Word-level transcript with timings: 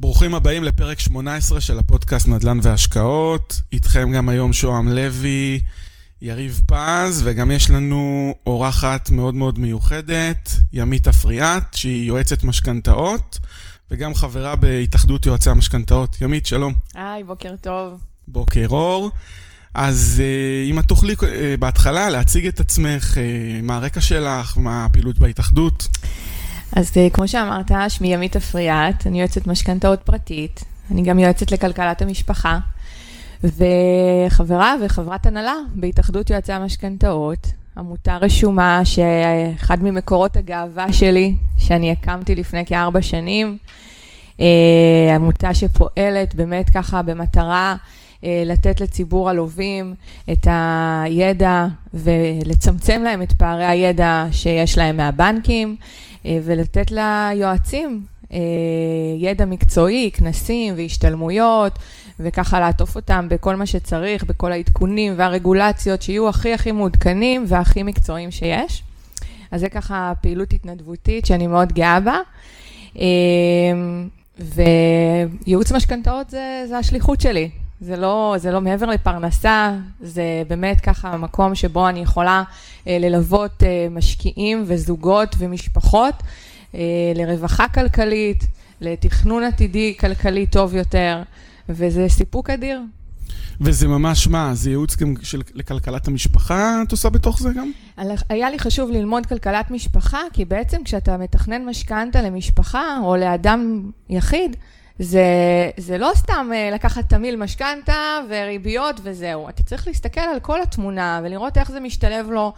ברוכים 0.00 0.34
הבאים 0.34 0.64
לפרק 0.64 1.00
18 1.00 1.60
של 1.60 1.78
הפודקאסט 1.78 2.28
נדל"ן 2.28 2.58
והשקעות. 2.62 3.60
איתכם 3.72 4.12
גם 4.12 4.28
היום 4.28 4.52
שוהם 4.52 4.88
לוי, 4.88 5.60
יריב 6.22 6.60
פז, 6.66 7.22
וגם 7.24 7.50
יש 7.50 7.70
לנו 7.70 8.34
אורחת 8.46 9.10
מאוד 9.10 9.34
מאוד 9.34 9.58
מיוחדת, 9.58 10.50
ימית 10.72 11.08
אפריאט, 11.08 11.74
שהיא 11.74 12.06
יועצת 12.06 12.44
משכנתאות, 12.44 13.38
וגם 13.90 14.14
חברה 14.14 14.56
בהתאחדות 14.56 15.26
יועצי 15.26 15.50
המשכנתאות. 15.50 16.20
ימית, 16.20 16.46
שלום. 16.46 16.74
היי, 16.94 17.24
בוקר 17.24 17.54
טוב. 17.60 18.00
בוקר 18.28 18.66
אור. 18.70 19.10
אז 19.74 20.22
אה, 20.24 20.70
אם 20.70 20.78
את 20.78 20.84
תוכלי 20.84 21.14
אה, 21.22 21.54
בהתחלה 21.58 22.10
להציג 22.10 22.46
את 22.46 22.60
עצמך, 22.60 23.18
אה, 23.18 23.60
מה 23.62 23.76
הרקע 23.76 24.00
שלך, 24.00 24.56
מה 24.56 24.84
הפעילות 24.84 25.18
בהתאחדות. 25.18 25.88
אז 26.76 26.92
כמו 27.12 27.28
שאמרת, 27.28 27.70
שמי 27.88 28.14
ימית 28.14 28.36
אפריאט, 28.36 29.06
אני 29.06 29.20
יועצת 29.20 29.46
משכנתאות 29.46 30.00
פרטית, 30.02 30.64
אני 30.90 31.02
גם 31.02 31.18
יועצת 31.18 31.52
לכלכלת 31.52 32.02
המשפחה, 32.02 32.58
וחברה 33.44 34.74
וחברת 34.84 35.26
הנהלה 35.26 35.54
בהתאחדות 35.74 36.30
יועצי 36.30 36.52
המשכנתאות, 36.52 37.46
עמותה 37.76 38.16
רשומה 38.16 38.80
שאחד 38.84 39.82
ממקורות 39.82 40.36
הגאווה 40.36 40.92
שלי, 40.92 41.34
שאני 41.58 41.92
הקמתי 41.92 42.34
לפני 42.34 42.66
כארבע 42.66 43.02
שנים, 43.02 43.58
עמותה 45.14 45.54
שפועלת 45.54 46.34
באמת 46.34 46.70
ככה 46.70 47.02
במטרה 47.02 47.70
אה, 47.70 47.99
לתת 48.22 48.80
לציבור 48.80 49.30
הלווים 49.30 49.94
את 50.32 50.46
הידע 50.50 51.66
ולצמצם 51.94 53.02
להם 53.04 53.22
את 53.22 53.32
פערי 53.32 53.66
הידע 53.66 54.26
שיש 54.32 54.78
להם 54.78 54.96
מהבנקים 54.96 55.76
אה, 56.26 56.38
ולתת 56.44 56.90
ליועצים 56.90 58.02
אה, 58.32 58.38
ידע 59.18 59.44
מקצועי, 59.44 60.10
כנסים 60.14 60.74
והשתלמויות 60.76 61.78
וככה 62.20 62.60
לעטוף 62.60 62.96
אותם 62.96 63.26
בכל 63.30 63.56
מה 63.56 63.66
שצריך, 63.66 64.24
בכל 64.24 64.52
העדכונים 64.52 65.14
והרגולציות 65.16 66.02
שיהיו 66.02 66.28
הכי 66.28 66.54
הכי 66.54 66.72
מעודכנים 66.72 67.44
והכי 67.48 67.82
מקצועיים 67.82 68.30
שיש. 68.30 68.82
אז 69.50 69.60
זה 69.60 69.68
ככה 69.68 70.12
פעילות 70.20 70.52
התנדבותית 70.52 71.26
שאני 71.26 71.46
מאוד 71.46 71.72
גאה 71.72 71.98
בה. 72.00 72.18
וייעוץ 75.46 75.72
משכנתאות 75.72 76.30
זה, 76.30 76.64
זה 76.68 76.78
השליחות 76.78 77.20
שלי, 77.20 77.50
זה 77.80 77.96
לא, 77.96 78.34
זה 78.38 78.50
לא 78.50 78.60
מעבר 78.60 78.86
לפרנסה, 78.86 79.72
זה 80.00 80.42
באמת 80.48 80.80
ככה 80.80 81.16
מקום 81.16 81.54
שבו 81.54 81.88
אני 81.88 82.00
יכולה 82.00 82.42
אה, 82.86 82.98
ללוות 83.00 83.62
אה, 83.62 83.86
משקיעים 83.90 84.64
וזוגות 84.66 85.34
ומשפחות 85.38 86.14
אה, 86.74 86.80
לרווחה 87.14 87.68
כלכלית, 87.68 88.44
לתכנון 88.80 89.42
עתידי 89.42 89.94
כלכלי 90.00 90.46
טוב 90.46 90.74
יותר, 90.74 91.22
וזה 91.68 92.08
סיפוק 92.08 92.50
אדיר. 92.50 92.80
וזה 93.60 93.88
ממש 93.88 94.28
מה, 94.28 94.54
זה 94.54 94.70
ייעוץ 94.70 94.96
גם 94.96 95.14
של, 95.22 95.42
לכלכלת 95.54 96.08
המשפחה 96.08 96.82
את 96.86 96.92
עושה 96.92 97.10
בתוך 97.10 97.40
זה 97.40 97.50
גם? 97.52 97.70
היה 98.28 98.50
לי 98.50 98.58
חשוב 98.58 98.90
ללמוד 98.90 99.26
כלכלת 99.26 99.70
משפחה, 99.70 100.18
כי 100.32 100.44
בעצם 100.44 100.84
כשאתה 100.84 101.16
מתכנן 101.16 101.64
משכנתה 101.64 102.22
למשפחה 102.22 102.98
או 103.04 103.16
לאדם 103.16 103.90
יחיד, 104.08 104.56
זה, 105.02 105.24
זה 105.76 105.98
לא 105.98 106.10
סתם 106.14 106.50
אה, 106.54 106.70
לקחת 106.74 107.08
תמיל 107.08 107.36
משכנתה 107.36 108.18
וריביות 108.28 109.00
וזהו. 109.02 109.48
אתה 109.48 109.62
צריך 109.62 109.86
להסתכל 109.86 110.20
על 110.20 110.40
כל 110.40 110.62
התמונה 110.62 111.20
ולראות 111.24 111.58
איך 111.58 111.70
זה 111.70 111.80
משתלב 111.80 112.30
לו 112.30 112.52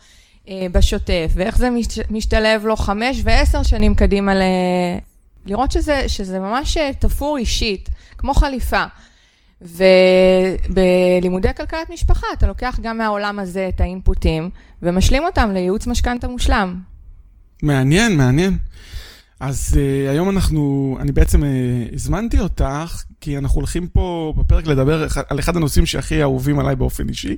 אה, 0.48 0.66
בשוטף, 0.72 1.32
ואיך 1.34 1.58
זה 1.58 1.68
משתלב 2.10 2.66
לו 2.66 2.76
חמש 2.76 3.20
ועשר 3.24 3.62
שנים 3.62 3.94
קדימה, 3.94 4.34
ל... 4.34 4.42
לראות 5.46 5.72
שזה, 5.72 6.08
שזה 6.08 6.38
ממש 6.38 6.76
אה, 6.76 6.90
תפור 6.98 7.36
אישית, 7.36 7.88
כמו 8.18 8.34
חליפה. 8.34 8.84
ובלימודי 9.60 11.54
כלכלת 11.56 11.90
משפחה 11.90 12.26
אתה 12.38 12.46
לוקח 12.46 12.78
גם 12.82 12.98
מהעולם 12.98 13.38
הזה 13.38 13.68
את 13.74 13.80
האינפוטים 13.80 14.50
ומשלים 14.82 15.24
אותם 15.24 15.50
לייעוץ 15.52 15.86
משכנתה 15.86 16.28
מושלם. 16.28 16.80
מעניין, 17.62 18.16
מעניין. 18.16 18.58
אז 19.42 19.74
uh, 19.74 20.10
היום 20.10 20.30
אנחנו, 20.30 20.96
אני 21.00 21.12
בעצם 21.12 21.42
uh, 21.42 21.46
הזמנתי 21.94 22.40
אותך, 22.40 23.02
כי 23.20 23.38
אנחנו 23.38 23.56
הולכים 23.56 23.88
פה 23.88 24.34
בפרק 24.36 24.66
לדבר 24.66 25.06
על 25.28 25.38
אחד 25.38 25.56
הנושאים 25.56 25.86
שהכי 25.86 26.22
אהובים 26.22 26.58
עליי 26.58 26.76
באופן 26.76 27.08
אישי, 27.08 27.36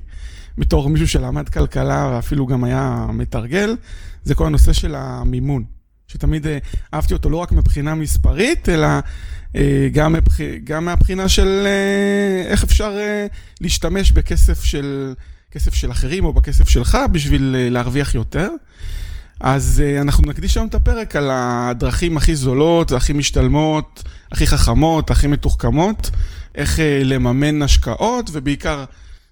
בתור 0.57 0.89
מישהו 0.89 1.07
שלמד 1.07 1.49
כלכלה 1.49 2.09
ואפילו 2.13 2.45
גם 2.45 2.63
היה 2.63 3.07
מתרגל, 3.13 3.75
זה 4.23 4.35
כל 4.35 4.45
הנושא 4.45 4.73
של 4.73 4.95
המימון, 4.95 5.63
שתמיד 6.07 6.45
uh, 6.45 6.49
אהבתי 6.93 7.13
אותו 7.13 7.29
לא 7.29 7.37
רק 7.37 7.51
מבחינה 7.51 7.95
מספרית, 7.95 8.69
אלא 8.69 8.87
uh, 8.99 9.57
גם, 9.91 10.13
מבח... 10.13 10.37
גם 10.63 10.85
מהבחינה 10.85 11.29
של 11.29 11.67
uh, 11.67 12.47
איך 12.47 12.63
אפשר 12.63 12.97
uh, 12.97 13.35
להשתמש 13.61 14.11
בכסף 14.11 14.63
של, 14.63 15.13
כסף 15.51 15.73
של 15.73 15.91
אחרים 15.91 16.25
או 16.25 16.33
בכסף 16.33 16.69
שלך 16.69 16.97
בשביל 17.11 17.55
uh, 17.55 17.73
להרוויח 17.73 18.15
יותר. 18.15 18.49
אז 19.39 19.83
uh, 19.83 20.01
אנחנו 20.01 20.27
נקדיש 20.27 20.57
היום 20.57 20.67
את 20.67 20.75
הפרק 20.75 21.15
על 21.15 21.29
הדרכים 21.31 22.17
הכי 22.17 22.35
זולות, 22.35 22.91
הכי 22.91 23.13
משתלמות, 23.13 24.03
הכי 24.31 24.47
חכמות, 24.47 25.11
הכי 25.11 25.27
מתוחכמות, 25.27 26.11
איך 26.55 26.77
uh, 26.77 26.81
לממן 27.03 27.61
השקעות, 27.61 28.29
ובעיקר, 28.33 28.85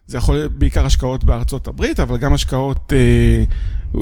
זה 0.08 0.18
יכול 0.18 0.36
להיות 0.36 0.52
בעיקר 0.52 0.86
השקעות 0.86 1.24
בארצות 1.24 1.68
הברית, 1.68 2.00
אבל 2.00 2.18
גם 2.18 2.34
השקעות, 2.34 2.94
uh, 2.94 3.96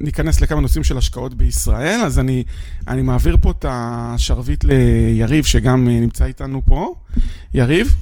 ניכנס 0.00 0.40
לכמה 0.40 0.60
נושאים 0.60 0.84
של 0.84 0.98
השקעות 0.98 1.34
בישראל, 1.34 2.00
אז 2.04 2.18
אני, 2.18 2.44
אני 2.88 3.02
מעביר 3.02 3.36
פה 3.40 3.50
את 3.50 3.64
השרביט 3.68 4.64
ליריב, 4.64 5.44
שגם 5.44 5.88
נמצא 5.88 6.24
איתנו 6.24 6.62
פה. 6.64 6.94
יריב? 7.54 7.96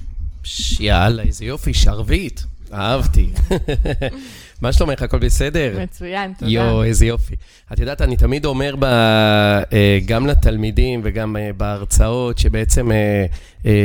יאללה, 0.81 1.23
איזה 1.23 1.45
יופי, 1.45 1.75
שרביט, 1.75 2.41
אהבתי. 2.73 3.31
מה 4.61 4.73
שלומך? 4.73 5.03
הכל 5.03 5.19
בסדר? 5.19 5.79
מצוין, 5.83 6.33
תודה. 6.39 6.51
יואו, 6.51 6.83
איזה 6.83 7.07
יופי. 7.07 7.35
את 7.73 7.79
יודעת, 7.79 8.01
אני 8.03 8.17
תמיד 8.17 8.45
אומר 8.45 8.77
ב, 8.79 8.85
אה, 8.85 9.99
גם 10.07 10.27
לתלמידים 10.27 11.01
וגם 11.05 11.37
אה, 11.37 11.51
בהרצאות, 11.57 12.39
שבעצם 12.39 12.93
אה, 12.93 13.27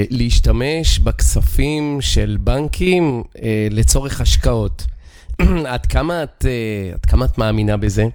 להשתמש 0.09 0.99
בכספים 0.99 1.97
של 2.01 2.37
בנקים 2.39 3.23
לצורך 3.71 4.21
השקעות. 4.21 4.85
עד 5.73 5.85
כמה 5.85 6.23
את, 6.23 6.45
עד 6.93 7.05
כמה 7.05 7.25
את 7.25 7.37
מאמינה 7.37 7.77
בזה? 7.77 8.05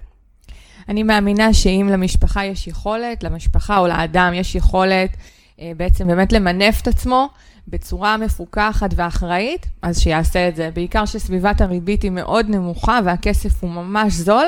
אני 0.89 1.03
מאמינה 1.03 1.53
שאם 1.53 1.89
למשפחה 1.91 2.45
יש 2.45 2.67
יכולת, 2.67 3.23
למשפחה 3.23 3.77
או 3.77 3.87
לאדם 3.87 4.31
יש 4.35 4.55
יכולת 4.55 5.17
בעצם 5.77 6.07
באמת 6.07 6.33
למנף 6.33 6.81
את 6.81 6.87
עצמו, 6.87 7.29
בצורה 7.67 8.17
מפוקחת 8.17 8.89
ואחראית, 8.95 9.65
אז 9.81 9.99
שיעשה 9.99 10.47
את 10.47 10.55
זה. 10.55 10.69
בעיקר 10.73 11.05
שסביבת 11.05 11.61
הריבית 11.61 12.01
היא 12.03 12.11
מאוד 12.11 12.49
נמוכה 12.49 12.99
והכסף 13.05 13.63
הוא 13.63 13.69
ממש 13.69 14.13
זול, 14.13 14.47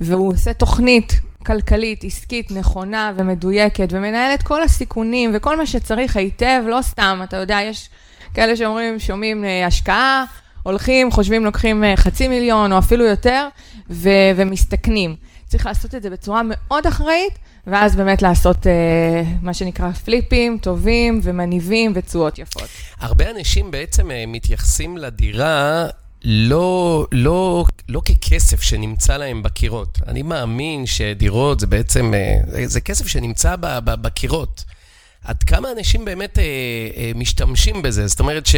והוא 0.00 0.32
עושה 0.32 0.52
תוכנית 0.52 1.20
כלכלית, 1.46 2.04
עסקית, 2.04 2.50
נכונה 2.50 3.12
ומדויקת, 3.16 3.88
ומנהל 3.90 4.34
את 4.34 4.42
כל 4.42 4.62
הסיכונים 4.62 5.30
וכל 5.34 5.56
מה 5.56 5.66
שצריך 5.66 6.16
היטב, 6.16 6.62
לא 6.66 6.78
סתם, 6.82 7.20
אתה 7.24 7.36
יודע, 7.36 7.58
יש 7.62 7.88
כאלה 8.34 8.56
שאומרים, 8.56 8.98
שומעים 8.98 9.44
אה, 9.44 9.66
השקעה, 9.66 10.24
הולכים, 10.62 11.10
חושבים, 11.10 11.44
לוקחים 11.44 11.84
אה, 11.84 11.96
חצי 11.96 12.28
מיליון 12.28 12.72
או 12.72 12.78
אפילו 12.78 13.04
יותר, 13.04 13.48
ו- 13.90 14.30
ומסתכנים. 14.36 15.16
צריך 15.46 15.66
לעשות 15.66 15.94
את 15.94 16.02
זה 16.02 16.10
בצורה 16.10 16.42
מאוד 16.44 16.86
אחראית, 16.86 17.38
ואז 17.66 17.96
באמת 17.96 18.22
לעשות 18.22 18.66
אה, 18.66 19.22
מה 19.42 19.54
שנקרא 19.54 19.92
פליפים 19.92 20.58
טובים 20.62 21.20
ומניבים 21.22 21.92
ותשואות 21.94 22.38
יפות. 22.38 22.68
הרבה 22.98 23.30
אנשים 23.30 23.70
בעצם 23.70 24.10
אה, 24.10 24.24
מתייחסים 24.26 24.96
לדירה 24.96 25.86
לא, 26.24 27.06
לא, 27.12 27.64
לא 27.88 28.00
ככסף 28.00 28.62
שנמצא 28.62 29.16
להם 29.16 29.42
בקירות. 29.42 29.98
אני 30.06 30.22
מאמין 30.22 30.86
שדירות 30.86 31.60
זה 31.60 31.66
בעצם, 31.66 32.14
אה, 32.14 32.66
זה 32.66 32.80
כסף 32.80 33.06
שנמצא 33.06 33.56
ב, 33.56 33.66
ב, 33.84 33.94
בקירות. 34.02 34.64
עד 35.24 35.42
כמה 35.42 35.72
אנשים 35.72 36.04
באמת 36.04 36.38
אה, 36.38 36.44
אה, 36.96 37.12
משתמשים 37.14 37.82
בזה? 37.82 38.06
זאת 38.06 38.20
אומרת 38.20 38.46
ש... 38.46 38.54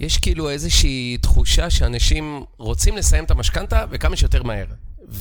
יש 0.00 0.18
כאילו 0.18 0.50
איזושהי 0.50 1.18
תחושה 1.20 1.70
שאנשים 1.70 2.44
רוצים 2.58 2.96
לסיים 2.96 3.24
את 3.24 3.30
המשכנתה 3.30 3.84
וכמה 3.90 4.16
שיותר 4.16 4.42
מהר. 4.42 4.66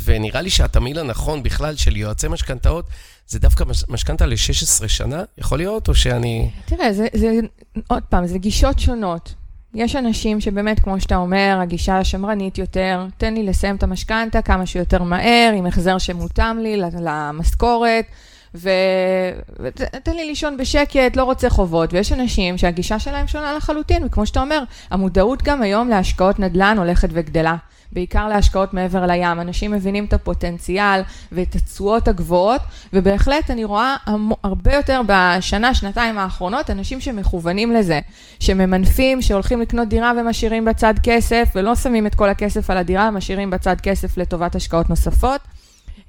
ונראה 0.03 0.41
לי 0.41 0.49
שהתמהיל 0.49 0.99
הנכון 0.99 1.43
בכלל 1.43 1.75
של 1.75 1.97
יועצי 1.97 2.27
משכנתאות, 2.27 2.85
זה 3.27 3.39
דווקא 3.39 3.63
משכנתה 3.89 4.25
ל-16 4.25 4.87
שנה, 4.87 5.23
יכול 5.37 5.57
להיות, 5.57 5.87
או 5.87 5.95
שאני... 5.95 6.49
תראה, 6.65 6.93
זה, 6.93 7.07
זה, 7.13 7.39
עוד 7.87 8.03
פעם, 8.03 8.27
זה 8.27 8.37
גישות 8.37 8.79
שונות. 8.79 9.33
יש 9.73 9.95
אנשים 9.95 10.41
שבאמת, 10.41 10.79
כמו 10.79 11.01
שאתה 11.01 11.15
אומר, 11.15 11.57
הגישה 11.61 11.97
השמרנית 11.97 12.57
יותר, 12.57 13.05
תן 13.17 13.33
לי 13.33 13.43
לסיים 13.43 13.75
את 13.75 13.83
המשכנתה 13.83 14.41
כמה 14.41 14.65
שיותר 14.65 15.03
מהר, 15.03 15.53
עם 15.57 15.65
החזר 15.65 15.97
שמותאם 15.97 16.59
לי 16.59 16.77
למשכורת, 17.01 18.05
ותן 18.53 20.13
לי 20.15 20.25
לישון 20.25 20.57
בשקט, 20.57 21.15
לא 21.15 21.23
רוצה 21.23 21.49
חובות. 21.49 21.93
ויש 21.93 22.11
אנשים 22.11 22.57
שהגישה 22.57 22.99
שלהם 22.99 23.27
שונה 23.27 23.53
לחלוטין, 23.53 24.03
וכמו 24.03 24.25
שאתה 24.25 24.41
אומר, 24.41 24.63
המודעות 24.91 25.43
גם 25.43 25.61
היום 25.61 25.89
להשקעות 25.89 26.39
נדל"ן 26.39 26.77
הולכת 26.77 27.09
וגדלה. 27.11 27.55
בעיקר 27.91 28.27
להשקעות 28.27 28.73
מעבר 28.73 29.05
לים. 29.05 29.41
אנשים 29.41 29.71
מבינים 29.71 30.05
את 30.05 30.13
הפוטנציאל 30.13 31.01
ואת 31.31 31.55
התשואות 31.55 32.07
הגבוהות, 32.07 32.61
ובהחלט 32.93 33.51
אני 33.51 33.63
רואה 33.63 33.95
הרבה 34.43 34.73
יותר 34.73 35.01
בשנה, 35.07 35.73
שנתיים 35.73 36.17
האחרונות, 36.17 36.69
אנשים 36.69 37.01
שמכוונים 37.01 37.71
לזה, 37.71 37.99
שממנפים, 38.39 39.21
שהולכים 39.21 39.61
לקנות 39.61 39.87
דירה 39.87 40.11
ומשאירים 40.17 40.65
בצד 40.65 40.93
כסף, 41.03 41.49
ולא 41.55 41.75
שמים 41.75 42.07
את 42.07 42.15
כל 42.15 42.29
הכסף 42.29 42.69
על 42.69 42.77
הדירה, 42.77 43.11
משאירים 43.11 43.49
בצד 43.49 43.75
כסף 43.81 44.17
לטובת 44.17 44.55
השקעות 44.55 44.89
נוספות. 44.89 45.41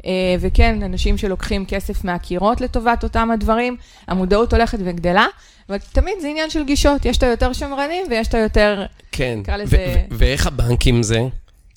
אה, 0.07 0.11
וכן, 0.41 0.83
אנשים 0.83 1.19
שלוקחים 1.19 1.65
כסף 1.67 2.05
מהקירות 2.05 2.61
לטובת 2.61 3.05
אותם 3.05 3.31
הדברים, 3.31 3.77
המודעות 4.09 4.53
הולכת 4.53 4.79
וגדלה, 4.85 5.27
אבל 5.69 5.79
תמיד 5.79 6.15
זה 6.21 6.29
עניין 6.29 6.51
של 6.51 6.65
גישות, 6.65 7.05
יש 7.05 7.19
את 7.19 7.23
היותר 7.23 7.53
שמרנים 7.53 8.07
ויש 8.11 8.29
את 8.29 8.35
היותר, 8.35 8.87
כן, 9.13 9.39
נקרא 9.41 9.57
לזה... 9.57 10.05
ואיך 10.11 10.47
הבנקים 10.47 11.03
זה? 11.03 11.21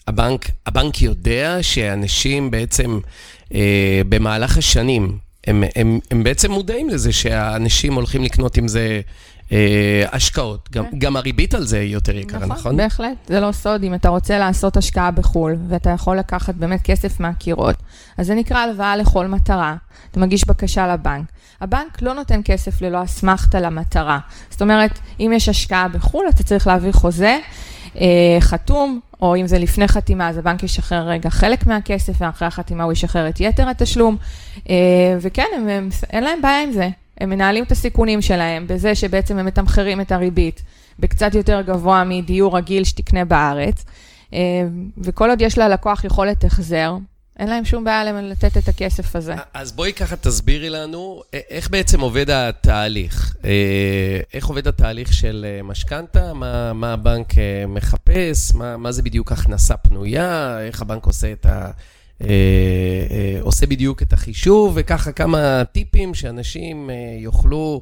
הבנק, 0.07 0.45
הבנק 0.65 1.01
יודע 1.01 1.57
שאנשים 1.61 2.51
בעצם 2.51 2.99
אה, 3.53 4.01
במהלך 4.09 4.57
השנים, 4.57 5.17
הם, 5.47 5.63
הם, 5.75 5.99
הם 6.11 6.23
בעצם 6.23 6.51
מודעים 6.51 6.89
לזה 6.89 7.13
שהאנשים 7.13 7.93
הולכים 7.93 8.23
לקנות 8.23 8.57
עם 8.57 8.67
זה 8.67 9.01
השקעות. 10.11 10.69
גם, 10.71 10.85
כן. 10.85 10.99
גם 10.99 11.15
הריבית 11.17 11.53
על 11.53 11.65
זה 11.65 11.79
היא 11.79 11.93
יותר 11.93 12.17
יקרה, 12.17 12.39
נכון? 12.39 12.51
נכון, 12.57 12.77
בהחלט. 12.77 13.17
זה 13.27 13.39
לא 13.39 13.51
סוד. 13.51 13.83
אם 13.83 13.93
אתה 13.93 14.09
רוצה 14.09 14.37
לעשות 14.37 14.77
השקעה 14.77 15.11
בחו"ל, 15.11 15.55
ואתה 15.69 15.89
יכול 15.89 16.17
לקחת 16.17 16.55
באמת 16.55 16.81
כסף 16.81 17.19
מהקירות, 17.19 17.75
אז 18.17 18.27
זה 18.27 18.35
נקרא 18.35 18.57
הלוואה 18.57 18.95
לכל 18.95 19.27
מטרה. 19.27 19.75
אתה 20.11 20.19
מגיש 20.19 20.47
בקשה 20.47 20.93
לבנק. 20.93 21.25
הבנק 21.61 22.01
לא 22.01 22.13
נותן 22.13 22.41
כסף 22.45 22.81
ללא 22.81 23.03
אסמכתה 23.03 23.59
למטרה. 23.59 24.19
זאת 24.49 24.61
אומרת, 24.61 24.99
אם 25.19 25.31
יש 25.35 25.49
השקעה 25.49 25.87
בחו"ל, 25.87 26.25
אתה 26.29 26.43
צריך 26.43 26.67
להביא 26.67 26.91
חוזה. 26.91 27.37
אה, 27.95 28.37
חתום, 28.39 28.99
או 29.21 29.35
אם 29.35 29.47
זה 29.47 29.59
לפני 29.59 29.87
חתימה, 29.87 30.29
אז 30.29 30.37
הבנק 30.37 30.63
ישחרר 30.63 31.07
רגע 31.07 31.29
חלק 31.29 31.67
מהכסף, 31.67 32.13
ואחרי 32.19 32.47
החתימה 32.47 32.83
הוא 32.83 32.93
ישחרר 32.93 33.29
את 33.29 33.39
יתר 33.39 33.69
התשלום. 33.69 34.17
אה, 34.69 34.75
וכן, 35.21 35.45
הם, 35.55 35.67
הם, 35.67 35.89
אין 36.09 36.23
להם 36.23 36.41
בעיה 36.41 36.63
עם 36.63 36.71
זה. 36.71 36.89
הם 37.19 37.29
מנהלים 37.29 37.63
את 37.63 37.71
הסיכונים 37.71 38.21
שלהם 38.21 38.67
בזה 38.67 38.95
שבעצם 38.95 39.37
הם 39.37 39.45
מתמחרים 39.45 40.01
את 40.01 40.11
הריבית 40.11 40.63
בקצת 40.99 41.35
יותר 41.35 41.61
גבוה 41.61 42.03
מדיור 42.03 42.57
רגיל 42.57 42.83
שתקנה 42.83 43.25
בארץ. 43.25 43.85
אה, 44.33 44.39
וכל 44.97 45.29
עוד 45.29 45.41
יש 45.41 45.57
ללקוח 45.57 46.03
יכולת 46.03 46.43
החזר, 46.43 46.97
אין 47.39 47.49
להם 47.49 47.65
שום 47.65 47.83
בעיה 47.83 48.21
לתת 48.21 48.57
את 48.57 48.67
הכסף 48.67 49.15
הזה. 49.15 49.35
אז 49.53 49.71
בואי 49.71 49.93
ככה 49.93 50.15
תסבירי 50.15 50.69
לנו 50.69 51.21
איך 51.49 51.69
בעצם 51.69 51.99
עובד 51.99 52.29
התהליך. 52.29 53.35
אה, 53.45 54.19
איך 54.33 54.45
עובד 54.45 54.67
התהליך 54.67 55.13
של 55.13 55.45
אה, 55.49 55.63
משכנתה, 55.63 56.33
מה, 56.33 56.73
מה 56.73 56.93
הבנק 56.93 57.37
אה, 57.37 57.63
מחפש, 57.67 58.53
מה, 58.53 58.77
מה 58.77 58.91
זה 58.91 59.01
בדיוק 59.01 59.31
הכנסה 59.31 59.77
פנויה, 59.77 60.59
איך 60.61 60.81
הבנק 60.81 61.05
עושה 61.05 61.31
את 61.31 61.45
ה... 61.45 61.71
עושה 63.41 63.65
בדיוק 63.65 64.01
את 64.01 64.13
החישוב, 64.13 64.73
וככה 64.75 65.11
כמה 65.11 65.63
טיפים 65.71 66.13
שאנשים 66.13 66.89
יוכלו... 67.19 67.81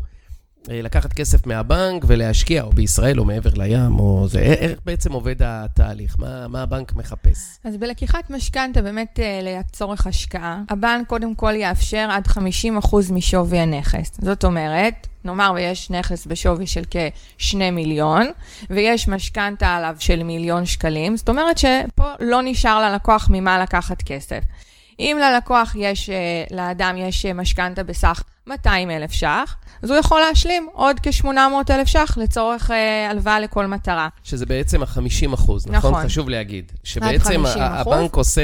אה, 0.72 0.81
לקחת 0.81 1.14
כסף 1.14 1.48
מהבנק 1.48 2.04
ולהשקיע, 2.08 2.64
או 2.64 2.72
בישראל, 2.72 3.19
או 3.19 3.25
מעבר 3.25 3.50
לים, 3.56 4.00
או 4.00 4.28
זה, 4.28 4.40
איך 4.40 4.80
בעצם 4.86 5.12
עובד 5.12 5.36
התהליך? 5.44 6.16
מה, 6.19 6.48
מה 6.48 6.62
הבנק 6.62 6.96
מחפש? 6.96 7.60
אז 7.64 7.78
בלקיחת 7.78 8.30
משכנתה, 8.30 8.81
באמת 8.81 9.19
אה, 9.19 9.40
לצורך 9.44 10.08
השקעה, 10.08 10.62
הבנק 10.69 11.08
קודם 11.08 11.36
כל 11.36 11.54
יאפשר 11.56 12.08
עד 12.12 12.28
50% 12.28 12.40
משווי 13.12 13.60
הנכס. 13.60 14.12
זאת 14.22 14.46
אומרת, 14.46 15.08
נאמר 15.25 15.52
ויש 15.56 15.92
נכס 15.92 16.25
בשווי 16.25 16.68
של 16.68 16.84
כ-2 16.92 17.56
מיליון, 17.72 18.28
ויש 18.69 19.08
משכנתה 19.08 19.75
עליו 19.75 19.96
של 20.00 20.24
מיליון 20.24 20.66
שקלים, 20.66 21.18
זאת 21.18 21.30
אומרת 21.30 21.58
שפה 21.58 22.12
לא 22.19 22.40
נשאר 22.44 22.92
ללקוח 22.92 23.28
ממה 23.31 23.60
לקחת 23.60 24.02
כסף. 24.02 24.40
אם 25.00 25.18
ללקוח 25.22 25.76
יש, 25.76 26.10
אה, 26.10 26.44
לאדם 26.52 26.96
יש 26.98 27.26
משכנתה 27.26 27.84
בסך 27.84 28.24
200 28.48 28.92
אלף 28.92 29.12
ש"ח, 29.12 29.56
אז 29.82 29.90
הוא 29.90 30.00
יכול 30.00 30.22
להשלים 30.30 30.68
עוד 30.74 31.00
כ-800 31.00 31.28
אלף 31.70 31.88
ש"ח 31.88 32.18
לצורך 32.18 32.72
אה, 32.72 33.10
הלוואה 33.10 33.40
לכל 33.40 33.66
מטרה. 33.66 34.08
שזה 34.24 34.46
בעצם 34.46 34.84
ה-50 34.84 35.34
אחוז, 35.34 35.68
נכון? 35.68 35.92
נכון? 35.92 36.06
חשוב 36.06 36.30
להגיד. 36.30 36.72
שבעצם 36.84 37.44
הבנק 37.46 38.16
עושה 38.16 38.42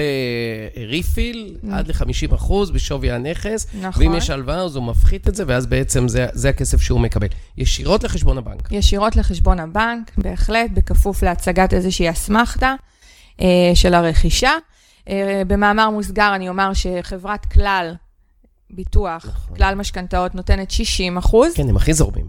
ריפיל 0.87 1.57
mm. 1.63 1.67
עד 1.73 1.87
ל-50 1.87 2.35
אחוז 2.35 2.71
בשווי 2.71 3.11
הנכס, 3.11 3.67
נכון. 3.81 4.03
ואם 4.03 4.15
יש 4.15 4.29
הלוואה 4.29 4.61
אז 4.61 4.75
הוא 4.75 4.83
מפחית 4.83 5.27
את 5.27 5.35
זה, 5.35 5.43
ואז 5.47 5.65
בעצם 5.65 6.07
זה, 6.07 6.27
זה 6.31 6.49
הכסף 6.49 6.81
שהוא 6.81 6.99
מקבל. 6.99 7.27
ישירות 7.57 8.03
לחשבון 8.03 8.37
הבנק. 8.37 8.71
ישירות 8.71 9.15
לחשבון 9.15 9.59
הבנק, 9.59 10.11
בהחלט, 10.17 10.71
בכפוף 10.73 11.23
להצגת 11.23 11.73
איזושהי 11.73 12.09
אסמכתה 12.09 12.75
אה, 13.41 13.71
של 13.73 13.93
הרכישה. 13.93 14.51
אה, 15.09 15.41
במאמר 15.47 15.89
מוסגר 15.89 16.31
אני 16.35 16.49
אומר 16.49 16.71
שחברת 16.73 17.45
כלל 17.45 17.93
ביטוח, 18.69 19.25
נכון. 19.25 19.57
כלל 19.57 19.75
משכנתאות, 19.75 20.35
נותנת 20.35 20.71
60 20.71 21.17
אחוז. 21.17 21.53
כן, 21.53 21.69
הם 21.69 21.75
הכי 21.77 21.93
זורמים. 21.93 22.25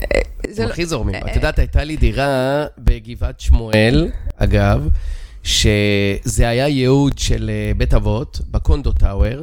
אה, 0.00 0.06
הם 0.44 0.66
לא- 0.66 0.72
הכי 0.72 0.86
זורמים. 0.86 1.14
את 1.30 1.36
יודעת, 1.36 1.58
הייתה 1.58 1.84
לי 1.84 1.96
דירה 1.96 2.64
בגבעת 2.78 3.40
שמואל, 3.40 4.10
אגב, 4.36 4.88
שזה 5.42 6.48
היה 6.48 6.68
ייעוד 6.68 7.18
של 7.18 7.50
אה, 7.50 7.72
בית 7.76 7.94
אבות, 7.94 8.40
בקונדו 8.50 8.92
טאוור. 8.92 9.42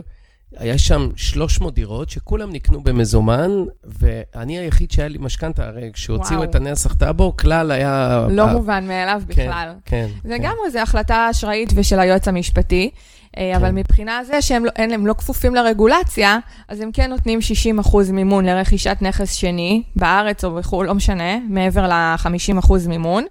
היה 0.58 0.78
שם 0.78 1.10
300 1.16 1.74
דירות 1.74 2.10
שכולם 2.10 2.52
נקנו 2.52 2.84
במזומן, 2.84 3.52
ואני 3.84 4.58
היחיד 4.58 4.92
שהיה 4.92 5.08
לי 5.08 5.18
משכנתה, 5.22 5.68
הרי 5.68 5.90
כשהוציאו 5.94 6.44
את 6.44 6.56
הנסח 6.56 6.94
טאבו, 6.94 7.38
כלל 7.38 7.72
היה... 7.72 8.26
לא 8.30 8.48
מובן 8.48 8.88
מאליו 8.88 9.22
כן, 9.28 9.44
בכלל. 9.48 9.74
כן, 9.86 10.08
כן. 10.24 10.30
זה 10.30 10.38
גם 10.42 10.56
איזו 10.66 10.80
החלטה 10.80 11.28
אשראית 11.32 11.74
ושל 11.76 12.00
היועץ 12.00 12.28
המשפטי. 12.28 12.90
אה, 13.38 13.58
אבל 13.58 13.68
כן. 13.68 13.76
מבחינה 13.76 14.24
זה 14.24 14.42
שהם 14.42 14.66
לא, 14.66 14.72
הם 14.76 15.08
לא 15.08 15.14
כפופים 15.14 15.56
לרגולציה, 15.56 16.38
אז 16.68 16.80
הם 16.80 16.92
כן 16.92 17.10
נותנים 17.10 17.42
60 17.42 17.80
אחוז 17.80 18.12
מימון 18.12 18.46
לרכישת 18.46 18.98
נכס 19.02 19.34
שני, 19.34 19.84
בארץ 19.96 20.44
או 20.44 20.56
בחו"ל, 20.56 20.86
לא 20.86 20.94
משנה, 20.94 21.40
מעבר 21.50 21.88
ל-50 21.88 22.60
אחוז 22.60 22.88
מימון. 22.88 23.24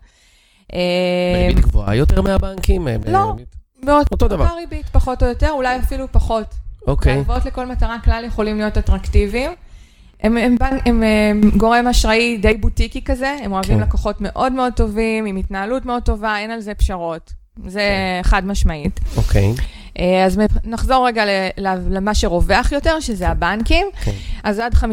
בריבית 0.73 1.57
אה, 1.57 1.63
גבוהה 1.63 1.97
יותר 1.97 2.23
מהבנקים? 2.23 2.89
אה, 2.89 2.97
לא, 3.07 3.35
מאוד, 3.83 4.07
אותו 4.13 4.29
דבר. 4.29 4.45
אותה 4.45 4.55
ריבית, 4.55 4.87
פחות 4.87 5.23
או 5.23 5.29
יותר, 5.29 5.51
אולי 5.51 5.79
אפילו 5.79 6.07
פחות. 6.13 6.55
אוקיי. 6.87 7.13
הלוואות 7.13 7.45
לכל 7.45 7.67
מטרה 7.67 7.97
כלל 8.05 8.25
יכולים 8.27 8.59
להיות 8.59 8.79
אטרקטיביים. 8.79 9.53
הם, 10.23 10.37
הם, 10.37 10.57
הם, 10.61 10.79
הם, 10.87 11.03
הם 11.03 11.51
גורם 11.57 11.87
אשראי 11.87 12.39
די 12.43 12.55
בוטיקי 12.55 13.05
כזה, 13.05 13.37
הם 13.43 13.53
אוהבים 13.53 13.77
כן. 13.77 13.83
לקוחות 13.83 14.17
מאוד 14.21 14.53
מאוד 14.53 14.73
טובים, 14.73 15.27
עם 15.27 15.37
התנהלות 15.37 15.87
מאוד 15.87 16.03
טובה, 16.03 16.39
אין 16.39 16.51
על 16.51 16.61
זה 16.61 16.75
פשרות. 16.75 17.33
זה 17.67 17.81
כן. 17.81 18.21
חד 18.23 18.47
משמעית. 18.47 19.01
אוקיי. 19.17 19.47
אה, 19.47 19.80
אז 20.27 20.41
נחזור 20.65 21.07
רגע 21.07 21.25
למה 21.91 22.15
שרווח 22.15 22.73
יותר, 22.73 23.01
שזה 23.01 23.29
הבנקים. 23.29 23.87
כן. 24.05 24.13
אז 24.45 24.59
עד 24.59 24.75
50% 24.75 24.87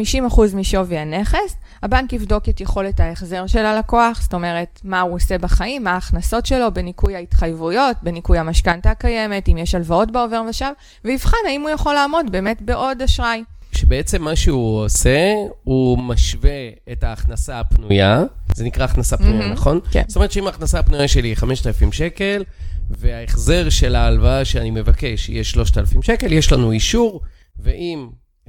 משווי 0.54 0.98
הנכס, 0.98 1.56
הבנק 1.82 2.12
יבדוק 2.12 2.48
את 2.48 2.60
יכולת 2.60 3.00
ההחזר 3.00 3.46
של 3.46 3.66
הלקוח, 3.66 4.22
זאת 4.22 4.34
אומרת, 4.34 4.80
מה 4.84 5.00
הוא 5.00 5.14
עושה 5.14 5.38
בחיים, 5.38 5.84
מה 5.84 5.92
ההכנסות 5.92 6.46
שלו, 6.46 6.74
בניכוי 6.74 7.16
ההתחייבויות, 7.16 7.96
בניכוי 8.02 8.38
המשכנתה 8.38 8.90
הקיימת, 8.90 9.48
אם 9.48 9.58
יש 9.58 9.74
הלוואות 9.74 10.10
בעובר 10.10 10.42
ושב, 10.50 10.70
ויבחן 11.04 11.36
האם 11.46 11.62
הוא 11.62 11.70
יכול 11.70 11.94
לעמוד 11.94 12.32
באמת 12.32 12.62
בעוד 12.62 13.02
אשראי. 13.02 13.42
שבעצם 13.72 14.22
מה 14.22 14.36
שהוא 14.36 14.84
עושה, 14.84 15.32
הוא 15.64 15.98
משווה 15.98 16.68
את 16.92 17.04
ההכנסה 17.04 17.60
הפנויה, 17.60 18.22
זה 18.54 18.64
נקרא 18.64 18.84
הכנסה 18.84 19.16
פנויה, 19.16 19.50
mm-hmm, 19.50 19.52
נכון? 19.52 19.80
כן. 19.90 20.02
זאת 20.08 20.16
אומרת 20.16 20.32
שאם 20.32 20.46
ההכנסה 20.46 20.78
הפנויה 20.78 21.08
שלי 21.08 21.28
היא 21.28 21.36
5,000 21.36 21.92
שקל, 21.92 22.44
וההחזר 22.90 23.68
של 23.68 23.94
ההלוואה 23.94 24.44
שאני 24.44 24.70
מבקש 24.70 25.28
יהיה 25.28 25.44
3,000 25.44 26.02
שקל, 26.02 26.32
יש 26.32 26.52
לנו 26.52 26.72
אישור, 26.72 27.20
ואם... 27.58 28.08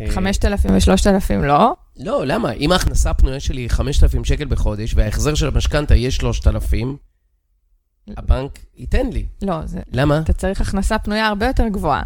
5,000 0.09 0.71
ו-3,000 0.71 1.33
לא? 1.33 1.73
לא, 1.97 2.25
למה? 2.25 2.51
אם 2.51 2.71
ההכנסה 2.71 3.09
הפנויה 3.09 3.39
שלי 3.39 3.61
היא 3.61 3.69
5,000 3.69 4.25
שקל 4.25 4.45
בחודש, 4.45 4.93
וההחזר 4.95 5.35
של 5.35 5.47
המשכנתה 5.47 5.95
יהיה 5.95 6.11
3,000, 6.11 6.97
הבנק 8.17 8.59
ייתן 8.77 9.09
לי. 9.09 9.25
לא, 9.41 9.65
זה... 9.65 9.79
למה? 9.91 10.19
אתה 10.19 10.33
צריך 10.33 10.61
הכנסה 10.61 10.99
פנויה 10.99 11.27
הרבה 11.27 11.47
יותר 11.47 11.67
גבוהה. 11.67 12.03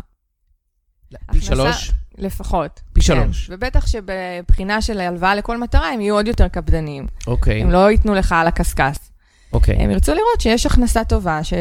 פי 1.31 1.41
שלוש? 1.41 1.91
לפחות. 2.17 2.81
פי 2.93 3.01
כן. 3.01 3.05
שלוש. 3.05 3.49
ובטח 3.49 3.87
שבבחינה 3.87 4.81
של 4.81 4.99
הלוואה 4.99 5.35
לכל 5.35 5.57
מטרה, 5.57 5.89
הם 5.89 6.01
יהיו 6.01 6.15
עוד 6.15 6.27
יותר 6.27 6.47
קפדניים. 6.47 7.07
אוקיי. 7.27 7.61
הם 7.61 7.71
לא 7.71 7.91
ייתנו 7.91 8.13
לך 8.13 8.31
על 8.31 8.47
הקשקש. 8.47 8.97
אוקיי. 9.53 9.75
הם 9.75 9.91
ירצו 9.91 10.11
לראות 10.11 10.41
שיש 10.41 10.65
הכנסה 10.65 11.03
טובה, 11.03 11.43
ש... 11.43 11.53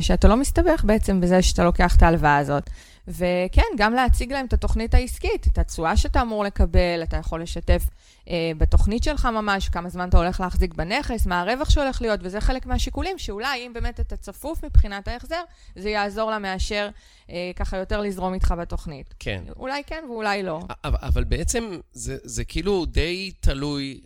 שאתה 0.00 0.28
לא 0.28 0.36
מסתבך 0.36 0.84
בעצם 0.84 1.20
בזה 1.20 1.42
שאתה 1.42 1.64
לוקח 1.64 1.96
את 1.96 2.02
ההלוואה 2.02 2.36
הזאת. 2.36 2.70
וכן, 3.08 3.62
גם 3.76 3.94
להציג 3.94 4.32
להם 4.32 4.46
את 4.46 4.52
התוכנית 4.52 4.94
העסקית, 4.94 5.46
את 5.46 5.58
התשואה 5.58 5.96
שאתה 5.96 6.22
אמור 6.22 6.44
לקבל, 6.44 7.00
אתה 7.02 7.16
יכול 7.16 7.42
לשתף 7.42 7.82
אה, 8.28 8.50
בתוכנית 8.58 9.02
שלך 9.02 9.24
ממש, 9.24 9.68
כמה 9.68 9.88
זמן 9.88 10.08
אתה 10.08 10.18
הולך 10.18 10.40
להחזיק 10.40 10.74
בנכס, 10.74 11.26
מה 11.26 11.40
הרווח 11.40 11.70
שהולך 11.70 12.02
להיות, 12.02 12.20
וזה 12.22 12.40
חלק 12.40 12.66
מהשיקולים, 12.66 13.18
שאולי 13.18 13.66
אם 13.66 13.72
באמת 13.72 14.00
אתה 14.00 14.16
צפוף 14.16 14.64
מבחינת 14.64 15.08
ההחזר, 15.08 15.42
זה 15.76 15.90
יעזור 15.90 16.30
למאשר 16.30 16.88
אה, 17.30 17.50
ככה 17.56 17.76
יותר 17.76 18.00
לזרום 18.00 18.34
איתך 18.34 18.54
בתוכנית. 18.58 19.14
כן. 19.18 19.44
אולי 19.56 19.82
כן 19.86 20.04
ואולי 20.08 20.42
לא. 20.42 20.60
אבל, 20.84 20.98
אבל 21.02 21.24
בעצם 21.24 21.78
זה, 21.92 22.16
זה 22.24 22.44
כאילו 22.44 22.86
די 22.86 23.32
תלוי 23.40 24.00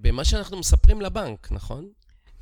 במה 0.00 0.24
שאנחנו 0.24 0.58
מספרים 0.58 1.00
לבנק, 1.00 1.48
נכון? 1.50 1.88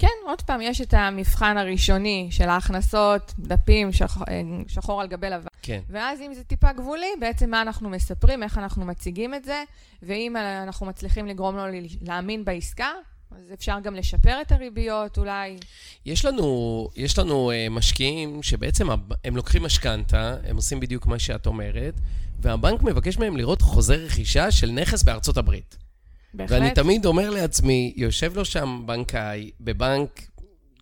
כן, 0.03 0.27
עוד 0.27 0.43
פעם, 0.43 0.61
יש 0.61 0.81
את 0.81 0.95
המבחן 0.95 1.57
הראשוני 1.57 2.29
של 2.31 2.49
ההכנסות, 2.49 3.33
דפים, 3.39 3.93
שח... 3.93 4.23
אה, 4.23 4.43
שחור 4.69 5.01
על 5.01 5.09
גבי 5.09 5.31
לבן. 5.31 5.49
כן. 5.63 5.81
ואז 5.89 6.21
אם 6.21 6.35
זה 6.35 6.45
טיפה 6.45 6.73
גבולי, 6.73 7.07
בעצם 7.21 7.51
מה 7.51 7.63
אנחנו 7.63 7.91
מספרים, 7.91 8.43
איך 8.43 8.59
אנחנו 8.59 8.85
מציגים 8.85 9.35
את 9.35 9.45
זה, 9.45 9.65
ואם 10.03 10.37
אנחנו 10.37 10.87
מצליחים 10.87 11.27
לגרום 11.27 11.57
לו 11.57 11.63
להאמין 12.01 12.45
בעסקה, 12.45 12.89
אז 13.31 13.53
אפשר 13.55 13.81
גם 13.83 13.95
לשפר 13.95 14.41
את 14.41 14.53
הריביות 14.53 15.19
אולי. 15.19 15.57
יש 16.07 16.25
לנו, 16.25 16.89
יש 16.97 17.19
לנו 17.19 17.51
uh, 17.51 17.71
משקיעים 17.71 18.43
שבעצם 18.43 18.89
הם 19.25 19.37
לוקחים 19.37 19.63
משכנתה, 19.63 20.37
הם 20.45 20.57
עושים 20.57 20.81
בדיוק 20.81 21.07
מה 21.07 21.19
שאת 21.19 21.47
אומרת, 21.47 21.95
והבנק 22.41 22.83
מבקש 22.83 23.19
מהם 23.19 23.37
לראות 23.37 23.63
חוזה 23.63 23.95
רכישה 23.95 24.51
של 24.51 24.71
נכס 24.71 25.03
בארצות 25.03 25.37
הברית. 25.37 25.77
בהחלט. 26.35 26.61
ואני 26.61 26.75
תמיד 26.75 27.07
אומר 27.07 27.31
לעצמי, 27.31 27.93
יושב 27.97 28.37
לו 28.37 28.45
שם 28.45 28.83
בנקאי, 28.87 29.51
בבנק 29.61 30.21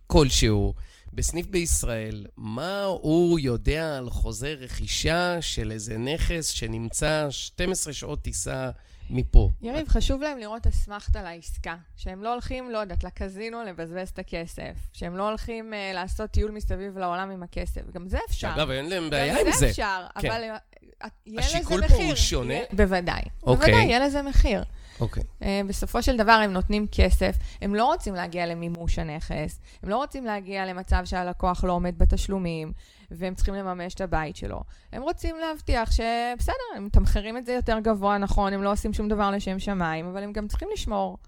כלשהו, 0.06 0.74
בסניף 1.12 1.46
בישראל, 1.46 2.26
מה 2.36 2.84
הוא 2.84 3.38
יודע 3.38 3.96
על 3.96 4.10
חוזה 4.10 4.54
רכישה 4.58 5.42
של 5.42 5.72
איזה 5.72 5.98
נכס 5.98 6.46
שנמצא 6.46 7.26
12 7.30 7.92
שעות 7.92 8.22
טיסה 8.22 8.70
מפה? 9.10 9.50
יריב, 9.62 9.88
חשוב 9.88 10.22
להם 10.22 10.38
לראות 10.38 10.66
אסמכתה 10.66 11.22
לעסקה. 11.22 11.76
שהם 11.96 12.22
לא 12.22 12.32
הולכים, 12.32 12.70
לא 12.70 12.78
יודעת, 12.78 13.04
לקזינו 13.04 13.62
לבזבז 13.62 14.08
את 14.08 14.18
הכסף. 14.18 14.74
שהם 14.92 15.16
לא 15.16 15.28
הולכים 15.28 15.72
uh, 15.72 15.94
לעשות 15.94 16.30
טיול 16.30 16.50
מסביב 16.50 16.98
לעולם 16.98 17.30
עם 17.30 17.42
הכסף. 17.42 17.80
גם 17.92 18.08
זה 18.08 18.18
אפשר. 18.28 18.52
אגב, 18.54 18.70
אין 18.70 18.88
להם 18.88 19.10
בעיה 19.10 19.32
עם 19.32 19.44
זה. 19.44 19.50
גם 19.50 19.58
זה 19.58 19.70
אפשר, 19.70 20.06
כן. 20.20 20.30
אבל 20.30 20.42
uh, 20.42 21.08
יהיה 21.26 21.40
לזה 21.40 21.58
מחיר. 21.58 21.78
השיקול 21.78 21.88
פה 21.88 21.94
הוא 21.94 22.14
שונה? 22.14 22.54
בוודאי. 22.72 23.22
אוקיי. 23.42 23.66
בוודאי, 23.66 23.84
יהיה 23.84 24.06
לזה 24.06 24.22
מחיר. 24.22 24.64
אוקיי. 25.00 25.22
Okay. 25.22 25.42
Uh, 25.42 25.68
בסופו 25.68 26.02
של 26.02 26.16
דבר 26.16 26.32
הם 26.32 26.52
נותנים 26.52 26.86
כסף, 26.92 27.36
הם 27.62 27.74
לא 27.74 27.84
רוצים 27.84 28.14
להגיע 28.14 28.46
למימוש 28.46 28.98
הנכס, 28.98 29.60
הם 29.82 29.88
לא 29.88 29.96
רוצים 29.96 30.24
להגיע 30.24 30.66
למצב 30.66 31.02
שהלקוח 31.04 31.64
לא 31.64 31.72
עומד 31.72 31.98
בתשלומים, 31.98 32.72
והם 33.10 33.34
צריכים 33.34 33.54
לממש 33.54 33.94
את 33.94 34.00
הבית 34.00 34.36
שלו. 34.36 34.62
הם 34.92 35.02
רוצים 35.02 35.36
להבטיח 35.36 35.90
שבסדר, 35.90 36.54
הם 36.76 36.86
מתמחרים 36.86 37.36
את 37.36 37.46
זה 37.46 37.52
יותר 37.52 37.78
גבוה, 37.78 38.18
נכון, 38.18 38.52
הם 38.52 38.62
לא 38.62 38.72
עושים 38.72 38.92
שום 38.92 39.08
דבר 39.08 39.30
לשם 39.30 39.58
שמיים, 39.58 40.06
אבל 40.06 40.22
הם 40.22 40.32
גם 40.32 40.48
צריכים 40.48 40.68
לשמור 40.72 41.18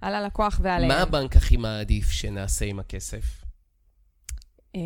על 0.00 0.14
הלקוח 0.14 0.60
ועליהם. 0.62 0.88
מה 0.88 1.02
הבנק 1.02 1.36
הכי 1.36 1.56
מעדיף 1.56 2.10
שנעשה 2.10 2.64
עם 2.64 2.78
הכסף? 2.78 3.41
אמ, 4.74 4.80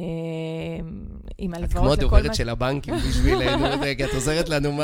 עם 1.39 1.55
הלוואות 1.55 1.71
לכל 1.73 1.87
מה... 1.87 1.95
את 1.95 1.99
כמו 1.99 2.17
הדוברת 2.17 2.35
של 2.35 2.49
הבנקים 2.49 2.95
בשבילנו, 2.95 3.67
רגע, 3.87 4.05
את 4.05 4.15
עוזרת 4.15 4.49
לנו 4.49 4.73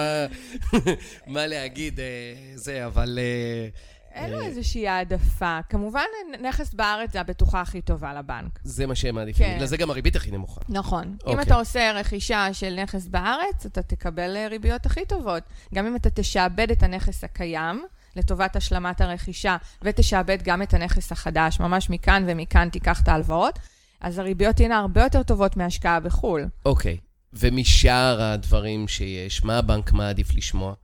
מה 1.27 1.47
להגיד, 1.47 2.01
אה, 2.01 2.07
זה, 2.55 2.87
אבל... 2.87 3.19
אה, 3.23 3.69
אין 4.15 4.31
לו 4.31 4.41
אה, 4.41 4.47
איזושהי 4.47 4.89
העדפה. 4.89 5.59
כמובן, 5.69 6.05
נכס 6.43 6.75
בארץ 6.75 7.13
זה 7.13 7.21
הבטוחה 7.21 7.61
הכי 7.61 7.81
טובה 7.81 8.15
לבנק. 8.15 8.59
זה 8.65 8.87
מה 8.87 8.95
שהם 8.95 9.15
מעדיפים, 9.15 9.47
כן. 9.47 9.55
בגלל 9.55 9.67
זה 9.67 9.77
גם 9.77 9.91
הריבית 9.91 10.17
הכי 10.17 10.31
נמוכה. 10.31 10.61
נכון. 10.69 11.05
אם 11.05 11.17
אוקיי. 11.27 11.43
אתה 11.43 11.55
עושה 11.55 11.93
רכישה 11.95 12.53
של 12.53 12.81
נכס 12.83 13.07
בארץ, 13.07 13.67
אתה 13.67 13.83
תקבל 13.83 14.37
ריביות 14.51 14.87
הכי 14.87 15.05
טובות. 15.07 15.43
גם 15.75 15.87
אם 15.87 15.97
אתה 15.97 16.11
תשעבד 16.11 16.71
את 16.71 16.83
הנכס 16.83 17.25
הקיים, 17.25 17.85
לטובת 18.17 18.57
השלמת 18.57 19.01
הרכישה, 19.01 19.57
ותשעבד 19.83 20.39
גם 20.43 20.63
את 20.63 20.75
הנכס 20.75 21.13
החדש, 21.13 21.61
ממש 21.61 21.91
מכאן 21.91 22.25
ומכאן 22.27 22.69
תיקח 22.69 23.01
את 23.01 23.09
ההלוואות, 23.09 23.59
אז 24.03 24.19
הריביות 24.19 24.57
תהיינה 24.57 24.79
הרבה 24.79 25.03
יותר 25.03 25.23
טובות 25.23 25.57
מהשקעה 25.57 26.01
בחו"ל. 26.01 26.47
אוקיי. 26.65 26.99
ומשאר 27.33 28.23
הדברים 28.23 28.89
שיש, 28.89 29.45
מה 29.45 29.59
הבנק 29.59 29.93
מעדיף 29.93 30.35
לשמוע? 30.35 30.75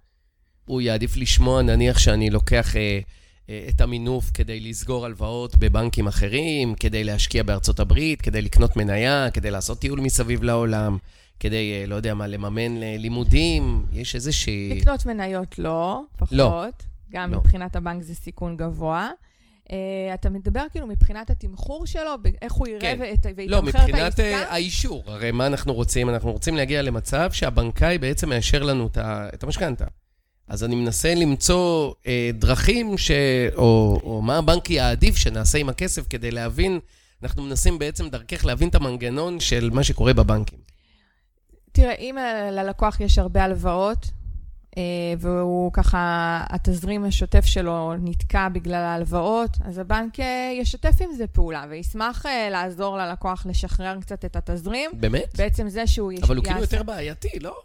הוא 0.64 0.80
יעדיף 0.80 1.16
לשמוע, 1.16 1.62
נניח 1.62 1.98
שאני 1.98 2.30
לוקח 2.30 2.76
אה, 2.76 3.00
אה, 3.50 3.66
את 3.68 3.80
המינוף 3.80 4.30
כדי 4.34 4.60
לסגור 4.60 5.06
הלוואות 5.06 5.56
בבנקים 5.56 6.06
אחרים, 6.06 6.74
כדי 6.74 7.04
להשקיע 7.04 7.42
בארצות 7.42 7.80
הברית, 7.80 8.22
כדי 8.22 8.42
לקנות 8.42 8.76
מניה, 8.76 9.30
כדי 9.30 9.50
לעשות 9.50 9.78
טיול 9.78 10.00
מסביב 10.00 10.42
לעולם, 10.42 10.98
כדי, 11.40 11.72
אה, 11.80 11.86
לא 11.86 11.94
יודע 11.94 12.14
מה, 12.14 12.26
לממן 12.26 12.76
לימודים, 12.80 13.86
יש 13.92 14.14
איזושהי... 14.14 14.78
לקנות 14.80 15.06
מניות 15.06 15.58
לא, 15.58 16.00
פחות. 16.16 16.32
לא. 16.32 16.64
גם 17.10 17.32
לא. 17.32 17.38
מבחינת 17.38 17.76
הבנק 17.76 18.02
זה 18.02 18.14
סיכון 18.14 18.56
גבוה. 18.56 19.10
Uh, 19.68 19.70
אתה 20.14 20.30
מדבר 20.30 20.64
כאילו 20.72 20.86
מבחינת 20.86 21.30
התמחור 21.30 21.86
שלו, 21.86 22.14
איך 22.42 22.52
הוא 22.52 22.68
יראה 22.68 22.80
כן. 22.80 22.96
ואת, 23.00 23.26
ויתמחר 23.36 23.56
לא, 23.56 23.62
מבחינת 23.62 24.20
uh, 24.20 24.22
האישור. 24.22 25.02
הרי 25.06 25.30
מה 25.30 25.46
אנחנו 25.46 25.74
רוצים? 25.74 26.08
אנחנו 26.08 26.32
רוצים 26.32 26.56
להגיע 26.56 26.82
למצב 26.82 27.32
שהבנקאי 27.32 27.98
בעצם 27.98 28.28
מאשר 28.28 28.62
לנו 28.62 28.88
את 29.34 29.42
המשכנתה. 29.42 29.84
אז 30.48 30.64
אני 30.64 30.74
מנסה 30.74 31.14
למצוא 31.14 31.92
אה, 32.06 32.30
דרכים, 32.34 32.98
ש... 32.98 33.10
או, 33.56 34.00
או 34.02 34.22
מה 34.22 34.38
הבנק 34.38 34.70
יעדיף 34.70 35.16
שנעשה 35.16 35.58
עם 35.58 35.68
הכסף 35.68 36.06
כדי 36.10 36.30
להבין, 36.30 36.80
אנחנו 37.22 37.42
מנסים 37.42 37.78
בעצם 37.78 38.08
דרכך 38.08 38.44
להבין 38.44 38.68
את 38.68 38.74
המנגנון 38.74 39.40
של 39.40 39.70
מה 39.72 39.84
שקורה 39.84 40.12
בבנקים. 40.12 40.58
תראה, 41.72 41.94
אם 41.94 42.16
ללקוח 42.52 43.00
יש 43.00 43.18
הרבה 43.18 43.44
הלוואות, 43.44 44.04
אה, 44.04 44.10
והוא 45.18 45.72
ככה, 45.72 46.40
התזרים 46.48 47.04
השוטף 47.04 47.44
שלו 47.44 47.94
נתקע 48.02 48.48
בגלל 48.48 48.74
ההלוואות, 48.74 49.50
אז 49.64 49.78
הבנק 49.78 50.20
אה, 50.20 50.50
ישתף 50.60 50.94
עם 51.00 51.12
זה 51.16 51.26
פעולה 51.26 51.64
וישמח 51.70 52.26
אה, 52.26 52.48
לעזור 52.50 52.98
ללקוח 52.98 53.46
לשחרר 53.48 54.00
קצת 54.00 54.24
את 54.24 54.36
התזרים. 54.36 54.90
באמת? 54.94 55.36
בעצם 55.36 55.68
זה 55.68 55.86
שהוא 55.86 56.12
יעשה... 56.12 56.26
אבל 56.26 56.36
הוא 56.36 56.44
כאילו 56.44 56.60
יותר 56.60 56.82
בעייתי, 56.82 57.38
לא? 57.40 57.56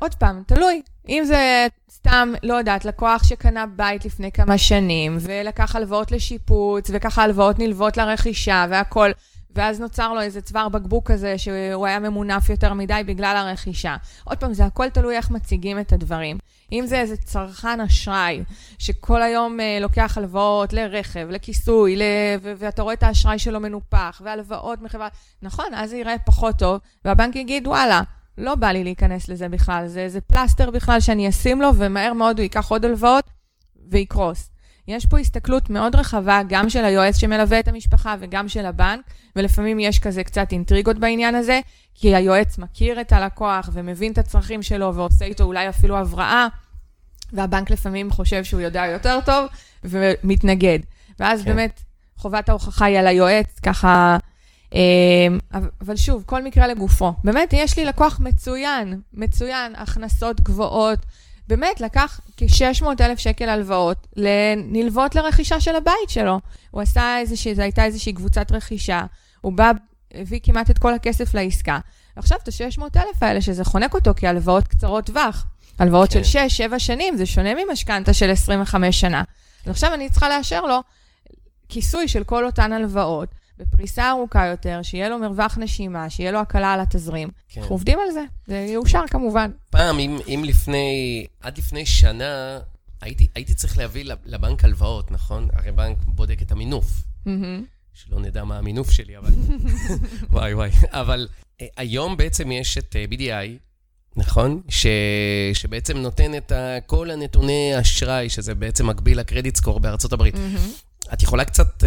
עוד 0.00 0.14
פעם, 0.14 0.42
תלוי. 0.46 0.82
אם 1.08 1.22
זה 1.26 1.66
סתם, 1.90 2.32
לא 2.42 2.54
יודעת, 2.54 2.84
לקוח 2.84 3.24
שקנה 3.24 3.66
בית 3.66 4.04
לפני 4.04 4.32
כמה 4.32 4.58
שנים, 4.58 5.16
ולקח 5.20 5.76
הלוואות 5.76 6.12
לשיפוץ, 6.12 6.90
וככה 6.92 7.22
הלוואות 7.22 7.58
נלוות 7.58 7.96
לרכישה 7.96 8.66
והכול, 8.70 9.12
ואז 9.54 9.80
נוצר 9.80 10.12
לו 10.12 10.20
איזה 10.20 10.40
צוואר 10.40 10.68
בקבוק 10.68 11.10
כזה, 11.10 11.38
שהוא 11.38 11.86
היה 11.86 11.98
ממונף 11.98 12.50
יותר 12.50 12.74
מדי 12.74 13.02
בגלל 13.06 13.36
הרכישה. 13.36 13.96
עוד 14.24 14.38
פעם, 14.38 14.54
זה 14.54 14.64
הכל 14.64 14.88
תלוי 14.88 15.16
איך 15.16 15.30
מציגים 15.30 15.78
את 15.80 15.92
הדברים. 15.92 16.38
אם 16.72 16.84
זה 16.86 17.00
איזה 17.00 17.16
צרכן 17.16 17.80
אשראי, 17.80 18.42
שכל 18.78 19.22
היום 19.22 19.60
אה, 19.60 19.78
לוקח 19.80 20.18
הלוואות 20.18 20.72
לרכב, 20.72 21.26
לכיסוי, 21.30 21.96
ל... 21.96 22.02
ו- 22.42 22.52
ואתה 22.58 22.82
רואה 22.82 22.94
את 22.94 23.02
האשראי 23.02 23.38
שלו 23.38 23.60
מנופח, 23.60 24.22
והלוואות 24.24 24.82
מחברה, 24.82 25.08
נכון, 25.42 25.66
אז 25.74 25.90
זה 25.90 25.96
ייראה 25.96 26.18
פחות 26.18 26.58
טוב, 26.58 26.80
והבנק 27.04 27.36
יגיד, 27.36 27.66
וואלה, 27.66 28.02
לא 28.38 28.54
בא 28.54 28.66
לי 28.66 28.84
להיכנס 28.84 29.28
לזה 29.28 29.48
בכלל, 29.48 29.86
זה 29.86 30.00
איזה 30.00 30.20
פלסטר 30.20 30.70
בכלל 30.70 31.00
שאני 31.00 31.28
אשים 31.28 31.62
לו, 31.62 31.68
ומהר 31.76 32.12
מאוד 32.12 32.38
הוא 32.38 32.42
ייקח 32.42 32.70
עוד 32.70 32.84
הלוואות 32.84 33.24
ויקרוס. 33.90 34.51
יש 34.88 35.06
פה 35.06 35.18
הסתכלות 35.18 35.70
מאוד 35.70 35.94
רחבה, 35.96 36.40
גם 36.48 36.70
של 36.70 36.84
היועץ 36.84 37.16
שמלווה 37.16 37.58
את 37.58 37.68
המשפחה 37.68 38.16
וגם 38.20 38.48
של 38.48 38.66
הבנק, 38.66 39.00
ולפעמים 39.36 39.80
יש 39.80 39.98
כזה 39.98 40.24
קצת 40.24 40.52
אינטריגות 40.52 40.98
בעניין 40.98 41.34
הזה, 41.34 41.60
כי 41.94 42.14
היועץ 42.14 42.58
מכיר 42.58 43.00
את 43.00 43.12
הלקוח 43.12 43.70
ומבין 43.72 44.12
את 44.12 44.18
הצרכים 44.18 44.62
שלו 44.62 44.94
ועושה 44.94 45.24
איתו 45.24 45.44
אולי 45.44 45.68
אפילו 45.68 45.96
הבראה, 45.98 46.46
והבנק 47.32 47.70
לפעמים 47.70 48.10
חושב 48.10 48.44
שהוא 48.44 48.60
יודע 48.60 48.86
יותר 48.86 49.18
טוב 49.24 49.46
ומתנגד. 49.84 50.78
ואז 51.20 51.42
כן. 51.42 51.50
באמת 51.50 51.80
חובת 52.16 52.48
ההוכחה 52.48 52.84
היא 52.84 52.98
על 52.98 53.06
היועץ, 53.06 53.58
ככה 53.62 54.16
אמ, 54.74 55.38
אבל 55.80 55.96
שוב, 55.96 56.22
כל 56.26 56.42
מקרה 56.42 56.66
לגופו. 56.66 57.12
באמת, 57.24 57.52
יש 57.52 57.78
לי 57.78 57.84
לקוח 57.84 58.20
מצוין, 58.20 59.00
מצוין, 59.12 59.72
הכנסות 59.76 60.40
גבוהות. 60.40 60.98
באמת, 61.48 61.80
לקח 61.80 62.20
כ-600 62.36 62.86
אלף 63.00 63.18
שקל 63.18 63.48
הלוואות 63.48 64.06
לנלוות 64.16 65.14
לרכישה 65.14 65.60
של 65.60 65.76
הבית 65.76 66.08
שלו. 66.08 66.40
הוא 66.70 66.82
עשה 66.82 67.18
איזושהי, 67.18 67.54
זו 67.54 67.62
הייתה 67.62 67.84
איזושהי 67.84 68.12
קבוצת 68.12 68.52
רכישה, 68.52 69.02
הוא 69.40 69.52
בא, 69.52 69.70
הביא 70.14 70.40
כמעט 70.42 70.70
את 70.70 70.78
כל 70.78 70.94
הכסף 70.94 71.34
לעסקה. 71.34 71.78
ועכשיו 72.16 72.38
את 72.42 72.48
ה-600 72.48 72.82
אלף 72.96 73.22
האלה, 73.22 73.40
שזה 73.40 73.64
חונק 73.64 73.94
אותו 73.94 74.10
כהלוואות 74.16 74.68
קצרות 74.68 75.06
טווח. 75.06 75.46
הלוואות 75.78 76.12
כן. 76.12 76.24
של 76.24 76.68
6-7 76.74 76.78
שנים, 76.78 77.16
זה 77.16 77.26
שונה 77.26 77.50
ממשכנתה 77.54 78.12
של 78.12 78.30
25 78.30 79.00
שנה. 79.00 79.22
אז 79.64 79.70
עכשיו 79.70 79.94
אני 79.94 80.10
צריכה 80.10 80.28
לאשר 80.28 80.66
לו 80.66 80.80
כיסוי 81.68 82.08
של 82.08 82.24
כל 82.24 82.46
אותן 82.46 82.72
הלוואות. 82.72 83.28
בפריסה 83.62 84.10
ארוכה 84.10 84.46
יותר, 84.46 84.80
שיהיה 84.82 85.08
לו 85.08 85.18
מרווח 85.18 85.58
נשימה, 85.58 86.10
שיהיה 86.10 86.32
לו 86.32 86.38
הקלה 86.38 86.72
על 86.72 86.80
התזרים. 86.80 87.28
כן. 87.48 87.60
אנחנו 87.60 87.74
עובדים 87.74 87.98
על 87.98 88.12
זה, 88.12 88.24
זה 88.46 88.66
יאושר 88.68 89.02
כמובן. 89.10 89.50
פעם, 89.70 89.98
אם, 89.98 90.18
אם 90.28 90.42
לפני, 90.46 91.26
עד 91.40 91.58
לפני 91.58 91.86
שנה, 91.86 92.58
הייתי, 93.00 93.26
הייתי 93.34 93.54
צריך 93.54 93.78
להביא 93.78 94.04
לבנק 94.24 94.64
הלוואות, 94.64 95.10
נכון? 95.10 95.48
הרי 95.52 95.72
בנק 95.72 95.98
בודק 96.06 96.42
את 96.42 96.52
המינוף. 96.52 97.02
Mm-hmm. 97.26 97.30
שלא 97.94 98.20
נדע 98.20 98.44
מה 98.44 98.58
המינוף 98.58 98.90
שלי, 98.90 99.18
אבל... 99.18 99.30
וואי 100.32 100.54
וואי. 100.54 100.70
אבל 100.90 101.28
uh, 101.30 101.64
היום 101.76 102.16
בעצם 102.16 102.52
יש 102.52 102.78
את 102.78 102.96
אה, 102.96 103.04
BDI, 103.10 103.58
נכון? 104.16 104.60
ש... 104.68 104.86
שבעצם 105.54 105.98
נותן 105.98 106.36
את 106.36 106.52
ה... 106.52 106.78
כל 106.86 107.10
הנתוני 107.10 107.80
אשראי, 107.80 108.28
שזה 108.28 108.54
בעצם 108.54 108.86
מקביל 108.86 109.18
לקרדיט 109.20 109.56
סקור 109.56 109.80
בארצות 109.80 110.12
הברית. 110.12 110.34
מהמם. 110.34 110.72
את 111.12 111.22
יכולה 111.22 111.44
קצת 111.44 111.84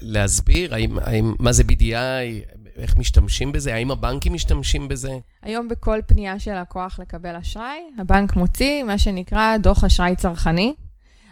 להסביר 0.00 0.74
האם, 0.74 0.98
האם, 0.98 1.34
מה 1.38 1.52
זה 1.52 1.62
BDI, 1.62 2.58
איך 2.76 2.96
משתמשים 2.96 3.52
בזה? 3.52 3.74
האם 3.74 3.90
הבנקים 3.90 4.32
משתמשים 4.32 4.88
בזה? 4.88 5.18
היום 5.42 5.68
בכל 5.68 5.98
פנייה 6.06 6.38
של 6.38 6.60
לקוח 6.60 6.98
לקבל 6.98 7.36
אשראי, 7.36 7.78
הבנק 7.98 8.36
מוציא 8.36 8.82
מה 8.82 8.98
שנקרא 8.98 9.56
דוח 9.56 9.84
אשראי 9.84 10.16
צרכני. 10.16 10.74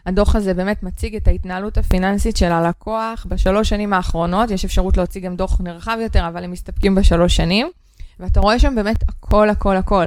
הדוח 0.06 0.36
הזה 0.36 0.54
באמת 0.54 0.82
מציג 0.82 1.16
את 1.16 1.28
ההתנהלות 1.28 1.78
הפיננסית 1.78 2.36
של 2.36 2.52
הלקוח 2.52 3.26
בשלוש 3.28 3.68
שנים 3.68 3.92
האחרונות. 3.92 4.50
יש 4.50 4.64
אפשרות 4.64 4.96
להוציא 4.96 5.20
גם 5.20 5.36
דוח 5.36 5.60
נרחב 5.60 5.98
יותר, 6.02 6.28
אבל 6.28 6.44
הם 6.44 6.50
מסתפקים 6.50 6.94
בשלוש 6.94 7.36
שנים. 7.36 7.70
ואתה 8.20 8.40
רואה 8.40 8.58
שם 8.58 8.74
באמת 8.74 9.02
הכל, 9.08 9.50
הכל, 9.50 9.76
הכל. 9.76 10.06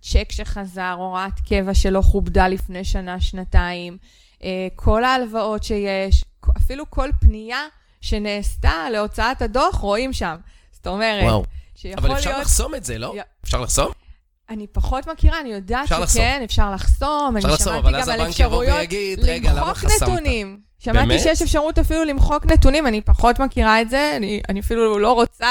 צ'ק 0.00 0.32
שחזר, 0.32 0.94
הוראת 0.98 1.40
קבע 1.48 1.74
שלא 1.74 2.00
כובדה 2.00 2.48
לפני 2.48 2.84
שנה, 2.84 3.20
שנתיים, 3.20 3.96
אה, 4.44 4.68
כל 4.74 5.04
ההלוואות 5.04 5.62
שיש, 5.62 6.24
אפילו 6.56 6.90
כל 6.90 7.10
פנייה 7.20 7.60
שנעשתה 8.00 8.90
להוצאת 8.92 9.42
הדוח, 9.42 9.74
רואים 9.74 10.12
שם. 10.12 10.36
זאת 10.72 10.86
אומרת, 10.86 11.24
וואו. 11.24 11.44
שיכול 11.74 12.06
אבל 12.10 12.18
אפשר 12.18 12.30
להיות... 12.30 12.42
לחסום 12.42 12.74
את 12.74 12.84
זה, 12.84 12.98
לא? 12.98 13.14
יא- 13.16 13.22
אפשר 13.44 13.60
לחסום? 13.60 13.88
אני 14.50 14.66
פחות 14.66 15.08
מכירה, 15.08 15.40
אני 15.40 15.48
יודעת 15.48 15.84
אפשר 15.84 16.06
שכן, 16.06 16.40
אפשר 16.44 16.70
לחסום, 16.70 17.36
אפשר 17.36 17.48
לחסום, 17.52 17.74
אבל 17.74 17.96
אז 17.96 18.08
הבנק 18.08 18.40
יבוא 18.40 18.58
ויגיד, 18.58 19.18
רגע, 19.22 19.50
למה 19.52 19.60
למחוק 19.60 19.76
חסמת? 19.76 20.08
נתונים. 20.08 20.60
שמעתי 20.78 20.98
באמת? 21.08 21.20
שיש 21.20 21.42
אפשרות 21.42 21.78
אפילו 21.78 22.04
למחוק 22.04 22.46
נתונים, 22.46 22.86
אני 22.86 23.00
פחות 23.00 23.38
מכירה 23.38 23.80
את 23.80 23.90
זה, 23.90 24.12
אני, 24.16 24.40
אני 24.48 24.60
אפילו 24.60 24.98
לא 24.98 25.12
רוצה, 25.12 25.48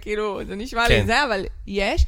כאילו, 0.00 0.40
זה 0.46 0.56
נשמע 0.56 0.88
כן. 0.88 0.94
לי 0.94 1.06
זה, 1.06 1.24
אבל 1.24 1.44
יש. 1.66 2.06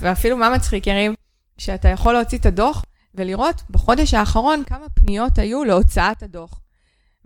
ואפילו 0.00 0.36
מה 0.36 0.50
מצחיק, 0.50 0.86
יריב? 0.86 1.12
שאתה 1.58 1.88
יכול 1.88 2.12
להוציא 2.12 2.38
את 2.38 2.46
הדוח 2.46 2.84
ולראות 3.14 3.62
בחודש 3.70 4.14
האחרון 4.14 4.62
כמה 4.66 4.86
פניות 4.94 5.38
היו 5.38 5.64
להוצאת 5.64 6.22
הדוח. 6.22 6.60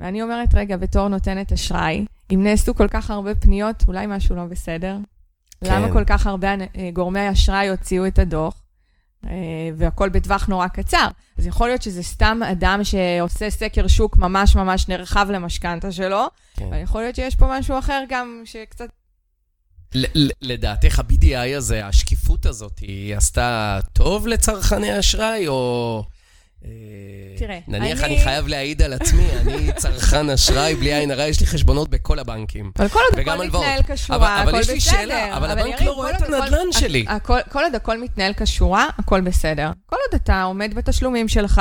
ואני 0.01 0.23
אומרת, 0.23 0.55
רגע, 0.55 0.77
בתור 0.77 1.09
נותנת 1.09 1.53
אשראי, 1.53 2.05
אם 2.35 2.43
נעשו 2.43 2.75
כל 2.75 2.89
כך 2.89 3.11
הרבה 3.11 3.35
פניות, 3.35 3.85
אולי 3.89 4.07
משהו 4.07 4.37
לא 4.37 4.45
בסדר? 4.45 4.97
כן. 5.65 5.75
למה 5.75 5.93
כל 5.93 6.05
כך 6.05 6.27
הרבה 6.27 6.49
אה, 6.49 6.91
גורמי 6.93 7.33
אשראי 7.33 7.69
הוציאו 7.69 8.07
את 8.07 8.19
הדוח? 8.19 8.63
אה, 9.27 9.31
והכל 9.77 10.09
בטווח 10.09 10.47
נורא 10.47 10.69
קצר. 10.69 11.09
אז 11.39 11.47
יכול 11.47 11.69
להיות 11.69 11.83
שזה 11.83 12.03
סתם 12.03 12.41
אדם 12.53 12.81
שעושה 12.83 13.51
סקר 13.51 13.87
שוק 13.87 14.17
ממש 14.17 14.57
ממש 14.57 14.89
נרחב 14.89 15.27
למשכנתה 15.31 15.93
שלו, 15.93 16.27
כן. 16.57 16.65
אבל 16.65 16.83
יכול 16.83 17.03
להיות 17.03 17.17
שיש 17.17 17.37
פה 17.37 17.59
משהו 17.59 17.79
אחר 17.79 18.03
גם 18.09 18.43
שקצת... 18.45 18.89
לדעתך 20.43 20.99
ה-BDI 20.99 21.57
הזה, 21.57 21.87
השקיפות 21.87 22.47
הזאת, 22.47 22.79
היא 22.79 23.17
עשתה 23.17 23.79
טוב 23.93 24.27
לצרכני 24.27 24.99
אשראי, 24.99 25.49
או... 25.49 26.05
אה, 26.65 26.71
תראה, 27.39 27.59
נניח 27.69 28.01
אני- 28.05 28.15
אני 28.15 28.25
חייב 28.25 28.49
להעיד 28.49 28.83
על 28.83 28.93
עצמי, 28.93 29.27
אני 29.41 29.73
צרכן 29.77 30.31
אשראי, 30.35 30.75
בלי 30.75 30.95
עין 30.95 31.11
הרע, 31.11 31.23
יש 31.25 31.41
לי 31.41 31.47
חשבונות 31.47 31.89
בכל 31.91 32.19
הבנקים. 32.19 32.71
אבל 32.79 32.89
כל 32.89 32.99
עוד 33.11 33.21
וגם 33.21 33.41
הכל. 33.41 33.47
מתנהל 33.47 33.81
כשורה, 33.83 34.17
אבל- 34.19 34.27
הכל 34.27 34.43
אבל 34.51 34.59
בסדר. 34.61 34.75
יש 34.77 34.87
לי 34.87 34.93
שאלה, 34.93 35.37
אבל 35.37 35.51
הבנק 35.51 35.83
לא 35.83 35.93
רואה 35.93 36.11
את 36.17 36.23
הנדל"ן 36.23 36.73
שלי. 36.73 37.07
כל 37.51 37.63
עוד 37.65 37.75
הכל 37.75 38.01
מתנהל 38.01 38.33
כשורה, 38.37 38.89
הכל 38.99 39.21
בסדר. 39.21 39.71
כל 39.87 39.97
עוד 40.11 40.21
אתה 40.23 40.43
עומד 40.43 40.75
בתשלומים 40.75 41.29
שלך, 41.29 41.61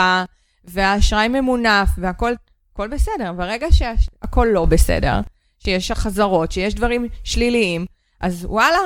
והאשראי 0.63 1.27
ממונף, 1.27 1.89
והכל 1.97 2.33
הכל 2.73 2.87
בסדר. 2.87 3.33
ברגע 3.37 3.67
שהכל 3.71 4.47
לא 4.51 4.65
בסדר, 4.65 5.19
שיש 5.59 5.91
החזרות, 5.91 6.51
שיש 6.51 6.73
דברים 6.73 7.07
שליליים, 7.23 7.85
אז 8.21 8.45
וואלה, 8.49 8.77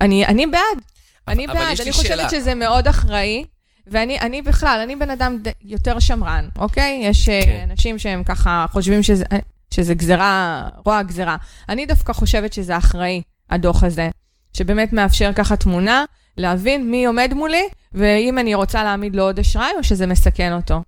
אני, 0.00 0.26
אני 0.26 0.46
בעד. 0.46 0.60
אני 1.28 1.46
אבל 1.46 1.54
בעד. 1.54 1.80
אני 1.80 1.92
חושבת. 1.92 2.30
שזה 2.30 2.54
מאוד 2.54 2.88
אחראי. 2.88 3.44
ואני 3.86 4.20
אני 4.20 4.42
בכלל, 4.42 4.80
אני 4.82 4.96
בן 4.96 5.10
אדם 5.10 5.38
ד, 5.42 5.48
יותר 5.62 5.98
שמרן, 5.98 6.48
אוקיי? 6.58 7.00
יש 7.04 7.26
כן. 7.26 7.42
כן. 7.44 7.66
אנשים 7.70 7.98
שהם 7.98 8.24
ככה 8.24 8.66
חושבים 8.70 9.02
שזה, 9.02 9.24
שזה 9.70 9.94
גזירה, 9.94 10.68
רוע 10.86 11.02
גזירה. 11.02 11.36
אני 11.68 11.86
דווקא 11.86 12.12
חושבת 12.12 12.52
שזה 12.52 12.76
אחראי, 12.76 13.22
הדוח 13.50 13.84
הזה, 13.84 14.10
שבאמת 14.52 14.92
מאפשר 14.92 15.32
ככה 15.32 15.56
תמונה, 15.56 16.04
להבין 16.36 16.90
מי 16.90 17.06
עומד 17.06 17.32
מולי, 17.34 17.68
ואם 17.92 18.38
אני 18.38 18.54
רוצה 18.54 18.84
להעמיד 18.84 19.16
לו 19.16 19.22
עוד 19.22 19.38
אשראי, 19.38 19.70
או 19.78 19.84
שזה 19.84 20.06
מסכן 20.06 20.52
אותו. 20.52 20.82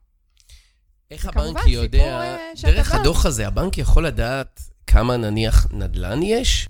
איך 1.11 1.26
הבנק 1.26 1.67
יודע, 1.67 2.21
אה, 2.21 2.37
דרך 2.62 2.93
בא. 2.93 3.00
הדוח 3.00 3.26
הזה, 3.26 3.47
הבנק 3.47 3.79
יכול 3.79 4.07
לדעת 4.07 4.61
כמה 4.87 5.17
נניח 5.17 5.67
נדל"ן 5.73 6.23
יש? 6.23 6.69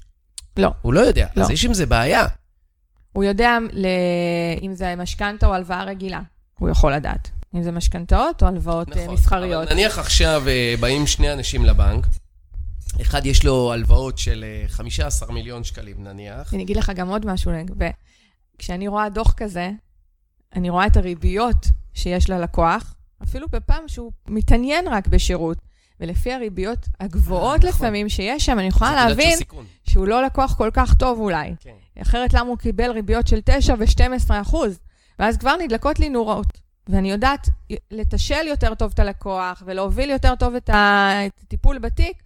לא. 0.56 0.70
הוא 0.82 0.92
לא 0.92 1.00
יודע, 1.00 1.26
לא. 1.36 1.42
אז 1.42 1.50
יש 1.50 1.64
עם 1.64 1.74
זה 1.74 1.86
בעיה. 1.86 2.26
הוא 3.16 3.24
יודע 3.24 3.58
ל... 3.72 3.86
אם 4.62 4.74
זה 4.74 4.96
משכנתה 4.96 5.46
או 5.46 5.54
הלוואה 5.54 5.84
רגילה, 5.84 6.20
הוא 6.58 6.68
יכול 6.68 6.94
לדעת. 6.94 7.30
אם 7.54 7.62
זה 7.62 7.72
משכנתאות 7.72 8.42
או 8.42 8.48
הלוואות 8.48 8.88
נכון, 8.88 9.14
מסחריות. 9.14 9.66
אבל 9.66 9.74
נניח 9.74 9.98
עכשיו 9.98 10.42
אה, 10.46 10.74
באים 10.80 11.06
שני 11.06 11.32
אנשים 11.32 11.64
לבנק, 11.64 12.06
אחד 13.00 13.26
יש 13.26 13.44
לו 13.44 13.72
הלוואות 13.72 14.18
של 14.18 14.44
אה, 14.44 14.68
15 14.68 15.32
מיליון 15.32 15.64
שקלים 15.64 16.04
נניח, 16.04 16.54
אני 16.54 16.62
אגיד 16.62 16.76
לך 16.76 16.92
גם 16.94 17.08
עוד 17.08 17.26
משהו. 17.26 17.52
כשאני 18.58 18.88
רואה 18.88 19.08
דוח 19.08 19.32
כזה, 19.32 19.70
אני 20.54 20.70
רואה 20.70 20.86
את 20.86 20.96
הריביות 20.96 21.66
שיש 21.94 22.30
ללקוח, 22.30 22.94
אפילו 23.22 23.48
בפעם 23.48 23.88
שהוא 23.88 24.12
מתעניין 24.28 24.88
רק 24.88 25.06
בשירות, 25.06 25.58
ולפי 26.00 26.32
הריביות 26.32 26.86
הגבוהות 27.00 27.64
אה, 27.64 27.68
נכון. 27.68 27.68
לפעמים 27.68 28.08
שיש 28.08 28.46
שם, 28.46 28.58
אני 28.58 28.66
יכולה 28.66 28.94
להבין. 28.94 29.38
שהוא 29.96 30.08
לא 30.08 30.22
לקוח 30.22 30.54
כל 30.54 30.70
כך 30.72 30.94
טוב 30.94 31.20
אולי. 31.20 31.54
כן. 31.60 32.02
אחרת 32.02 32.32
למה 32.32 32.48
הוא 32.48 32.58
קיבל 32.58 32.90
ריביות 32.90 33.26
של 33.26 33.40
9 33.44 33.74
ו-12 33.78 34.32
אחוז? 34.42 34.78
ואז 35.18 35.36
כבר 35.36 35.56
נדלקות 35.56 35.98
לי 35.98 36.08
נורות. 36.08 36.46
ואני 36.88 37.10
יודעת 37.10 37.48
לתשל 37.90 38.46
יותר 38.46 38.74
טוב 38.74 38.90
את 38.94 38.98
הלקוח, 38.98 39.62
ולהוביל 39.66 40.10
יותר 40.10 40.34
טוב 40.34 40.54
את 40.54 40.70
הטיפול 40.72 41.78
בתיק, 41.78 42.22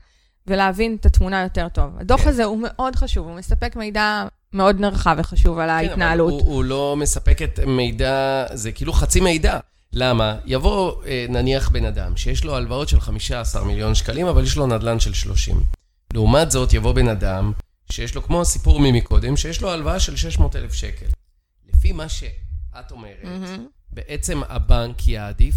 ולהבין 0.46 0.96
את 1.00 1.06
התמונה 1.06 1.42
יותר 1.42 1.68
טוב. 1.68 1.90
הדוח 2.00 2.20
כן. 2.20 2.28
הזה 2.28 2.44
הוא 2.44 2.58
מאוד 2.62 2.96
חשוב, 2.96 3.26
הוא 3.26 3.36
מספק 3.36 3.76
מידע 3.76 4.26
מאוד 4.52 4.80
נרחב 4.80 5.16
וחשוב 5.18 5.58
על 5.58 5.68
כן, 5.68 5.74
אבל 5.74 5.88
ההתנהלות. 5.88 6.32
הוא, 6.32 6.54
הוא 6.54 6.64
לא 6.64 6.96
מספק 6.98 7.42
את 7.42 7.60
מידע, 7.66 8.44
זה 8.52 8.72
כאילו 8.72 8.92
חצי 8.92 9.20
מידע. 9.20 9.58
למה? 9.92 10.36
יבוא 10.46 11.04
אה, 11.06 11.26
נניח 11.28 11.68
בן 11.68 11.84
אדם 11.84 12.16
שיש 12.16 12.44
לו 12.44 12.56
הלוואות 12.56 12.88
של 12.88 13.00
15 13.00 13.64
מיליון 13.64 13.94
שקלים, 13.94 14.26
אבל 14.26 14.42
יש 14.42 14.56
לו 14.56 14.66
נדל"ן 14.66 15.00
של 15.00 15.14
30. 15.14 15.79
לעומת 16.14 16.50
זאת, 16.50 16.72
יבוא 16.72 16.92
בן 16.92 17.08
אדם 17.08 17.52
שיש 17.92 18.14
לו, 18.14 18.22
כמו 18.22 18.40
הסיפור 18.40 18.80
ממקודם, 18.80 19.36
שיש 19.36 19.62
לו 19.62 19.70
הלוואה 19.70 20.00
של 20.00 20.16
600 20.16 20.56
אלף 20.56 20.72
שקל. 20.72 21.06
לפי 21.74 21.92
מה 21.92 22.08
שאת 22.08 22.90
אומרת, 22.90 23.24
מהמם. 23.24 23.66
בעצם 23.92 24.40
הבנק 24.48 25.08
יעדיף 25.08 25.54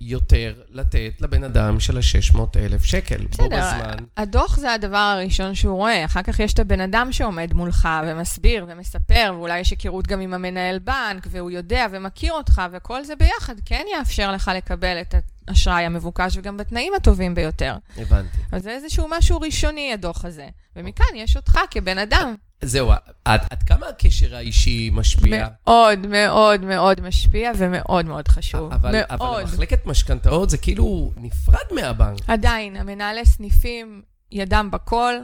יותר 0.00 0.54
לתת 0.70 1.12
לבן 1.20 1.44
אדם 1.44 1.80
של 1.80 1.96
ה-600 1.96 2.38
אלף 2.56 2.84
שקל. 2.84 3.26
בסדר, 3.30 3.46
בזמן. 3.46 3.96
הדוח 4.16 4.56
זה 4.56 4.72
הדבר 4.72 4.96
הראשון 4.96 5.54
שהוא 5.54 5.76
רואה, 5.76 6.04
אחר 6.04 6.22
כך 6.22 6.40
יש 6.40 6.52
את 6.52 6.58
הבן 6.58 6.80
אדם 6.80 7.12
שעומד 7.12 7.52
מולך 7.52 7.88
ומסביר 8.06 8.66
ומספר, 8.68 9.32
ואולי 9.34 9.58
יש 9.58 9.70
היכרות 9.70 10.06
גם 10.06 10.20
עם 10.20 10.34
המנהל 10.34 10.78
בנק, 10.78 11.26
והוא 11.30 11.50
יודע 11.50 11.86
ומכיר 11.92 12.32
אותך, 12.32 12.62
וכל 12.72 13.04
זה 13.04 13.16
ביחד 13.16 13.54
כן 13.64 13.84
יאפשר 13.98 14.32
לך 14.32 14.50
לקבל 14.56 15.00
את 15.00 15.14
האשראי 15.48 15.84
המבוקש 15.84 16.36
וגם 16.36 16.56
בתנאים 16.56 16.92
הטובים 16.96 17.34
ביותר. 17.34 17.76
הבנתי. 17.96 18.36
אז 18.52 18.62
זה 18.62 18.70
איזשהו 18.70 19.06
משהו 19.10 19.40
ראשוני, 19.40 19.92
הדוח 19.92 20.24
הזה. 20.24 20.48
ומכאן 20.76 21.06
יש 21.14 21.36
אותך 21.36 21.58
כבן 21.70 21.98
אדם. 21.98 22.34
זהו, 22.62 22.92
עד, 23.24 23.40
עד 23.50 23.62
כמה 23.62 23.86
הקשר 23.86 24.36
האישי 24.36 24.90
משפיע? 24.92 25.46
מאוד 25.58 26.06
מאוד 26.06 26.64
מאוד 26.64 27.00
משפיע 27.00 27.52
ומאוד 27.56 28.06
מאוד 28.06 28.28
חשוב. 28.28 28.72
אבל, 28.72 28.92
מאוד. 28.92 29.20
אבל 29.20 29.42
מחלקת 29.44 29.86
משכנתאות 29.86 30.50
זה 30.50 30.58
כאילו 30.58 31.12
נפרד 31.16 31.64
מהבנק. 31.74 32.18
עדיין, 32.28 32.76
המנהלי 32.76 33.26
סניפים, 33.26 34.02
ידם 34.32 34.68
בכל, 34.72 35.14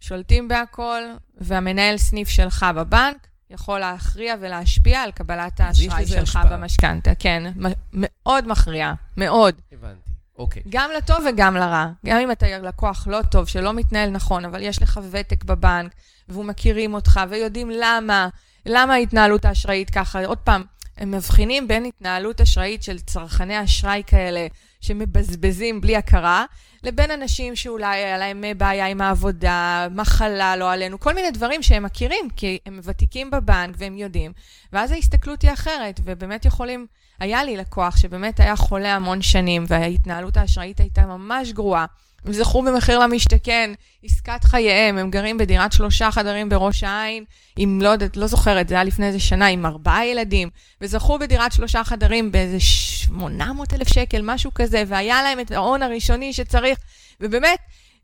שולטים 0.00 0.48
בהכל, 0.48 1.02
והמנהל 1.40 1.96
סניף 1.96 2.28
שלך 2.28 2.66
בבנק 2.76 3.26
יכול 3.50 3.80
להכריע 3.80 4.34
ולהשפיע 4.40 5.00
על 5.00 5.10
קבלת 5.10 5.60
האשראי 5.60 6.06
שלך 6.06 6.22
השפעה. 6.22 6.44
במשכנתה. 6.44 7.14
כן, 7.18 7.52
מאוד 7.92 8.48
מכריע, 8.48 8.92
מאוד. 9.16 9.54
הבנתי, 9.72 10.10
אוקיי. 10.38 10.62
גם 10.68 10.90
לטוב 10.96 11.18
וגם 11.28 11.56
לרע. 11.56 11.86
גם 12.06 12.18
אם 12.18 12.30
אתה 12.30 12.58
לקוח 12.58 13.06
לא 13.10 13.22
טוב, 13.30 13.48
שלא 13.48 13.72
מתנהל 13.72 14.10
נכון, 14.10 14.44
אבל 14.44 14.62
יש 14.62 14.82
לך 14.82 15.00
ותק 15.10 15.44
בבנק, 15.44 15.92
והוא 16.28 16.44
מכירים 16.44 16.94
אותך, 16.94 17.20
ויודעים 17.30 17.70
למה, 17.70 18.28
למה 18.66 18.94
ההתנהלות 18.94 19.44
האשראית 19.44 19.90
ככה. 19.90 20.24
עוד 20.24 20.38
פעם, 20.38 20.62
הם 21.00 21.10
מבחינים 21.10 21.68
בין 21.68 21.84
התנהלות 21.84 22.40
אשראית 22.40 22.82
של 22.82 22.98
צרכני 22.98 23.64
אשראי 23.64 24.02
כאלה, 24.06 24.46
שמבזבזים 24.80 25.80
בלי 25.80 25.96
הכרה, 25.96 26.44
לבין 26.82 27.10
אנשים 27.10 27.56
שאולי 27.56 27.96
היה 27.96 28.18
להם 28.18 28.44
בעיה 28.56 28.86
עם 28.86 29.00
העבודה, 29.00 29.88
מחלה, 29.90 30.56
לא 30.56 30.72
עלינו, 30.72 31.00
כל 31.00 31.14
מיני 31.14 31.30
דברים 31.30 31.62
שהם 31.62 31.82
מכירים, 31.82 32.28
כי 32.36 32.58
הם 32.66 32.80
ותיקים 32.82 33.30
בבנק 33.30 33.74
והם 33.78 33.98
יודעים. 33.98 34.32
ואז 34.72 34.90
ההסתכלות 34.90 35.42
היא 35.42 35.52
אחרת, 35.52 36.00
ובאמת 36.04 36.44
יכולים... 36.44 36.86
היה 37.20 37.44
לי 37.44 37.56
לקוח 37.56 37.96
שבאמת 37.96 38.40
היה 38.40 38.56
חולה 38.56 38.94
המון 38.94 39.22
שנים, 39.22 39.64
וההתנהלות 39.68 40.36
האשראית 40.36 40.80
הייתה 40.80 41.06
ממש 41.06 41.52
גרועה. 41.52 41.86
הם 42.24 42.32
זכו 42.32 42.62
במחיר 42.62 42.98
למשתכן, 42.98 43.70
עסקת 44.02 44.44
חייהם, 44.44 44.98
הם 44.98 45.10
גרים 45.10 45.38
בדירת 45.38 45.72
שלושה 45.72 46.10
חדרים 46.10 46.48
בראש 46.48 46.84
העין, 46.84 47.24
עם, 47.56 47.82
לא 47.82 47.88
יודעת, 47.88 48.16
לא 48.16 48.26
זוכרת, 48.26 48.68
זה 48.68 48.74
היה 48.74 48.84
לפני 48.84 49.06
איזה 49.06 49.20
שנה, 49.20 49.46
עם 49.46 49.66
ארבעה 49.66 50.06
ילדים, 50.06 50.48
וזכו 50.80 51.18
בדירת 51.18 51.52
שלושה 51.52 51.84
חדרים 51.84 52.32
באיזה 52.32 52.60
800 52.60 53.74
אלף 53.74 53.88
שקל, 53.88 54.22
משהו 54.22 54.54
כזה, 54.54 54.82
והיה 54.86 55.22
להם 55.22 55.40
את 55.40 55.50
ההון 55.50 55.82
הראשוני 55.82 56.32
שצריך, 56.32 56.78
ובאמת, 57.20 57.58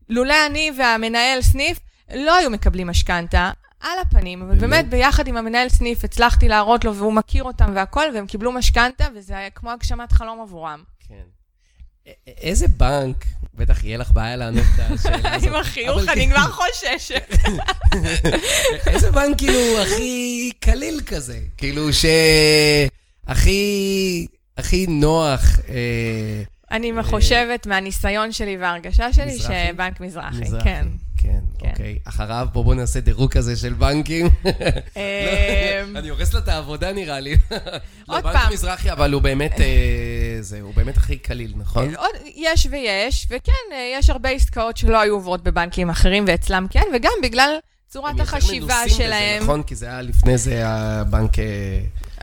לולא 0.08 0.34
אני 0.46 0.70
והמנהל 0.78 1.42
סניף, 1.42 1.78
לא 2.14 2.36
היו 2.36 2.50
מקבלים 2.50 2.86
משכנתה, 2.86 3.50
על 3.80 3.98
הפנים, 4.02 4.42
אבל 4.42 4.58
באמת 4.58 4.88
ביחד 4.88 5.28
עם 5.28 5.36
המנהל 5.36 5.68
סניף 5.68 6.04
הצלחתי 6.04 6.48
להראות 6.48 6.84
לו, 6.84 6.94
והוא 6.94 7.12
מכיר 7.12 7.44
אותם 7.44 7.72
והכל, 7.74 8.04
והם 8.14 8.26
קיבלו 8.26 8.52
משכנתה, 8.52 9.06
וזה 9.14 9.36
היה 9.36 9.50
כמו 9.50 9.70
הגשמת 9.70 10.12
חלום 10.12 10.40
עבורם. 10.40 10.82
כן. 11.08 11.35
איזה 12.26 12.68
בנק, 12.68 13.24
בטח 13.54 13.84
יהיה 13.84 13.98
לך 13.98 14.10
בעיה 14.10 14.36
לענות 14.36 14.64
את 14.74 14.80
השאלה 14.90 15.34
הזאת. 15.34 15.48
עם 15.48 15.54
החיוך, 15.54 16.08
אני 16.08 16.30
כבר 16.30 16.40
חוששת. 16.52 17.30
איזה 18.92 19.10
בנק 19.10 19.38
כאילו 19.38 19.82
הכי 19.82 20.50
קליל 20.60 21.00
כזה? 21.06 21.38
כאילו 21.56 21.88
שהכי 23.26 24.26
הכי 24.56 24.86
נוח. 24.86 25.58
אה, 25.68 26.42
אני 26.70 26.92
חושבת 27.02 27.66
מהניסיון 27.66 28.32
שלי 28.32 28.56
וההרגשה 28.56 29.12
שלי, 29.12 29.38
שבנק 29.38 30.00
מזרחי, 30.00 30.44
כן. 30.64 30.86
כן, 31.16 31.38
כן, 31.58 31.68
אוקיי. 31.68 31.98
אחריו, 32.04 32.48
פה 32.52 32.62
בואו 32.62 32.74
נעשה 32.74 33.00
דירוג 33.00 33.32
כזה 33.32 33.56
של 33.56 33.72
בנקים. 33.72 34.26
אמ, 34.96 35.96
אני 35.96 36.08
הורס 36.08 36.34
לה 36.34 36.40
את 36.40 36.48
העבודה 36.48 36.92
נראה 36.92 37.20
לי. 37.20 37.36
עוד 38.08 38.22
פעם. 38.22 38.34
בנק 38.34 38.52
מזרחי, 38.52 38.92
אבל 38.92 39.12
הוא 39.12 39.22
באמת, 39.22 39.60
אה, 39.60 40.38
זה, 40.40 40.60
הוא 40.60 40.74
באמת 40.74 40.96
הכי 40.96 41.18
קליל, 41.18 41.52
נכון? 41.56 41.94
יש 42.34 42.66
ויש, 42.70 43.26
וכן, 43.30 43.52
אה, 43.72 43.92
יש 43.98 44.10
הרבה 44.10 44.28
עסקאות 44.28 44.76
שלא 44.76 45.00
היו 45.00 45.14
עוברות 45.14 45.42
בבנקים 45.42 45.90
אחרים, 45.90 46.24
ואצלם 46.28 46.66
כן, 46.70 46.84
וגם 46.94 47.12
בגלל 47.22 47.50
צורת 47.88 48.20
החשיבה 48.20 48.88
שלהם. 48.88 49.02
הם 49.02 49.02
יותר 49.02 49.02
מנוסים 49.02 49.06
בזה, 49.06 49.38
נכון? 49.42 49.62
כי 49.62 49.74
זה 49.74 49.86
היה 49.86 50.02
לפני 50.02 50.38
זה 50.38 50.62
הבנק... 50.64 51.32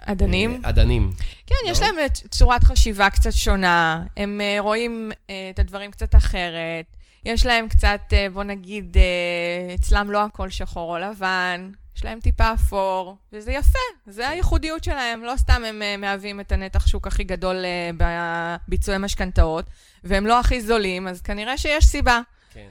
אדנים? 0.06 0.62
אדנים. 0.64 1.12
כן, 1.48 1.56
יש 1.68 1.82
לא? 1.82 1.88
להם 1.88 1.96
צורת 2.30 2.64
חשיבה 2.64 3.10
קצת 3.10 3.32
שונה, 3.32 4.04
הם 4.18 4.42
רואים 4.60 5.12
את 5.54 5.60
הדברים 5.60 5.92
קצת 5.92 6.16
אחרת. 6.16 6.86
יש 7.26 7.46
להם 7.46 7.68
קצת, 7.68 8.02
אה, 8.14 8.28
בוא 8.30 8.44
נגיד, 8.44 8.98
אה, 8.98 9.76
אצלם 9.76 10.12
לא 10.12 10.24
הכל 10.24 10.50
שחור 10.50 10.98
או 10.98 11.02
לבן, 11.02 11.72
יש 11.98 12.06
להם 12.06 12.20
טיפה 12.20 12.54
אפור, 12.54 13.18
וזה 13.34 13.52
יפה, 13.52 13.80
זה 14.08 14.30
הייחודיות 14.30 14.84
שלהם. 14.84 15.24
לא 15.24 15.34
סתם 15.38 15.62
הם 15.66 15.82
אה, 15.82 15.98
מהווים 15.98 16.40
את 16.40 16.52
הנתח 16.52 16.88
שוק 16.88 17.08
הכי 17.08 17.24
גדול 17.24 17.66
בביצועי 17.98 18.98
משכנתאות, 18.98 19.66
והם 20.04 20.28
לא 20.28 20.40
הכי 20.40 20.62
זולים, 20.62 21.08
אז 21.08 21.22
כנראה 21.22 21.58
שיש 21.58 21.86
סיבה. 21.86 22.22
כן. 22.54 22.70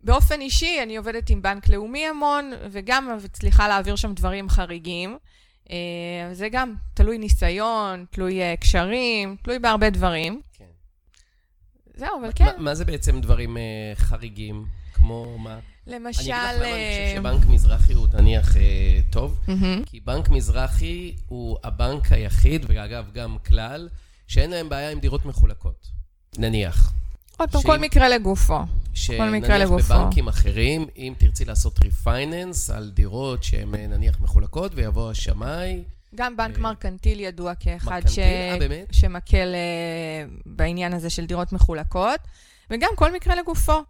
באופן 0.00 0.40
אישי, 0.40 0.78
אני 0.82 0.96
עובדת 0.96 1.30
עם 1.30 1.42
בנק 1.42 1.68
לאומי 1.68 2.06
המון, 2.06 2.52
וגם 2.70 3.18
מצליחה 3.24 3.68
להעביר 3.68 3.96
שם 3.96 4.14
דברים 4.14 4.48
חריגים. 4.48 5.18
זה 6.32 6.48
גם 6.52 6.74
תלוי 6.94 7.18
ניסיון, 7.18 8.04
תלוי 8.10 8.40
קשרים, 8.60 9.36
תלוי 9.42 9.58
בהרבה 9.58 9.90
דברים. 9.90 10.40
זהו, 11.96 12.08
אבל 12.20 12.30
כן. 12.34 12.50
מה 12.58 12.74
זה 12.74 12.84
בעצם 12.84 13.20
דברים 13.20 13.56
אה, 13.56 13.62
חריגים? 13.94 14.66
כמו 14.92 15.38
מה? 15.38 15.58
למשל... 15.86 16.32
אני 16.32 16.50
אגיד 16.50 16.56
לך 16.56 16.66
למה 16.66 16.74
אני 16.74 16.90
חושב 16.90 17.16
שבנק 17.16 17.46
מזרחי 17.46 17.92
הוא 17.92 18.06
נניח 18.14 18.56
אה, 18.56 19.00
טוב, 19.10 19.40
כי 19.86 20.00
בנק 20.00 20.28
מזרחי 20.28 21.14
הוא 21.28 21.58
הבנק 21.64 22.12
היחיד, 22.12 22.66
ואגב, 22.68 23.10
גם 23.14 23.36
כלל, 23.46 23.88
שאין 24.26 24.50
להם 24.50 24.68
בעיה 24.68 24.90
עם 24.90 25.00
דירות 25.00 25.26
מחולקות. 25.26 25.86
נניח. 26.38 26.92
עוד 27.36 27.50
פעם, 27.50 27.62
כל 27.62 27.78
מקרה 27.78 28.08
לגופו. 28.08 28.58
כל 29.06 29.30
מקרה 29.30 29.58
לגופו. 29.58 29.82
שנניח 29.82 30.00
בבנקים 30.00 30.28
אחרים, 30.28 30.86
אם 30.96 31.14
תרצי 31.18 31.44
לעשות 31.44 31.78
refinance 31.78 32.70
על 32.70 32.90
דירות 32.94 33.44
שהן 33.44 33.74
אה, 33.74 33.86
נניח 33.86 34.20
מחולקות, 34.20 34.72
ויבוא 34.74 35.10
השמאי, 35.10 35.82
גם 36.14 36.36
בנק 36.36 36.58
מרקנטיל 36.58 37.20
ידוע 37.20 37.54
כאחד 37.54 38.00
ש... 38.08 38.18
אה, 38.18 38.58
שמקל 38.92 39.54
אה, 39.54 40.42
בעניין 40.46 40.92
הזה 40.92 41.10
של 41.10 41.26
דירות 41.26 41.52
מחולקות, 41.52 42.20
וגם 42.70 42.90
כל 42.96 43.12
מקרה 43.12 43.34
לגופו. 43.34 43.82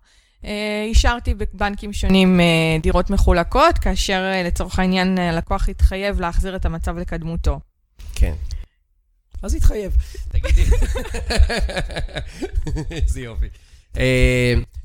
Uh, 0.42 0.46
אישרתי 0.84 1.34
בבנקים 1.34 1.92
שונים 1.92 2.40
uh, 2.40 2.82
דירות 2.82 3.10
מחולקות, 3.10 3.78
כאשר 3.78 4.32
uh, 4.32 4.46
לצורך 4.46 4.78
העניין 4.78 5.18
הלקוח 5.18 5.68
התחייב 5.68 6.20
להחזיר 6.20 6.56
את 6.56 6.64
המצב 6.64 6.98
לקדמותו. 6.98 7.60
כן. 8.14 8.34
אז 9.42 9.54
התחייב. 9.54 9.96
תגידי. 10.28 10.64
איזה 12.90 13.20
יופי. 13.20 13.46
Uh, 13.94 13.98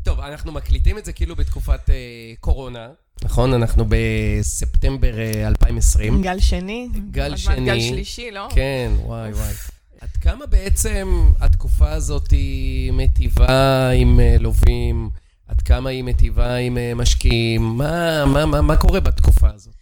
טוב, 0.03 0.19
אנחנו 0.19 0.51
מקליטים 0.51 0.97
את 0.97 1.05
זה 1.05 1.13
כאילו 1.13 1.35
בתקופת 1.35 1.79
uh, 1.85 1.91
קורונה. 2.39 2.89
נכון, 3.23 3.53
אנחנו 3.53 3.85
בספטמבר 3.89 5.13
2020. 5.47 6.17
אה, 6.17 6.21
גל 6.21 6.39
שני. 6.39 6.87
גל 7.11 7.35
שני. 7.35 7.65
גל 7.65 7.79
שלישי, 7.79 8.31
לא? 8.31 8.47
כן, 8.55 8.91
וואי 9.03 9.31
וואי. 9.31 9.53
עד 10.01 10.09
כמה 10.21 10.45
בעצם 10.45 11.29
התקופה 11.39 11.91
הזאת 11.91 12.31
היא 12.31 12.91
מטיבה 12.91 13.89
עם 13.89 14.19
אה, 14.19 14.35
לווים? 14.39 15.09
עד 15.47 15.61
כמה 15.61 15.89
היא 15.89 16.03
מטיבה 16.03 16.55
עם 16.55 16.77
אה, 16.77 16.93
משקיעים? 16.95 17.61
מה, 17.61 18.25
מה, 18.25 18.45
מה, 18.45 18.61
מה 18.61 18.75
קורה 18.75 18.99
בתקופה 18.99 19.49
הזאת? 19.53 19.73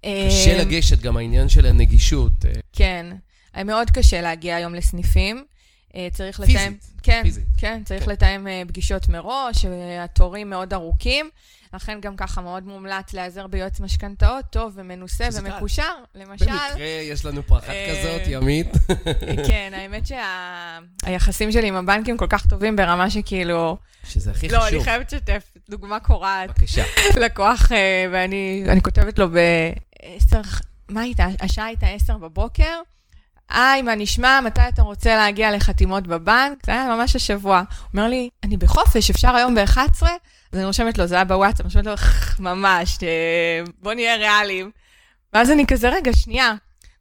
קשה 0.00 0.58
לגשת, 0.58 1.00
גם 1.00 1.16
העניין 1.16 1.48
של 1.48 1.66
הנגישות. 1.66 2.44
כן, 2.72 3.06
מאוד 3.64 3.90
קשה 3.90 4.20
להגיע 4.20 4.56
היום 4.56 4.74
לסניפים. 4.74 5.44
צריך 6.12 6.40
לתאם... 6.40 6.54
פיזית. 6.54 7.00
כן, 7.02 7.20
פיזית. 7.22 7.44
כן, 7.58 7.82
צריך 7.84 8.04
כן. 8.04 8.10
לתאם 8.10 8.46
פגישות 8.68 9.08
מראש, 9.08 9.64
התורים 10.00 10.50
מאוד 10.50 10.74
ארוכים. 10.74 11.30
לכן 11.74 12.00
גם 12.00 12.16
ככה 12.16 12.40
מאוד 12.40 12.66
מומלץ 12.66 13.12
להיעזר 13.12 13.46
ביועץ 13.46 13.80
משכנתאות 13.80 14.44
טוב 14.50 14.72
ומנוסה 14.74 15.28
ומקושר. 15.32 15.92
למשל... 16.14 16.46
במקרה 16.46 16.86
יש 17.02 17.24
לנו 17.24 17.42
פה 17.42 17.58
אחת 17.58 17.68
אה, 17.68 17.94
כזאת, 18.00 18.22
ימית. 18.26 18.68
כן, 19.48 19.72
האמת 19.76 20.02
שהיחסים 21.02 21.52
שלי 21.52 21.68
עם 21.68 21.76
הבנקים 21.76 22.16
כל 22.16 22.26
כך 22.28 22.46
טובים 22.46 22.76
ברמה 22.76 23.10
שכאילו... 23.10 23.76
שזה 24.04 24.30
הכי 24.30 24.48
חשוב. 24.48 24.60
לא, 24.60 24.68
אני 24.68 24.84
חייבת 24.84 25.12
לשתף 25.12 25.52
דוגמה 25.70 26.00
קורעת. 26.00 26.50
בבקשה. 26.50 26.84
לקוח, 27.24 27.72
אה, 27.72 28.06
ואני 28.12 28.80
כותבת 28.82 29.18
לו 29.18 29.28
ב-10, 29.30 30.36
מה 30.88 31.00
הייתה? 31.00 31.26
השעה 31.40 31.66
הייתה 31.66 31.86
10 31.86 32.16
בבוקר. 32.18 32.80
היי, 33.50 33.82
מה 33.82 33.94
נשמע? 33.94 34.40
מתי 34.40 34.60
אתה 34.68 34.82
רוצה 34.82 35.16
להגיע 35.16 35.56
לחתימות 35.56 36.06
בבנק? 36.06 36.66
זה 36.66 36.72
היה 36.72 36.96
ממש 36.96 37.16
השבוע. 37.16 37.58
הוא 37.58 37.88
אומר 37.92 38.08
לי, 38.08 38.28
אני 38.42 38.56
בחופש, 38.56 39.10
אפשר 39.10 39.34
היום 39.34 39.54
ב-11? 39.54 40.02
אז 40.52 40.58
אני 40.58 40.64
רושמת 40.64 40.98
לו, 40.98 41.06
זה 41.06 41.14
היה 41.14 41.24
בוואטסאפ, 41.24 41.60
אני 41.60 41.66
רושמת 41.66 41.86
לו, 41.86 41.94
ממש, 42.38 42.98
אה, 43.02 43.62
בוא 43.82 43.94
נהיה 43.94 44.16
ריאליים. 44.16 44.70
ואז 45.32 45.50
אני 45.50 45.66
כזה, 45.66 45.88
רגע, 45.88 46.12
שנייה, 46.12 46.54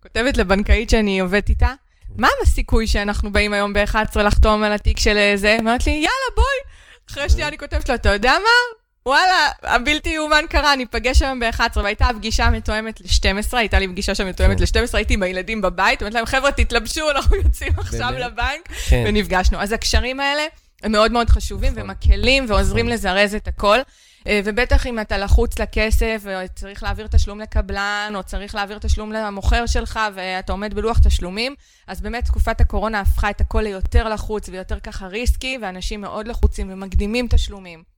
כותבת 0.04 0.38
לבנקאית 0.38 0.90
שאני 0.90 1.20
עובדת 1.20 1.50
איתה, 1.50 1.74
מה 2.18 2.28
הסיכוי 2.44 2.88
שאנחנו 2.88 3.32
באים 3.32 3.54
היום 3.54 3.74
ב-11 3.74 4.20
לחתום 4.20 4.64
על 4.64 4.74
התיק 4.74 5.00
של 5.00 5.18
אה, 5.18 5.34
זה? 5.36 5.56
אומרת 5.60 5.88
לי, 5.88 5.92
יאללה, 5.92 6.36
בואי. 6.36 6.74
אחרי 7.10 7.30
שנייה 7.30 7.48
אני 7.48 7.58
כותבת 7.58 7.90
לו, 7.90 7.96
אתה 7.96 8.10
יודע 8.10 8.32
מה? 8.32 8.83
וואלה, 9.06 9.50
הבלתי 9.64 10.10
יאומן 10.10 10.46
קרה, 10.50 10.76
ניפגש 10.76 11.22
היום 11.22 11.40
ב-11, 11.40 11.62
והייתה 11.76 12.06
הפגישה 12.06 12.50
מתואמת 12.50 13.02
ל-12, 13.02 13.58
הייתה 13.58 13.80
לי 13.80 13.88
פגישה 13.88 14.16
שם 14.16 14.28
מתואמת 14.28 14.62
ל-12, 14.62 14.78
הייתי 14.94 15.14
עם 15.14 15.24
הילדים 15.24 15.62
בבית, 15.62 16.02
אומרת 16.02 16.14
להם, 16.14 16.26
חבר'ה, 16.26 16.52
תתלבשו, 16.52 17.12
אנחנו 17.12 17.36
יוצאים 17.36 17.74
עכשיו 17.78 18.10
לבנק, 18.20 18.70
כן. 18.90 19.04
ונפגשנו. 19.08 19.62
אז 19.62 19.72
הקשרים 19.72 20.20
האלה 20.20 20.44
הם 20.84 20.92
מאוד 20.92 21.12
מאוד 21.12 21.30
חשובים 21.30 21.72
נכון. 21.72 21.84
ומקלים 21.84 22.46
ועוזרים 22.48 22.86
נכון. 22.86 22.94
לזרז 22.94 23.36
את 23.36 23.48
הכל. 23.48 23.80
אה, 24.28 24.42
ובטח 24.46 24.88
אם 24.88 25.00
אתה 25.00 25.18
לחוץ 25.18 25.60
לכסף, 25.60 26.24
וצריך 26.24 26.84
להעביר 26.84 27.08
תשלום 27.08 27.40
לקבלן, 27.40 28.14
או 28.16 28.24
צריך 28.24 28.56
להעביר 28.56 28.78
תשלום 28.80 29.12
למוכר 29.12 29.66
שלך, 29.66 30.00
ואתה 30.16 30.52
עומד 30.52 30.74
בלוח 30.74 31.00
תשלומים, 31.00 31.56
אז 31.88 32.02
באמת 32.02 32.26
תקופת 32.26 32.62
הקורונה 32.62 33.00
הפכה 33.00 33.30
את 33.30 33.42
הכל 33.42 33.62
ליותר 33.62 34.10
לחוץ 34.10 34.50
ויותר 34.50 34.80
ככה 34.80 35.08
ריסקי, 35.08 35.58
ואנשים 35.62 36.02
מאוד 36.02 36.28
לחוצים 36.28 36.70
ומקדימים 36.72 37.28
תשלומים. 37.30 37.93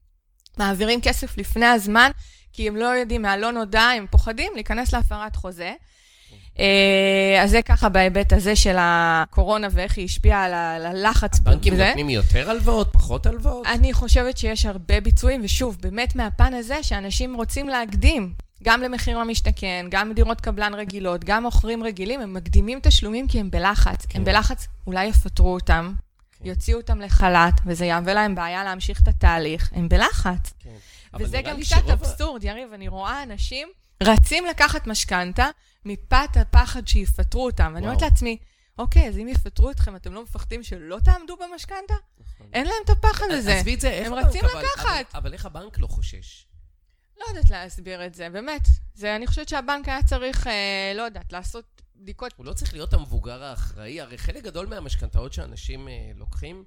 מעבירים 0.58 1.00
כסף 1.00 1.38
לפני 1.38 1.66
הזמן, 1.66 2.10
כי 2.52 2.68
הם 2.68 2.76
לא 2.76 2.84
יודעים 2.84 3.22
מהלא 3.22 3.52
נודע, 3.52 3.82
הם 3.82 4.06
פוחדים 4.10 4.52
להיכנס 4.54 4.92
להפרת 4.92 5.36
חוזה. 5.36 5.72
אה, 6.58 7.42
אז 7.42 7.50
זה 7.50 7.62
ככה 7.62 7.88
בהיבט 7.88 8.32
הזה 8.32 8.56
של 8.56 8.76
הקורונה 8.78 9.68
ואיך 9.70 9.96
היא 9.96 10.04
השפיעה 10.04 10.44
על 10.44 10.84
הלחץ. 10.84 11.40
הבנקים 11.40 11.74
נותנים 11.74 12.10
יותר 12.10 12.50
הלוואות, 12.50 12.92
פחות 12.92 13.26
הלוואות? 13.26 13.66
אני 13.66 13.92
חושבת 13.92 14.36
שיש 14.36 14.66
הרבה 14.66 15.00
ביצועים, 15.00 15.40
ושוב, 15.44 15.76
באמת 15.80 16.16
מהפן 16.16 16.54
הזה 16.54 16.82
שאנשים 16.82 17.34
רוצים 17.34 17.68
להקדים. 17.68 18.32
גם 18.64 18.82
למחיר 18.82 19.18
למשתכן, 19.18 19.86
גם 19.90 20.12
דירות 20.12 20.40
קבלן 20.40 20.74
רגילות, 20.74 21.24
גם 21.24 21.42
מוכרים 21.42 21.82
רגילים, 21.82 22.20
הם 22.20 22.34
מקדימים 22.34 22.78
תשלומים 22.82 23.28
כי 23.28 23.40
הם 23.40 23.50
בלחץ. 23.50 24.06
כן. 24.06 24.18
הם 24.18 24.24
בלחץ, 24.24 24.68
אולי 24.86 25.06
יפטרו 25.06 25.54
אותם, 25.54 25.92
יוציאו 26.44 26.78
אותם 26.80 27.00
לחל"ת, 27.00 27.54
וזה 27.66 27.84
יהווה 27.86 28.14
להם 28.14 28.34
בעיה 28.34 28.64
להמשיך 28.64 29.02
את 29.02 29.08
התהליך, 29.08 29.70
הם 29.72 29.88
בלחץ. 29.88 30.52
כן. 30.58 30.70
וזה 31.18 31.40
גם 31.42 31.56
קצת 31.60 31.64
שרוב 31.76 31.90
אבסורד, 31.90 32.44
יריב, 32.44 32.72
אני 32.72 32.88
רואה 32.88 33.22
אנשים 33.22 33.68
רצים 34.02 34.46
לקחת 34.46 34.86
משכנתה 34.86 35.46
מפאת 35.84 36.36
הפחד 36.36 36.88
שיפטרו 36.88 37.44
אותם. 37.46 37.72
ואני 37.74 37.86
אומרת. 37.86 38.02
לעצמי, 38.02 38.36
אוקיי, 38.78 39.08
אז 39.08 39.18
אם 39.18 39.28
יפטרו 39.28 39.70
אתכם, 39.70 39.96
אתם 39.96 40.12
לא 40.14 40.22
מפחדים 40.22 40.62
שלא 40.62 40.98
תעמדו 41.04 41.36
במשכנתה? 41.36 41.94
אין 42.52 42.66
להם 42.66 42.76
את 42.84 42.90
הפחד 42.90 43.24
הזה. 43.30 43.48
נכון. 43.50 43.58
עזבי 43.58 43.74
את 43.74 43.80
זה, 43.80 43.90
איך 43.90 44.06
הם 44.06 44.14
רצים 44.14 44.44
אבל- 44.44 44.60
לקחת. 44.62 44.84
אבל- 44.88 45.02
אבל 45.14 45.32
איך 45.32 45.46
הבנק 45.46 45.78
לא 45.78 45.86
חושש? 45.86 46.46
לא 47.20 47.24
יודעת 47.28 47.50
להסביר 47.50 48.06
את 48.06 48.14
זה, 48.14 48.28
באמת. 48.30 48.62
זה, 48.94 49.16
אני 49.16 49.26
חושבת 49.26 49.48
שהבנק 49.48 49.88
היה 49.88 50.02
צריך, 50.02 50.46
אה, 50.46 50.52
לא 50.94 51.02
יודעת, 51.02 51.32
לעשות 51.32 51.75
בדיקות. 52.00 52.32
הוא 52.36 52.46
לא 52.46 52.52
צריך 52.52 52.72
להיות 52.72 52.94
המבוגר 52.94 53.42
האחראי, 53.42 54.00
הרי 54.00 54.18
חלק 54.18 54.44
גדול 54.44 54.66
מהמשכנתאות 54.66 55.32
שאנשים 55.32 55.88
אה, 55.88 56.10
לוקחים, 56.16 56.64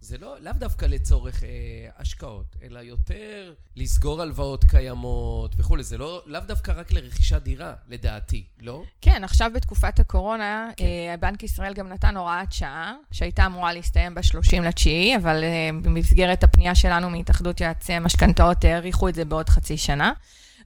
זה 0.00 0.18
לא, 0.18 0.36
לאו 0.40 0.52
דווקא 0.52 0.86
לצורך 0.86 1.44
אה, 1.44 1.48
השקעות, 1.96 2.56
אלא 2.62 2.78
יותר 2.78 3.54
לסגור 3.76 4.22
הלוואות 4.22 4.64
קיימות 4.64 5.54
וכולי, 5.56 5.82
זה 5.82 5.98
לא, 5.98 6.22
לאו 6.26 6.40
דווקא 6.40 6.72
רק 6.76 6.92
לרכישת 6.92 7.42
דירה, 7.42 7.74
לדעתי, 7.88 8.44
לא? 8.60 8.82
כן, 9.00 9.24
עכשיו 9.24 9.50
בתקופת 9.54 10.00
הקורונה, 10.00 10.70
כן. 10.76 10.84
אה, 10.84 11.16
בנק 11.20 11.42
ישראל 11.42 11.74
גם 11.74 11.88
נתן 11.88 12.16
הוראת 12.16 12.52
שעה, 12.52 12.94
שהייתה 13.12 13.46
אמורה 13.46 13.72
להסתיים 13.72 14.14
ב-30 14.14 14.60
לתשיעי, 14.62 15.16
אבל 15.16 15.44
אה, 15.44 15.70
במסגרת 15.82 16.44
הפנייה 16.44 16.74
שלנו 16.74 17.10
מהתאחדות 17.10 17.60
יועצי 17.60 17.92
המשכנתאות, 17.92 18.64
האריכו 18.64 19.08
את 19.08 19.14
זה 19.14 19.24
בעוד 19.24 19.48
חצי 19.48 19.76
שנה. 19.76 20.12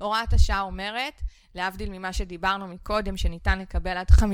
הוראת 0.00 0.32
השעה 0.32 0.60
אומרת, 0.60 1.22
להבדיל 1.54 1.90
ממה 1.90 2.12
שדיברנו 2.12 2.66
מקודם, 2.68 3.16
שניתן 3.16 3.58
לקבל 3.58 3.96
עד 3.96 4.10
50% 4.10 4.24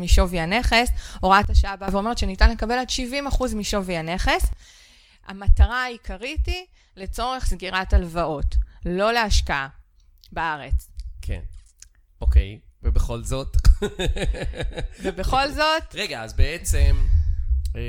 משווי 0.00 0.40
הנכס, 0.40 0.88
הוראת 1.20 1.50
השעה 1.50 1.76
באה 1.76 1.88
ואומרת 1.92 2.18
שניתן 2.18 2.50
לקבל 2.50 2.78
עד 2.78 2.88
70% 3.32 3.54
משווי 3.56 3.96
הנכס. 3.96 4.50
המטרה 5.26 5.84
העיקרית 5.84 6.46
היא 6.46 6.64
לצורך 6.96 7.46
סגירת 7.46 7.92
הלוואות, 7.92 8.56
לא 8.84 9.12
להשקעה 9.12 9.68
בארץ. 10.32 10.88
כן. 11.22 11.40
אוקיי, 12.20 12.58
ובכל 12.82 13.22
זאת... 13.22 13.56
ובכל 15.02 15.52
זאת, 15.52 15.94
רגע, 15.94 16.22
אז 16.22 16.32
בעצם, 16.32 16.96
אה, 17.76 17.82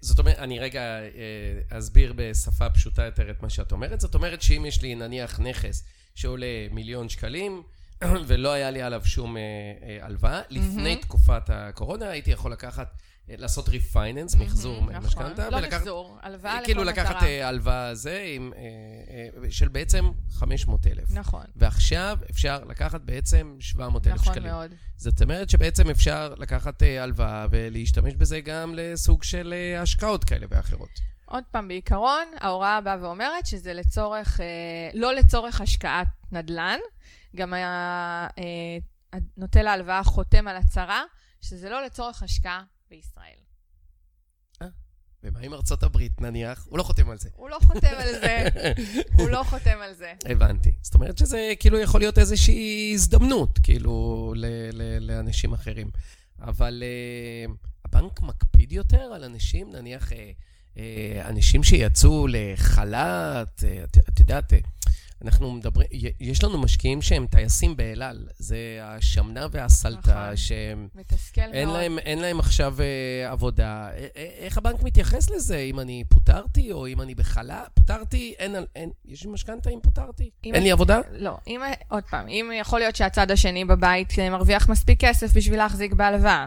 זאת 0.00 0.18
אומרת, 0.18 0.38
אני 0.38 0.58
רגע 0.58 0.80
אה, 0.80 1.78
אסביר 1.78 2.12
בשפה 2.16 2.70
פשוטה 2.70 3.04
יותר 3.04 3.30
את 3.30 3.42
מה 3.42 3.50
שאת 3.50 3.72
אומרת. 3.72 4.00
זאת 4.00 4.14
אומרת 4.14 4.42
שאם 4.42 4.66
יש 4.66 4.82
לי 4.82 4.94
נניח 4.94 5.40
נכס 5.40 5.84
שעולה 6.14 6.46
מיליון 6.70 7.08
שקלים, 7.08 7.62
ולא 8.26 8.52
היה 8.52 8.70
לי 8.70 8.82
עליו 8.82 9.02
שום 9.04 9.36
אה, 9.36 9.42
אה, 9.82 10.06
הלוואה, 10.06 10.40
לפני 10.50 10.96
תקופת 10.96 11.42
הקורונה 11.48 12.10
הייתי 12.10 12.30
יכול 12.30 12.52
לקחת, 12.52 12.94
אה, 13.30 13.34
לעשות 13.38 13.68
ריפייננס, 13.68 14.34
מחזור 14.34 14.80
נכון. 14.82 14.96
משכנתה, 14.96 15.50
לא. 15.50 15.60
מחזור, 15.60 16.18
הלוואה 16.22 16.54
לכל 16.56 16.64
כאילו 16.64 16.82
מטרה. 16.82 16.92
לקחת 16.92 17.22
אה, 17.22 17.48
הלוואה 17.48 17.94
זה 17.94 18.36
של 19.50 19.68
בעצם 19.68 20.10
500 20.30 20.86
אלף. 20.86 21.10
נכון, 21.10 21.44
ועכשיו 21.56 22.18
אפשר 22.30 22.64
לקחת 22.64 23.00
בעצם 23.00 23.56
700 23.60 24.06
אלף 24.06 24.14
נכון 24.14 24.34
שקלים. 24.34 24.52
מאוד. 24.52 24.74
זאת 24.96 25.22
אומרת 25.22 25.50
שבעצם 25.50 25.90
אפשר 25.90 26.34
לקחת 26.38 26.82
אה, 26.82 27.02
הלוואה 27.02 27.46
ולהשתמש 27.50 28.14
בזה 28.14 28.40
גם 28.40 28.74
לסוג 28.76 29.22
של 29.22 29.54
השקעות 29.78 30.24
כאלה 30.24 30.46
ואחרות. 30.50 31.12
עוד 31.24 31.44
פעם, 31.50 31.68
בעיקרון, 31.68 32.24
ההוראה 32.40 32.80
באה 32.80 32.96
ואומרת 33.00 33.46
שזה 33.46 33.74
לצורך, 33.74 34.40
לא 34.94 35.14
לצורך 35.14 35.60
השקעת 35.60 36.06
נדל"ן, 36.32 36.78
גם 37.36 37.52
היה, 37.54 38.28
אה, 38.38 39.18
נוטל 39.36 39.66
ההלוואה 39.66 40.04
חותם 40.04 40.48
על 40.48 40.56
הצהרה, 40.56 41.02
שזה 41.40 41.70
לא 41.70 41.84
לצורך 41.84 42.22
השקעה 42.22 42.62
בישראל. 42.90 43.38
ומה 45.24 45.40
עם 45.40 45.54
ארצות 45.54 45.82
הברית 45.82 46.20
נניח? 46.20 46.66
הוא 46.70 46.78
לא 46.78 46.82
חותם 46.82 47.10
על 47.10 47.18
זה. 47.18 47.28
הוא 47.36 47.50
לא 47.50 47.58
חותם 47.62 47.94
על 47.98 48.08
זה, 48.20 48.44
הוא 49.18 49.30
לא 49.30 49.42
חותם 49.44 49.78
על 49.82 49.94
זה. 49.94 50.12
הבנתי. 50.24 50.70
זאת 50.82 50.94
אומרת 50.94 51.18
שזה 51.18 51.52
כאילו 51.60 51.78
יכול 51.80 52.00
להיות 52.00 52.18
איזושהי 52.18 52.90
הזדמנות, 52.94 53.58
כאילו, 53.62 54.32
ל- 54.36 54.46
ל- 54.72 55.10
לאנשים 55.10 55.52
אחרים. 55.52 55.90
אבל 56.40 56.82
אה, 56.86 57.52
הבנק 57.84 58.20
מקפיד 58.20 58.72
יותר 58.72 59.00
על 59.00 59.24
אנשים, 59.24 59.70
נניח 59.72 60.12
אה, 60.12 60.30
אה, 60.76 61.28
אנשים 61.28 61.64
שיצאו 61.64 62.26
לחל"ת, 62.30 63.64
אה, 63.64 63.84
את, 63.84 63.98
את 64.08 64.20
יודעת, 64.20 64.52
אה, 64.52 64.58
אנחנו 65.24 65.50
מדברים, 65.52 65.86
יש 66.20 66.44
לנו 66.44 66.58
משקיעים 66.58 67.02
שהם 67.02 67.26
טייסים 67.26 67.76
באל 67.76 68.02
על, 68.02 68.28
זה 68.38 68.56
השמנה 68.82 69.46
והסלטה, 69.50 70.22
נכון. 70.24 70.36
שהם... 70.36 70.88
מתסכל 70.94 71.40
אין 71.40 71.68
מאוד. 71.68 71.78
להם, 71.80 71.98
אין 71.98 72.18
להם 72.18 72.40
עכשיו 72.40 72.76
אה, 72.80 73.30
עבודה. 73.32 73.88
א- 73.88 74.18
א- 74.18 74.44
איך 74.44 74.58
הבנק 74.58 74.82
מתייחס 74.82 75.30
לזה? 75.30 75.58
אם 75.58 75.80
אני 75.80 76.04
פוטרתי 76.08 76.72
או 76.72 76.86
אם 76.86 77.00
אני 77.00 77.14
בחל"ת? 77.14 77.70
פוטרתי? 77.74 78.34
אין, 78.38 78.54
אין, 78.76 78.90
יש 79.04 79.24
לי 79.24 79.30
משכנתה 79.30 79.70
אם 79.70 79.78
פוטרתי? 79.82 80.30
אם 80.44 80.54
אין 80.54 80.62
לי 80.62 80.68
יש- 80.68 80.72
עבודה? 80.72 80.98
לא, 81.12 81.36
אם, 81.46 81.60
עוד 81.88 82.04
פעם, 82.10 82.28
אם 82.28 82.50
יכול 82.60 82.78
להיות 82.80 82.96
שהצד 82.96 83.30
השני 83.30 83.64
בבית 83.64 84.18
אה, 84.18 84.30
מרוויח 84.30 84.68
מספיק 84.68 85.00
כסף 85.04 85.32
בשביל 85.36 85.58
להחזיק 85.58 85.92
בהלוואה. 85.92 86.46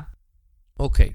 אוקיי. 0.79 1.09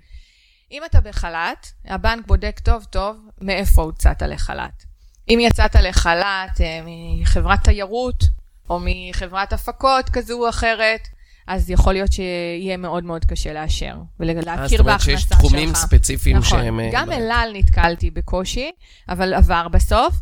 אם 0.72 0.82
אתה 0.84 1.00
בחל"ת, 1.00 1.66
הבנק 1.84 2.26
בודק 2.26 2.60
טוב 2.64 2.84
טוב 2.84 3.16
מאיפה 3.40 3.82
הוצאת 3.82 4.22
לחל"ת. 4.22 4.89
אם 5.30 5.38
יצאת 5.40 5.74
לחל"ת 5.74 6.60
אה, 6.60 6.80
מחברת 6.84 7.64
תיירות, 7.64 8.24
או 8.70 8.80
מחברת 8.82 9.52
הפקות 9.52 10.08
כזו 10.08 10.44
או 10.44 10.48
אחרת, 10.48 11.08
אז 11.46 11.70
יכול 11.70 11.92
להיות 11.92 12.12
שיהיה 12.12 12.76
מאוד 12.76 13.04
מאוד 13.04 13.24
קשה 13.24 13.52
לאשר, 13.52 13.86
אה, 13.86 14.00
ולהכיר 14.18 14.68
זאת 14.68 14.80
אומרת 14.80 14.86
בהכנסה 14.86 15.04
שיש 15.04 15.22
שלך. 15.22 15.38
תחומים 15.38 15.74
ספציפיים 15.74 16.36
נכון. 16.36 16.62
שהם... 16.62 16.80
אה, 16.80 16.88
גם 16.92 17.08
ב- 17.08 17.12
אל 17.12 17.30
על 17.30 17.56
נתקלתי 17.56 18.10
בקושי, 18.10 18.70
אבל 19.08 19.34
עבר 19.34 19.68
בסוף. 19.68 20.14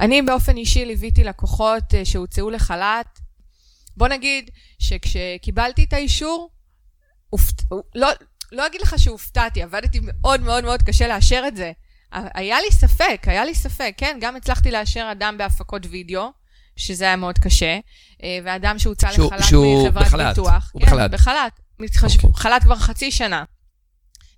אני 0.00 0.22
באופן 0.22 0.56
אישי 0.56 0.84
ליוויתי 0.84 1.24
לקוחות 1.24 1.84
שהוצאו 2.04 2.50
לחל"ת. 2.50 3.18
בוא 3.96 4.08
נגיד 4.08 4.50
שכשקיבלתי 4.78 5.84
את 5.84 5.92
האישור, 5.92 6.50
הופת... 7.30 7.62
לא, 7.94 8.08
לא 8.52 8.66
אגיד 8.66 8.80
לך 8.80 8.94
שהופתעתי, 8.98 9.62
עבדתי 9.62 10.00
מאוד 10.02 10.40
מאוד 10.40 10.64
מאוד 10.64 10.82
קשה 10.82 11.08
לאשר 11.08 11.44
את 11.48 11.56
זה. 11.56 11.72
היה 12.12 12.60
לי 12.60 12.70
ספק, 12.72 13.22
היה 13.26 13.44
לי 13.44 13.54
ספק, 13.54 13.94
כן, 13.96 14.18
גם 14.20 14.36
הצלחתי 14.36 14.70
לאשר 14.70 15.08
אדם 15.12 15.38
בהפקות 15.38 15.82
וידאו, 15.90 16.30
שזה 16.76 17.04
היה 17.04 17.16
מאוד 17.16 17.38
קשה, 17.38 17.78
אה, 18.22 18.38
ואדם 18.44 18.78
שהוצא 18.78 19.12
שהוא- 19.12 19.34
לחל"ת 19.34 19.48
שהוא 19.48 19.88
מחברת 19.88 20.06
בחל"ת, 20.06 20.26
ביטוח. 20.28 20.70
הוא 20.72 20.82
כן, 20.82 20.86
בחל"ת. 20.86 21.10
בחל"ת. 21.10 21.60
מתחש... 21.78 22.16
אוקיי. 22.16 22.30
חל"ת 22.34 22.62
כבר 22.62 22.76
חצי 22.76 23.10
שנה. 23.10 23.44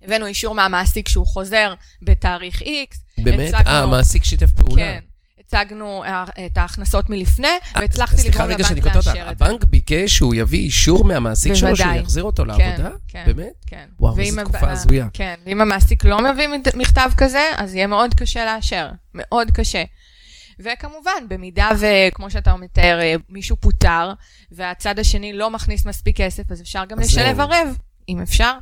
הבאנו 0.03 0.25
אישור 0.25 0.55
מהמעסיק 0.55 1.07
שהוא 1.07 1.27
חוזר 1.27 1.73
בתאריך 2.01 2.61
X. 2.61 2.97
באמת? 3.17 3.53
אה, 3.53 3.79
המעסיק 3.83 4.23
שיתף 4.23 4.51
פעולה. 4.51 4.75
כן. 4.83 4.99
הצגנו 5.53 6.03
אה, 6.03 6.23
את 6.45 6.57
ההכנסות 6.57 7.09
מלפני, 7.09 7.47
אה, 7.47 7.81
והצלחתי 7.81 8.17
סליחה 8.17 8.43
לגרום 8.43 8.55
רגע 8.55 8.63
שאני 8.63 8.79
לבנק 8.79 8.93
קוטע 8.93 8.97
אותך. 8.97 9.07
לאשר 9.07 9.31
את 9.31 9.37
זה. 9.37 9.45
הבנק 9.45 9.63
ביקש 9.63 10.15
שהוא 10.15 10.35
יביא 10.35 10.59
אישור 10.59 11.03
מהמעסיק 11.03 11.53
שלו 11.53 11.75
שהוא. 11.75 11.93
יחזיר 11.93 12.23
אותו 12.23 12.43
כן, 12.43 12.47
לעבודה? 12.47 12.89
כן, 13.07 13.23
באמת? 13.25 13.53
כן. 13.67 13.85
וואו, 13.99 14.19
איזו 14.19 14.41
תקופה 14.43 14.71
הזויה. 14.71 15.07
כן, 15.13 15.35
ואם 15.45 15.61
המעסיק 15.61 16.05
לא 16.05 16.19
מביא 16.31 16.47
מכתב 16.75 17.09
כזה, 17.17 17.43
אז 17.57 17.75
יהיה 17.75 17.87
מאוד 17.87 18.13
קשה 18.13 18.45
לאשר. 18.45 18.89
מאוד 19.13 19.51
קשה. 19.51 19.83
וכמובן, 20.59 21.23
במידה 21.27 21.69
וכמו 21.79 22.29
שאתה 22.29 22.55
מתאר, 22.55 22.99
אה, 23.01 23.15
מישהו 23.29 23.55
פוטר, 23.55 24.13
והצד 24.51 24.99
השני 24.99 25.33
לא 25.33 25.49
מכניס 25.51 25.85
מספיק 25.85 26.17
כסף, 26.17 26.51
אז 26.51 26.61
אפשר 26.61 26.85
גם 26.85 26.99
לשלב 26.99 27.39
ערב, 27.39 27.77
אם 28.09 28.21
אפשר. 28.21 28.53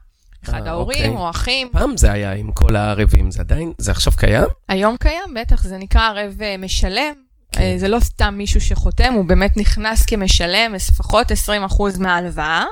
אחד 0.43 0.61
אה, 0.67 0.71
ההורים 0.71 1.11
אוקיי. 1.11 1.23
או 1.25 1.29
אחים. 1.29 1.69
פעם 1.71 1.97
זה 1.97 2.11
היה 2.11 2.33
עם 2.33 2.51
כל 2.51 2.75
הערבים, 2.75 3.31
זה 3.31 3.39
עדיין, 3.41 3.73
זה 3.77 3.91
עכשיו 3.91 4.13
קיים? 4.17 4.43
היום 4.69 4.97
קיים, 4.97 5.33
בטח, 5.41 5.63
זה 5.63 5.77
נקרא 5.77 6.01
ערב 6.01 6.41
אה, 6.41 6.55
משלם. 6.57 7.13
כן. 7.51 7.61
אה, 7.61 7.73
זה 7.77 7.87
לא 7.87 7.99
סתם 7.99 8.33
מישהו 8.37 8.61
שחותם, 8.61 9.13
הוא 9.13 9.25
באמת 9.25 9.57
נכנס 9.57 10.05
כמשלם, 10.05 10.73
לפחות 10.73 11.31
20% 11.31 11.35
מההלוואה, 11.99 12.65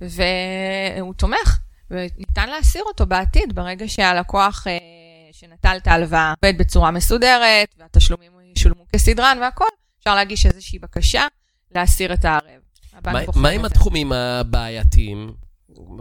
והוא 0.00 1.14
תומך, 1.14 1.58
וניתן 1.90 2.48
להסיר 2.48 2.82
אותו 2.86 3.06
בעתיד, 3.06 3.54
ברגע 3.54 3.88
שהלקוח 3.88 4.66
שנטל 5.32 5.76
את 5.76 5.86
ההלוואה 5.86 6.34
עובד 6.44 6.58
בצורה 6.58 6.90
מסודרת, 6.90 7.74
והתשלומים 7.78 8.32
ישולמו 8.56 8.84
כסדרן 8.92 9.38
והכול, 9.40 9.66
אפשר 9.98 10.14
להגיש 10.14 10.46
איזושהי 10.46 10.78
בקשה 10.78 11.26
להסיר 11.74 12.12
את 12.12 12.24
הערב. 12.24 12.60
מה- 13.34 13.48
עם. 13.48 13.64
התחומים 13.64 14.12
הבעייתיים? 14.12 15.32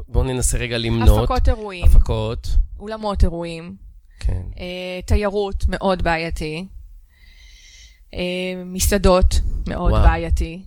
בואו 0.07 0.23
ננסה 0.23 0.57
רגע 0.57 0.77
למנות. 0.77 1.23
הפקות 1.23 1.49
אירועים, 1.49 1.85
הפקות. 1.85 2.47
אולמות 2.79 3.23
אירועים, 3.23 3.75
כן. 4.19 4.41
אה, 4.59 5.01
תיירות, 5.05 5.65
מאוד 5.67 6.01
בעייתי. 6.01 6.67
אה, 8.13 8.19
מסעדות, 8.65 9.39
מאוד 9.67 9.91
וואו. 9.91 10.03
בעייתי. 10.03 10.63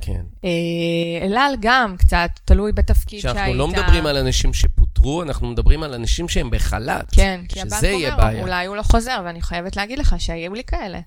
כן. 0.00 0.22
אה, 0.44 1.26
אל 1.26 1.36
על 1.36 1.54
גם 1.60 1.96
קצת, 1.98 2.30
תלוי 2.44 2.72
בתפקיד 2.72 3.20
שהיית. 3.20 3.36
שאנחנו 3.36 3.54
לא 3.54 3.68
מדברים 3.68 4.06
על 4.06 4.16
אנשים 4.16 4.54
שפוטרו, 4.54 5.22
אנחנו 5.22 5.50
מדברים 5.50 5.82
על 5.82 5.94
אנשים 5.94 6.28
שהם 6.28 6.50
בחל"ת. 6.50 7.10
כן, 7.12 7.40
כי 7.48 7.60
הבנק 7.60 7.84
אומר, 7.84 8.16
בעיה. 8.16 8.42
אולי 8.42 8.66
הוא 8.66 8.76
לא 8.76 8.82
חוזר, 8.82 9.22
ואני 9.24 9.42
חייבת 9.42 9.76
להגיד 9.76 9.98
לך 9.98 10.14
שהיו 10.18 10.54
לי 10.54 10.64
כאלה. 10.64 11.00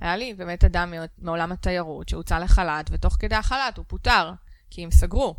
היה 0.00 0.16
לי 0.16 0.34
באמת 0.34 0.64
אדם 0.64 0.94
מעולם 1.18 1.52
התיירות 1.52 2.08
שהוצא 2.08 2.38
לחל"ת, 2.38 2.90
ותוך 2.92 3.16
כדי 3.18 3.34
החל"ת 3.34 3.76
הוא 3.76 3.84
פוטר, 3.88 4.32
כי 4.70 4.84
הם 4.84 4.90
סגרו. 4.90 5.34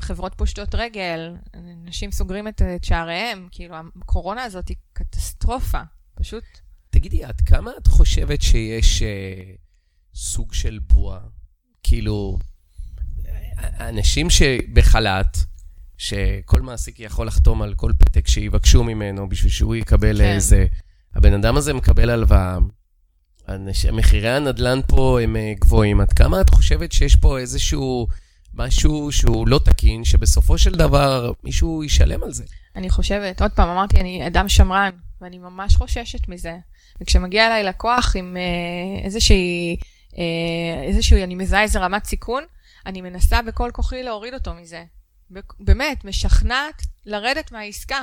חברות 0.00 0.34
פושטות 0.34 0.74
רגל, 0.74 1.34
אנשים 1.54 2.12
סוגרים 2.12 2.48
את, 2.48 2.62
את 2.76 2.84
שעריהם, 2.84 3.48
כאילו, 3.50 3.76
הקורונה 4.02 4.42
הזאת 4.42 4.68
היא 4.68 4.76
קטסטרופה, 4.92 5.80
פשוט. 6.14 6.44
תגידי, 6.90 7.24
עד 7.24 7.40
כמה 7.40 7.70
את 7.78 7.86
חושבת 7.86 8.42
שיש 8.42 9.02
אה, 9.02 9.52
סוג 10.14 10.54
של 10.54 10.78
בועה? 10.78 11.20
כאילו, 11.82 12.38
אנשים 13.80 14.30
שבחל"ת, 14.30 15.38
שכל 15.98 16.60
מעסיק 16.60 17.00
יכול 17.00 17.26
לחתום 17.26 17.62
על 17.62 17.74
כל 17.74 17.92
פתק 17.98 18.28
שיבקשו 18.28 18.84
ממנו 18.84 19.28
בשביל 19.28 19.52
שהוא 19.52 19.74
יקבל 19.74 20.18
כן. 20.18 20.34
איזה... 20.34 20.66
הבן 21.14 21.34
אדם 21.34 21.56
הזה 21.56 21.74
מקבל 21.74 22.10
הלוואה. 22.10 22.58
מחירי 23.92 24.30
הנדל"ן 24.30 24.80
פה 24.86 25.20
הם 25.22 25.36
אה, 25.36 25.52
גבוהים. 25.60 26.00
עד 26.00 26.12
כמה 26.12 26.40
את 26.40 26.50
חושבת 26.50 26.92
שיש 26.92 27.16
פה 27.16 27.38
איזשהו 27.38 28.08
משהו 28.56 29.12
שהוא 29.12 29.48
לא 29.48 29.60
תקין, 29.64 30.04
שבסופו 30.04 30.58
של 30.58 30.74
דבר 30.74 31.32
מישהו 31.44 31.84
ישלם 31.84 32.22
על 32.22 32.32
זה? 32.32 32.44
אני 32.76 32.90
חושבת, 32.90 33.42
עוד 33.42 33.50
פעם, 33.50 33.68
אמרתי, 33.68 34.00
אני 34.00 34.26
אדם 34.26 34.48
שמרן, 34.48 34.90
ואני 35.20 35.38
ממש 35.38 35.76
חוששת 35.76 36.28
מזה. 36.28 36.56
וכשמגיע 37.00 37.46
אליי 37.46 37.64
לקוח 37.64 38.16
עם 38.16 38.36
אה, 38.36 39.04
איזושהי, 39.04 39.76
אה, 40.18 40.82
איזשהו, 40.82 41.22
אני 41.22 41.34
מזהה 41.34 41.62
איזה 41.62 41.78
רמת 41.78 42.04
סיכון, 42.04 42.44
אני 42.86 43.00
מנסה 43.00 43.42
בכל 43.42 43.70
כוחי 43.72 44.02
להוריד 44.02 44.34
אותו 44.34 44.54
מזה. 44.54 44.84
באמת, 45.60 46.04
משכנעת 46.04 46.82
לרדת 47.06 47.52
מהעסקה. 47.52 48.02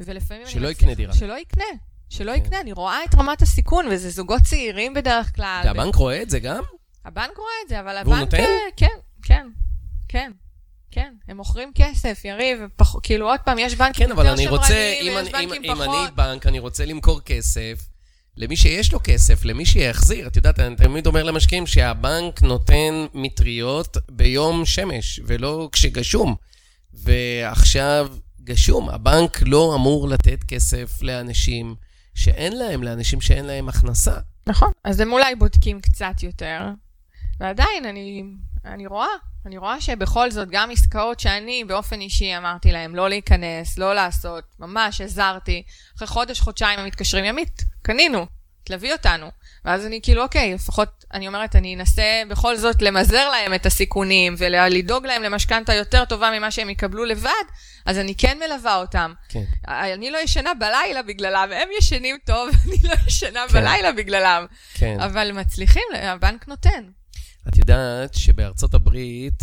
ולפעמים 0.00 0.42
אני 0.42 0.52
שלא 0.52 0.68
יקנה 0.68 0.94
דירה. 0.94 1.14
שלא 1.14 1.38
יקנה. 1.38 1.64
שלא 2.08 2.32
כן. 2.32 2.38
יקנה, 2.38 2.60
אני 2.60 2.72
רואה 2.72 3.04
את 3.04 3.14
רמת 3.14 3.42
הסיכון, 3.42 3.86
וזה 3.90 4.10
זוגות 4.10 4.42
צעירים 4.42 4.94
בדרך 4.94 5.36
כלל. 5.36 5.62
והבנק 5.64 5.94
רואה 5.94 6.22
את 6.22 6.30
זה 6.30 6.40
גם? 6.40 6.62
הבנק 7.04 7.36
רואה 7.36 7.52
את 7.64 7.68
זה, 7.68 7.80
אבל 7.80 7.96
והוא 8.04 8.14
הבנק... 8.14 8.20
נותן? 8.20 8.44
אה, 8.44 8.70
כן, 8.76 8.96
כן, 9.22 9.46
כן. 10.08 10.32
כן, 10.90 11.14
הם 11.28 11.36
מוכרים 11.36 11.72
כסף, 11.74 12.20
יריב, 12.24 12.58
פח... 12.76 12.94
כאילו 13.02 13.28
עוד 13.30 13.40
פעם, 13.44 13.58
יש 13.58 13.74
בנקים 13.74 14.06
כן, 14.06 14.10
יותר 14.18 14.32
אני 14.32 14.46
רוצה, 14.46 14.94
אם 15.00 15.06
ויש 15.06 15.34
אני- 15.34 15.44
אם- 15.44 15.48
בנקים 15.50 15.70
אם 15.70 15.74
פחות. 15.74 15.88
אני 16.08 16.16
בנק, 16.16 16.46
אני 16.46 16.58
רוצה 16.58 16.84
למכור 16.84 17.20
כסף 17.20 17.88
למי 18.36 18.56
שיש 18.56 18.92
לו 18.92 18.98
כסף, 19.04 19.44
למי 19.44 19.66
שיחזיר. 19.66 20.26
את 20.26 20.36
יודעת, 20.36 20.58
אני 20.60 20.76
תמיד 20.76 21.06
אומר 21.06 21.22
למשקיעים 21.22 21.66
שהבנק 21.66 22.42
נותן 22.42 23.06
מטריות 23.14 23.96
ביום 24.10 24.64
שמש, 24.64 25.20
ולא 25.26 25.68
כשגשום. 25.72 26.34
ועכשיו 27.06 28.08
גשום, 28.44 28.88
הבנק 28.90 29.38
לא 29.46 29.74
אמור 29.74 30.08
לתת 30.08 30.44
כסף 30.48 31.02
לאנשים 31.02 31.74
שאין 32.14 32.58
להם, 32.58 32.82
לאנשים 32.82 33.20
שאין 33.20 33.44
להם 33.44 33.68
הכנסה. 33.68 34.14
נכון, 34.46 34.72
אז 34.84 35.00
הם 35.00 35.12
אולי 35.12 35.34
בודקים 35.34 35.80
קצת 35.80 36.22
יותר, 36.22 36.60
ועדיין 37.40 37.84
אני, 37.84 38.22
אני 38.64 38.86
רואה, 38.86 39.08
אני 39.46 39.58
רואה 39.58 39.80
שבכל 39.80 40.30
זאת, 40.30 40.48
גם 40.50 40.70
עסקאות 40.70 41.20
שאני 41.20 41.64
באופן 41.64 42.00
אישי 42.00 42.36
אמרתי 42.36 42.72
להם 42.72 42.94
לא 42.94 43.08
להיכנס, 43.08 43.78
לא 43.78 43.94
לעשות, 43.94 44.44
ממש 44.58 45.00
עזרתי, 45.00 45.62
אחרי 45.96 46.08
חודש, 46.08 46.40
חודשיים 46.40 46.78
הם 46.78 46.86
מתקשרים, 46.86 47.24
ימית, 47.24 47.62
קנינו, 47.82 48.26
תלווי 48.64 48.92
אותנו. 48.92 49.30
ואז 49.64 49.86
אני 49.86 50.00
כאילו, 50.02 50.22
אוקיי, 50.22 50.54
לפחות, 50.54 51.04
אני 51.12 51.28
אומרת, 51.28 51.56
אני 51.56 51.74
אנסה 51.74 52.22
בכל 52.28 52.56
זאת 52.56 52.82
למזער 52.82 53.30
להם 53.30 53.54
את 53.54 53.66
הסיכונים 53.66 54.34
ולדאוג 54.38 55.06
להם 55.06 55.22
למשכנתה 55.22 55.74
יותר 55.74 56.04
טובה 56.04 56.30
ממה 56.38 56.50
שהם 56.50 56.70
יקבלו 56.70 57.04
לבד, 57.04 57.30
אז 57.86 57.98
אני 57.98 58.14
כן 58.14 58.38
מלווה 58.38 58.76
אותם. 58.76 59.12
כן. 59.28 59.44
אני 59.68 60.10
לא 60.10 60.18
ישנה 60.18 60.54
בלילה 60.54 61.02
בגללם, 61.02 61.48
הם 61.52 61.68
ישנים 61.78 62.16
טוב, 62.24 62.48
אני 62.64 62.76
לא 62.82 62.94
ישנה 63.06 63.40
כן. 63.48 63.54
בלילה 63.54 63.92
בגללם. 63.92 64.46
כן. 64.74 65.00
אבל 65.00 65.32
מצליחים, 65.32 65.82
הבנק 65.94 66.48
נותן. 66.48 66.84
את 67.48 67.58
יודעת 67.58 68.14
שבארצות 68.14 68.74
הברית 68.74 69.42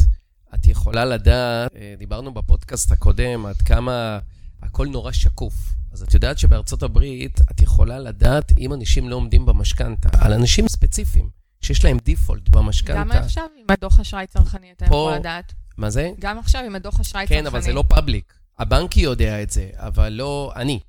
את 0.56 0.68
יכולה 0.68 1.06
לדעת, 1.06 1.76
אה, 1.76 1.96
דיברנו 1.98 2.34
בפודקאסט 2.34 2.92
הקודם 2.92 3.46
עד 3.46 3.62
כמה 3.62 4.20
הכל 4.62 4.88
נורא 4.88 5.12
שקוף. 5.12 5.54
אז 5.92 6.04
את 6.04 6.14
יודעת 6.14 6.38
שבארצות 6.38 6.84
הברית 6.84 7.40
את 7.52 7.62
יכולה 7.62 8.00
לדעת 8.00 8.52
אם 8.58 8.74
אנשים 8.74 9.10
לא 9.10 9.16
עומדים 9.16 9.46
במשכנתה, 9.46 10.10
על 10.26 10.34
אנשים 10.34 10.68
ספציפיים, 10.68 11.30
שיש 11.62 11.86
להם 11.86 11.98
דיפולט 12.04 12.50
במשכנתה. 12.50 13.00
גם 13.00 13.12
עכשיו 13.12 13.48
עם 13.60 13.66
הדוח 13.70 14.00
אשראי 14.00 14.28
צרכני 14.28 14.72
אתה 14.72 14.86
יכול 14.86 15.14
לדעת. 15.14 15.54
מה 15.78 15.90
זה? 15.90 16.12
גם 16.20 16.40
עכשיו 16.40 16.64
עם 16.66 16.76
הדוח 16.76 17.00
אשראי 17.00 17.24
צרכני. 17.24 17.38
כן, 17.38 17.48
אבל 17.48 17.62
זה 17.62 17.74
לא 17.74 17.84
פאבליק. 17.88 18.34
הבנק 18.60 18.98
יודע 18.98 19.42
את 19.44 19.50
זה, 19.50 19.70
אבל 19.74 20.10
לא 20.10 20.52
אני, 20.56 20.80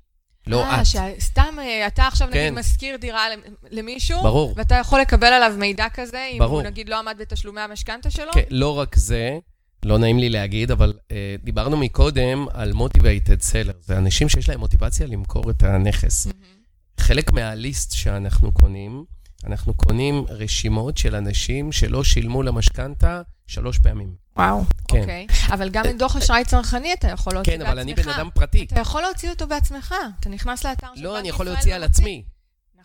לא 0.47 0.63
אה, 0.63 0.81
את. 0.81 0.85
שסתם 0.85 1.55
אה, 1.59 1.87
אתה 1.87 2.07
עכשיו 2.07 2.27
כן. 2.31 2.39
נגיד 2.39 2.59
משכיר 2.59 2.97
דירה 2.97 3.25
למישהו, 3.71 4.23
ברור. 4.23 4.53
ואתה 4.57 4.75
יכול 4.75 5.01
לקבל 5.01 5.27
עליו 5.27 5.53
מידע 5.57 5.87
כזה, 5.93 6.25
אם 6.33 6.39
ברור. 6.39 6.61
הוא 6.61 6.67
נגיד 6.67 6.89
לא 6.89 6.99
עמד 6.99 7.15
בתשלומי 7.19 7.61
המשכנתה 7.61 8.09
שלו? 8.09 8.31
כן, 8.33 8.43
לא 8.49 8.79
רק 8.79 8.95
זה, 8.95 9.37
לא 9.85 9.97
נעים 9.97 10.19
לי 10.19 10.29
להגיד, 10.29 10.71
אבל 10.71 10.93
אה, 11.11 11.35
דיברנו 11.43 11.77
מקודם 11.77 12.45
על 12.53 12.71
motivated 12.71 13.51
sellers, 13.51 13.81
זה 13.81 13.97
אנשים 13.97 14.29
שיש 14.29 14.49
להם 14.49 14.59
מוטיבציה 14.59 15.07
למכור 15.07 15.49
את 15.49 15.63
הנכס. 15.63 16.25
מהמם. 16.25 16.39
חלק 16.99 17.33
מהליסט 17.33 17.91
שאנחנו 17.91 18.51
קונים, 18.51 19.05
אנחנו 19.45 19.73
קונים 19.73 20.25
רשימות 20.29 20.97
של 20.97 21.15
אנשים 21.15 21.71
שלא 21.71 22.03
שילמו 22.03 22.43
למשכנתה 22.43 23.21
שלוש 23.47 23.79
פעמים. 23.79 24.15
וואו, 24.37 24.63
כן. 24.87 24.99
אוקיי. 24.99 25.27
אבל 25.53 25.69
גם 25.69 25.85
עם 25.89 25.97
דוח 25.97 26.15
אשראי 26.15 26.45
צרכני 26.45 26.93
אתה 26.93 27.07
יכול 27.07 27.33
להוציא 27.33 27.51
כן, 27.53 27.57
בעצמך. 27.59 27.71
אבל 27.71 27.79
אני 27.79 27.93
בן 27.93 28.09
אדם 28.09 28.29
פרטי. 28.33 28.63
אתה 28.71 28.79
יכול 28.79 29.01
להוציא 29.01 29.29
אותו 29.29 29.47
בעצמך. 29.47 29.95
אתה 30.19 30.29
נכנס 30.29 30.65
לאתר 30.65 30.87
של 30.95 31.03
לא, 31.03 31.09
בנק 31.09 31.19
אני 31.19 31.29
יכול 31.29 31.45
ישראל 31.45 31.55
להוציא 31.57 31.75
על. 31.75 31.83
עצמי. 31.83 32.23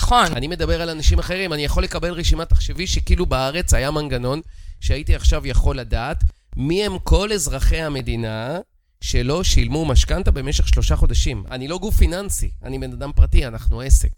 נכון. 0.01 0.27
אני 0.37 0.47
מדבר 0.47 0.83
על 0.83 0.91
אנשים 0.91 1.19
אחרים, 1.19 1.53
אני 1.53 1.65
יכול 1.65 1.83
לקבל 1.83 2.13
רשימה, 2.13 2.45
תחשבי 2.45 2.87
שכאילו 2.87 3.27
בארץ 3.27 3.75
היה 3.75 3.91
מנגנון 3.91 4.41
שהייתי 4.81 5.15
עכשיו 5.15 5.47
יכול 5.47 5.79
לדעת 5.79 6.25
מי 6.57 6.87
הם 6.87 6.99
כל 6.99 7.33
אזרחי 7.33 7.81
המדינה 7.81 8.59
שלא 9.01 9.45
שילמו 9.45 9.85
משכנתה 9.85 10.31
במשך 10.31 10.69
שלושה 10.69 10.97
חודשים. 10.97 11.45
אני 11.51 11.69
לא 11.69 11.79
גוף 11.79 11.97
פיננסי, 11.97 12.51
אני 12.63 12.79
בן 12.79 12.93
אדם 12.93 13.13
פרטי, 13.13 13.47
אנחנו 13.47 13.81
עסק. 13.81 14.09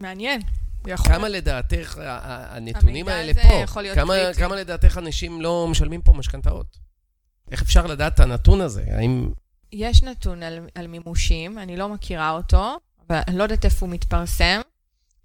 מעניין. 0.00 0.40
יכול 0.86 1.12
כמה 1.12 1.28
לדעתך 1.28 2.00
הנתונים 2.02 3.08
האלה 3.08 3.32
פה, 3.34 3.64
כמה. 3.94 4.14
כמה 4.38 4.56
לדעתך 4.56 4.98
אנשים 4.98 5.40
לא 5.40 5.68
משלמים 5.70 6.02
פה 6.02 6.12
משכנתאות? 6.12 6.66
איך 7.50 7.62
אפשר 7.62 7.86
לדעת 7.86 8.14
את 8.14 8.20
הנתון 8.20 8.60
הזה? 8.60 8.84
האם... 8.96 9.30
יש 9.72 10.02
נתון 10.02 10.42
על, 10.42 10.58
על 10.74 10.86
מימושים, 10.86 11.58
אני 11.58 11.76
לא 11.76 11.88
מכירה 11.88 12.30
אותו, 12.30 12.78
אבל 13.08 13.20
אני 13.28 13.38
לא 13.38 13.42
יודעת 13.42 13.64
איפה 13.64 13.86
הוא 13.86 13.94
מתפרסם. 13.94 14.60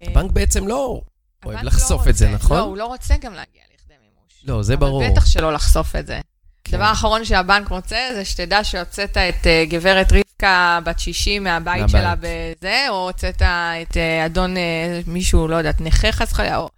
הבנק 0.02 0.30
בעצם 0.30 0.68
לא 0.68 1.02
אוהב 1.44 1.56
הבנק 1.56 1.64
לחשוף 1.64 2.06
לא 2.06 2.10
את 2.10 2.16
זה. 2.16 2.28
נכון? 2.28 2.56
לא, 2.56 2.62
הוא 2.62 2.76
לא 2.76 2.86
רוצה 2.86 3.16
גם 3.16 3.34
להגיע 3.34 3.62
לכדי 3.74 3.94
מימוש. 4.02 4.44
לא, 4.44 4.62
זה 4.62 4.76
ברור. 4.76 5.04
אבל 5.04 5.12
בטח 5.12 5.26
שלא 5.26 5.52
לחשוף 5.52 5.96
את 5.96 6.06
זה. 6.06 6.20
כן. 6.64 6.76
הדבר 6.76 6.84
האחרון 6.84 7.24
שהבנק 7.24 7.68
רוצה 7.68 7.98
זה 8.14 8.24
שתדע 8.24 8.64
שהוצאת 8.64 9.16
את 9.16 9.46
אה, 9.46 9.64
גברת 9.68 10.12
רבקה 10.42 10.78
בת 10.84 10.98
60 10.98 11.44
מהבית 11.44 11.80
מהבית. 11.80 11.88
שלה 11.90 12.14
בזה, 12.20 12.86
או 12.88 13.06
הוצאת 13.06 13.42
את 13.82 13.96
אה, 13.96 14.26
אדון 14.26 14.56
אה, 14.56 15.00
מישהו, 15.06 15.48
לא 15.48 15.56
יודעת, 15.56 15.80
נכה 15.80 16.12
חס 16.12 16.32
וחלילה, 16.32 16.56
או... 16.56 16.68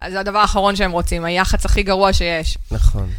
אז 0.00 0.12
זה 0.12 0.20
הדבר 0.20 0.38
האחרון 0.38 0.76
שהם 0.76 0.92
רוצים, 0.92 1.24
היח"צ 1.24 1.64
הכי 1.64 1.82
גרוע 1.82 2.12
שיש. 2.12 2.58
נכון. 2.70 3.10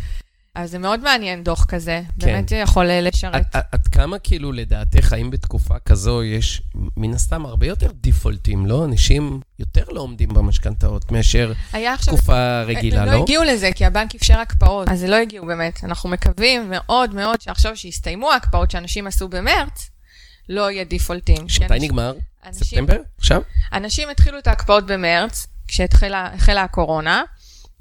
אז 0.56 0.72
זה 0.72 0.80
מאוד 0.80 1.00
מעניין 1.00 1.44
דוח 1.44 1.66
כזה, 1.66 2.02
כן. 2.20 2.26
באמת 2.28 2.52
יכול 2.52 2.90
אה, 2.90 3.02
לשרת. 3.02 3.46
עד- 3.56 3.88
כמה 3.92 4.20
כאילו 4.20 4.52
לדעתך, 4.52 5.14
האם 5.14 5.30
בתקופה 5.32 5.80
כזו 5.80 6.24
יש 6.24 6.62
מן 6.98 7.14
הסתם 7.14 7.46
הרבה 7.46 7.68
יותר 7.68 7.92
דיפולטים, 7.92 8.66
לא? 8.66 8.86
אנשים 8.86 9.40
יותר 9.60 9.84
לא 9.90 10.02
עומדים 10.02 10.30
במשכנתאות 10.30 11.12
מאשר 11.12 11.54
היה 11.74 11.94
עכשיו... 11.94 12.14
תקופה 12.18 12.62
רגילה, 12.62 13.06
לא? 13.06 13.12
לא 13.12 13.24
הגיעו 13.24 13.44
לזה, 13.44 13.70
כי 13.76 13.86
הבנק 13.86 14.16
אפשר 14.16 14.40
הקפאות, 14.40 14.90
אז 14.90 15.00
זה 15.00 15.08
לא 15.08 15.16
הגיעו 15.16 15.46
באמת. 15.46 15.84
אנחנו 15.84 16.10
מקווים 16.10 16.70
מאוד 16.70 17.14
מאוד 17.16 17.42
שעכשיו 17.42 17.78
שיסתיימו 17.78 18.32
ההקפאות 18.32 18.72
שאנשים 18.72 19.08
עשו 19.08 19.28
במרץ, 19.28 19.90
לא 20.50 20.72
יהיה 20.72 20.84
דיפולטים. 20.84 21.36
כי 21.48 21.64
מתי 21.64 21.74
אנשים- 21.74 21.84
נגמר? 21.90 22.14
אנשים- 22.46 22.64
ספטמבר? 22.64 22.98
עכשיו? 23.18 23.42
אנשים 23.74 24.10
התחילו 24.10 24.38
את 24.40 24.48
ההקפאות 24.48 24.86
במרץ, 24.86 25.48
כשהתחילה 25.68 26.30
החלה 26.34 26.64
הקורונה. 26.64 27.24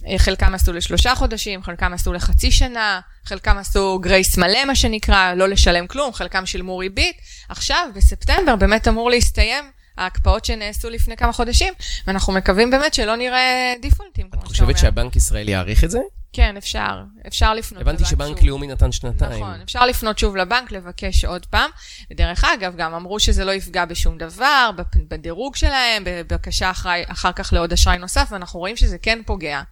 אה, 0.07 0.19
חלקם 0.19 0.55
עשו 0.55 0.73
לשלושה 0.73 1.15
חודשים, 1.15 1.63
חלקם 1.63 1.93
עשו 1.93 2.13
לחצי 2.13 2.51
שנה, 2.51 3.01
חלקם 3.25 3.59
עשו 3.59 3.99
גרייס 3.99 4.39
מלא, 4.39 4.65
מה 4.65 4.75
שנקרא, 4.75 5.35
לא 5.35 5.49
לשלם 5.49 5.87
כלום, 5.87 6.13
חלקם 6.13 6.47
שילמו 6.47 6.79
ריבית. 6.79 7.17
עכשיו, 7.49 7.89
בספטמבר, 7.95 8.57
באמת 8.57 8.89
אמור 8.89 9.11
להסתיים 9.11 9.65
ההקפאות 9.99 10.45
שנעשו 10.45 10.91
לפני 10.91 11.17
כמה 11.17 11.33
חודשים, 11.33 11.75
ואנחנו 12.07 12.33
מקווים 12.33 12.71
באמת 12.71 12.95
שלא 12.95 13.17
נראה 13.17 13.75
דיפולטים, 13.83 14.31
כמו 14.31 14.41
את 14.41 14.47
שאתה 14.47 14.49
חושבת 14.49 14.69
אומר. 14.69 14.79
שהבנק 14.79 15.17
ישראל 15.17 15.49
יעריך 15.49 15.85
את 15.85 15.91
זה? 15.91 15.99
כן, 16.33 16.57
אפשר. 16.57 17.03
אפשר 17.27 17.55
לפנות 17.55 17.83
הבנתי 17.83 18.03
לבנק 18.03 18.11
שבנק 18.11 18.37
שוב. 18.39 18.49
לאומי 18.49 18.67
נתן 18.67 18.93
שנתיים. 18.93 19.45
נכון, 19.45 19.61
אפשר 19.61 19.87
לפנות 19.87 20.19
שוב 20.19 20.37
לבנק, 20.37 20.73
לבקש 20.73 21.25
עוד 21.25 21.47
פעם. 21.47 21.71
ודרך 22.11 22.45
אגב, 22.45 22.77
גם 22.77 22.95
אמרו 22.95 23.21
שזה 23.21 23.45
לא 23.45 23.53
יפגע 23.53 23.85
בשום 23.85 24.19
דבר, 24.19 24.71
בדירוג 25.09 25.57
שלהם, 25.57 26.03
בבקשה 26.07 26.71
אחרי, 26.71 27.05
אחר 27.07 27.33
כך 27.33 27.53
לעוד 27.53 27.73
אשראי 27.73 27.99
נוסף, 27.99 28.29
ואנחנו 28.31 28.61
רואים 28.61 28.77
שזה 28.77 28.99
כן 28.99 29.19
פוגע. 29.27 29.63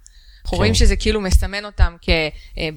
אנחנו 0.43 0.51
כן. 0.51 0.57
רואים 0.57 0.75
שזה 0.75 0.97
כאילו 0.97 1.21
מסמן 1.21 1.65
אותם 1.65 1.97
כ... 2.03 2.09
אה, 2.59 2.69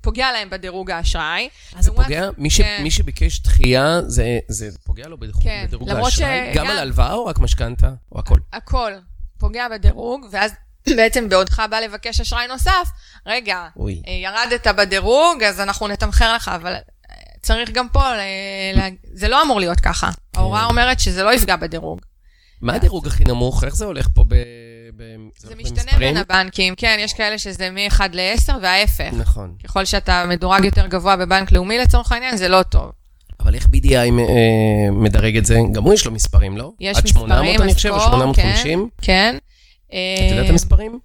פוגע 0.00 0.32
להם 0.32 0.50
בדירוג 0.50 0.90
האשי. 0.90 1.18
אה, 1.18 1.46
זה 1.78 1.90
פוגע? 1.92 2.28
מי 2.38 2.50
כן. 2.50 2.80
מי 2.82 2.90
שביקש 2.90 3.40
דחייה, 3.42 4.00
זה- 4.06 4.38
זה 4.48 4.68
פוגע 4.84 5.08
לו 5.08 5.18
בדירוג 5.20 5.42
כן, 5.42 5.64
בדירוג 5.66 5.90
האשראי? 5.90 6.52
גם 6.54 6.66
על 6.66 6.78
הלוואה 6.78 7.12
או 7.12 7.26
רק 7.26 7.38
משכנתה? 7.38 7.90
או 8.12 8.18
הכל? 8.20 8.38
הכל 8.52 8.92
פוגע 9.38 9.66
בדירוג, 9.68 10.26
ואז 10.30 10.52
בעצם 10.96 11.28
בעודך 11.28 11.62
בא 11.70 11.80
לבקש 11.80 12.20
אשראי 12.20 12.46
נוסף, 12.46 12.88
רגע, 13.26 13.68
אוי. 13.76 14.02
אה, 14.06 14.12
ירדת 14.12 14.66
בדירוג, 14.66 15.42
אז 15.42 15.60
אנחנו 15.60 15.88
נתמחר 15.88 16.34
לך, 16.34 16.48
אבל 16.54 16.72
אה, 16.72 16.80
צריך 17.42 17.70
גם 17.70 17.88
פה, 17.88 18.02
ל- 18.16 18.20
ל- 18.78 18.88
זה 19.12 19.28
לא 19.28 19.42
אמור 19.42 19.60
להיות 19.60 19.80
ככה. 19.80 20.10
ההוראה 20.36 20.64
אומרת 20.64 21.00
שזה 21.00 21.22
לא 21.22 21.34
יפגע 21.34 21.56
בדירוג. 21.56 22.00
מה 22.60 22.74
הדירוג 22.74 23.06
הכי 23.06 23.24
נמוך? 23.24 23.64
איך 23.64 23.76
זה 23.76 23.84
הולך 23.84 24.08
פה 24.14 24.24
ב... 24.28 24.34
ב... 24.96 25.02
זה 25.38 25.54
משתנה 25.54 25.82
במספרים? 25.82 25.98
בין 25.98 26.16
הבנקים, 26.16 26.74
כן, 26.76 26.96
יש 27.00 27.12
כאלה 27.12 27.38
שזה 27.38 27.70
מ-1 27.70 28.00
ל-10 28.12 28.52
וההפך. 28.62 29.10
נכון. 29.12 29.54
ככל 29.64 29.84
שאתה 29.84 30.24
מדורג 30.28 30.64
יותר 30.64 30.86
גבוה 30.86 31.16
בבנק 31.16 31.52
לאומי 31.52 31.78
לצורך 31.78 32.12
העניין, 32.12 32.36
זה 32.36 32.48
לא 32.48 32.62
טוב. 32.62 32.90
אבל 33.40 33.54
איך 33.54 33.66
BDI 33.66 33.94
אה, 33.94 34.10
מדרג 34.92 35.36
את 35.36 35.46
זה? 35.46 35.58
גם 35.72 35.82
הוא 35.82 35.94
יש 35.94 36.06
לו 36.06 36.12
מספרים, 36.12 36.56
לא? 36.56 36.72
יש 36.80 36.98
עד 36.98 37.06
800 37.06 37.60
אני 37.60 37.74
חושב, 37.74 37.88
או 37.88 37.96
הסקור, 37.96 38.12
850? 38.12 38.88
כן. 39.02 39.36
כן. 39.90 39.96
את 40.18 40.30
יודעת 40.30 40.44
את 40.44 40.50
המספרים? 40.50 40.98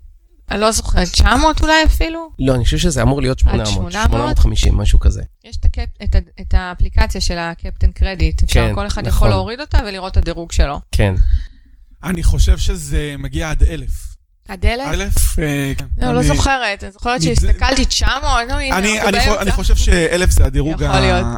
אני 0.52 0.60
לא 0.60 0.72
זוכרת, 0.72 1.08
900 1.08 1.62
אולי 1.62 1.84
אפילו? 1.86 2.30
לא, 2.40 2.56
אני 2.56 2.64
חושב 2.64 2.78
שזה 2.78 3.02
אמור 3.02 3.22
להיות 3.22 3.40
800. 3.40 3.68
800? 3.68 4.06
850, 4.08 4.78
משהו 4.78 5.00
כזה. 5.00 5.22
יש 5.44 5.58
את, 5.58 5.66
הקפ... 5.66 5.90
את, 6.04 6.16
ה... 6.16 6.20
את 6.42 6.54
האפליקציה 6.54 7.22
של 7.22 7.38
הקפטן 7.38 7.92
קרדיט. 7.92 8.44
אפשר, 8.44 8.68
כן, 8.68 8.76
כל 8.76 8.88
אחד 8.88 9.02
נכון. 9.02 9.18
יכול 9.18 9.30
להוריד 9.30 9.62
אותה 9.62 9.80
ולראות 9.88 10.12
את 10.12 10.18
הדירוג 10.18 10.52
שלו. 10.52 10.80
כן. 10.92 11.16
אני 12.06 12.24
חושב 12.24 12.58
שזה 12.58 13.16
מגיע 13.20 13.50
עד 13.50 13.64
אלף. 13.64 14.16
עד 14.48 14.66
אלף? 14.66 14.88
אלף? 14.88 15.40
אה, 15.40 15.74
כן. 15.78 15.86
לא, 15.98 16.14
לא 16.14 16.24
זוכרת. 16.24 16.84
אני 16.84 16.92
זוכרת 16.92 17.22
שהסתכלתי 17.22 17.86
900, 17.86 18.24
נו, 18.50 18.54
הנה, 18.54 18.78
אני, 18.78 19.02
אנחנו 19.02 19.12
באמצע. 19.12 19.42
אני 19.42 19.52
חושב 19.52 19.76
שאלף 19.76 20.30
זה 20.30 20.46
הדירוג 20.46 20.84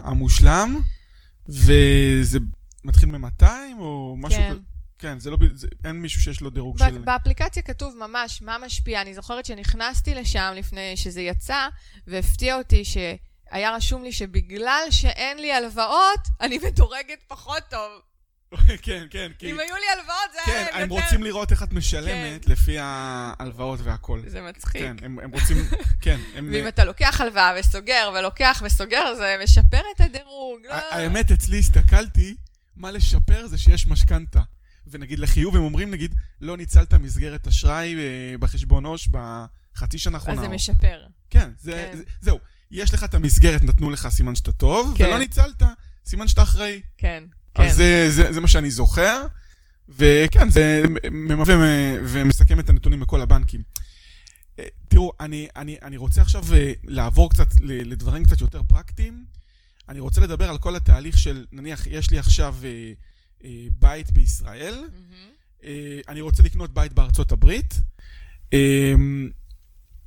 המושלם, 0.04 0.82
וזה 1.50 2.40
מתחיל 2.84 3.10
מ-200 3.10 3.44
או 3.80 4.16
משהו 4.18 4.40
כן. 4.40 4.50
כזה. 4.52 4.60
כן, 5.00 5.20
זה 5.20 5.30
לא, 5.30 5.38
זה, 5.54 5.68
אין 5.86 5.96
מישהו 5.96 6.22
שיש 6.22 6.42
לו 6.42 6.50
דירוג 6.50 6.78
של... 6.78 6.98
באפליקציה 6.98 7.64
כתוב 7.64 7.96
ממש 7.98 8.42
מה 8.42 8.58
משפיע. 8.66 9.02
אני 9.02 9.14
זוכרת 9.14 9.46
שנכנסתי 9.46 10.16
לשם 10.16 10.54
לפני 10.56 10.98
שזה 10.98 11.22
יצא, 11.22 11.68
והפתיע 12.08 12.58
אותי 12.58 12.84
שהיה 12.86 13.76
רשום 13.76 14.04
לי 14.04 14.12
שבגלל 14.12 14.84
שאין 14.90 15.40
לי 15.40 15.54
הלוואות, 15.54 16.28
אני 16.42 16.58
מדורגת 16.68 17.20
פחות 17.28 17.64
טוב. 17.70 18.02
כן, 18.82 19.06
כן, 19.10 19.32
כי... 19.40 19.52
אם 19.52 19.60
היו 19.60 19.76
לי 19.76 19.86
הלוואות, 19.98 20.32
זה 20.34 20.40
כן, 20.46 20.52
היה 20.52 20.84
הם 20.84 20.90
יותר... 20.92 21.04
רוצים 21.04 21.24
לראות 21.24 21.52
איך 21.52 21.64
את 21.64 21.74
משלמת 21.74 22.48
לפי 22.48 22.78
ההלוואות 22.80 23.80
והכל. 23.84 24.22
זה 24.28 24.42
מצחיק. 24.42 24.82
כן, 24.82 24.96
הם, 25.02 25.20
הם 25.20 25.32
רוצים... 25.32 25.58
כן, 26.02 26.20
הם... 26.36 26.50
ואם 26.54 26.68
אתה 26.68 26.86
לוקח 26.86 27.22
הלוואה 27.22 27.54
וסוגר, 27.60 28.12
ולוקח 28.20 28.62
וסוגר, 28.66 29.16
זה 29.18 29.36
משפר 29.44 29.82
את 29.96 30.02
הדירוג. 30.02 30.60
לא? 30.70 30.74
האמת, 30.74 31.32
אצלי 31.32 31.60
הסתכלתי, 31.60 32.36
מה 32.76 32.92
לשפר 32.92 33.48
זה 33.48 33.58
שיש 33.58 33.88
משכנתה. 33.88 34.42
ונגיד 34.88 35.20
לחיוב, 35.20 35.56
הם 35.56 35.64
אומרים, 35.64 35.92
נגיד, 35.92 36.16
לא 36.42 36.58
ניצלת 36.58 36.94
מסגרת 36.94 37.48
אשראי 37.48 37.96
אה, 37.96 38.38
בחשבון 38.40 38.86
עו"ש 38.86 39.08
בחצי 39.08 39.98
שנה 39.98 40.18
אז 40.18 40.22
האחרונה. 40.22 40.42
זה 40.42 40.48
או- 40.48 40.54
משפר. 40.56 41.04
כן, 41.30 41.50
זה, 41.60 41.88
כן. 41.92 41.98
זה, 41.98 42.04
זהו. 42.22 42.40
יש 42.72 42.94
לך 42.94 43.04
את 43.04 43.14
המסגרת, 43.14 43.64
נתנו 43.64 43.90
לך 43.90 44.08
סימן 44.08 44.36
שאתה 44.36 44.52
טוב, 44.52 44.94
כן. 44.98 45.06
ולא 45.06 45.20
ניצלת, 45.20 45.64
סימן 46.06 46.28
שאתה 46.28 46.44
אחראי. 46.44 46.82
כן, 46.98 47.24
כן. 47.58 47.64
אז 47.64 47.76
זה, 47.76 48.08
זה, 48.12 48.34
זה 48.34 48.42
מה 48.42 48.48
שאני 48.48 48.72
זוכר, 48.72 49.26
וכן, 49.90 50.50
זה 50.50 50.84
ממווה 51.12 51.56
ומסכם 52.04 52.60
את 52.60 52.70
הנתונים 52.70 53.00
בכל 53.00 53.22
הבנקים. 53.22 53.62
אה, 54.60 54.66
תראו, 54.88 55.12
אני, 55.20 55.48
אני, 55.56 55.78
אני 55.82 55.98
רוצה 55.98 56.22
עכשיו 56.22 56.44
אה, 56.54 56.72
לעבור 56.84 57.30
קצת 57.30 57.48
לדברים 57.62 58.26
קצת 58.26 58.42
יותר 58.42 58.62
פרקטיים. 58.64 59.26
אני 59.90 60.00
רוצה 60.00 60.22
לדבר 60.22 60.50
על 60.50 60.58
כל 60.58 60.76
התהליך 60.76 61.18
של, 61.18 61.46
נניח, 61.52 61.88
יש 61.88 62.12
לי 62.12 62.20
עכשיו 62.20 62.56
אה, 62.64 62.92
אה, 63.46 63.50
בית 63.80 64.12
בישראל. 64.12 64.84
אה, 65.64 66.00
אני 66.08 66.22
רוצה 66.22 66.44
לקנות 66.44 66.74
בית 66.74 66.94
בארצות 66.94 67.32
הברית. 67.32 67.74
אה, 68.54 68.94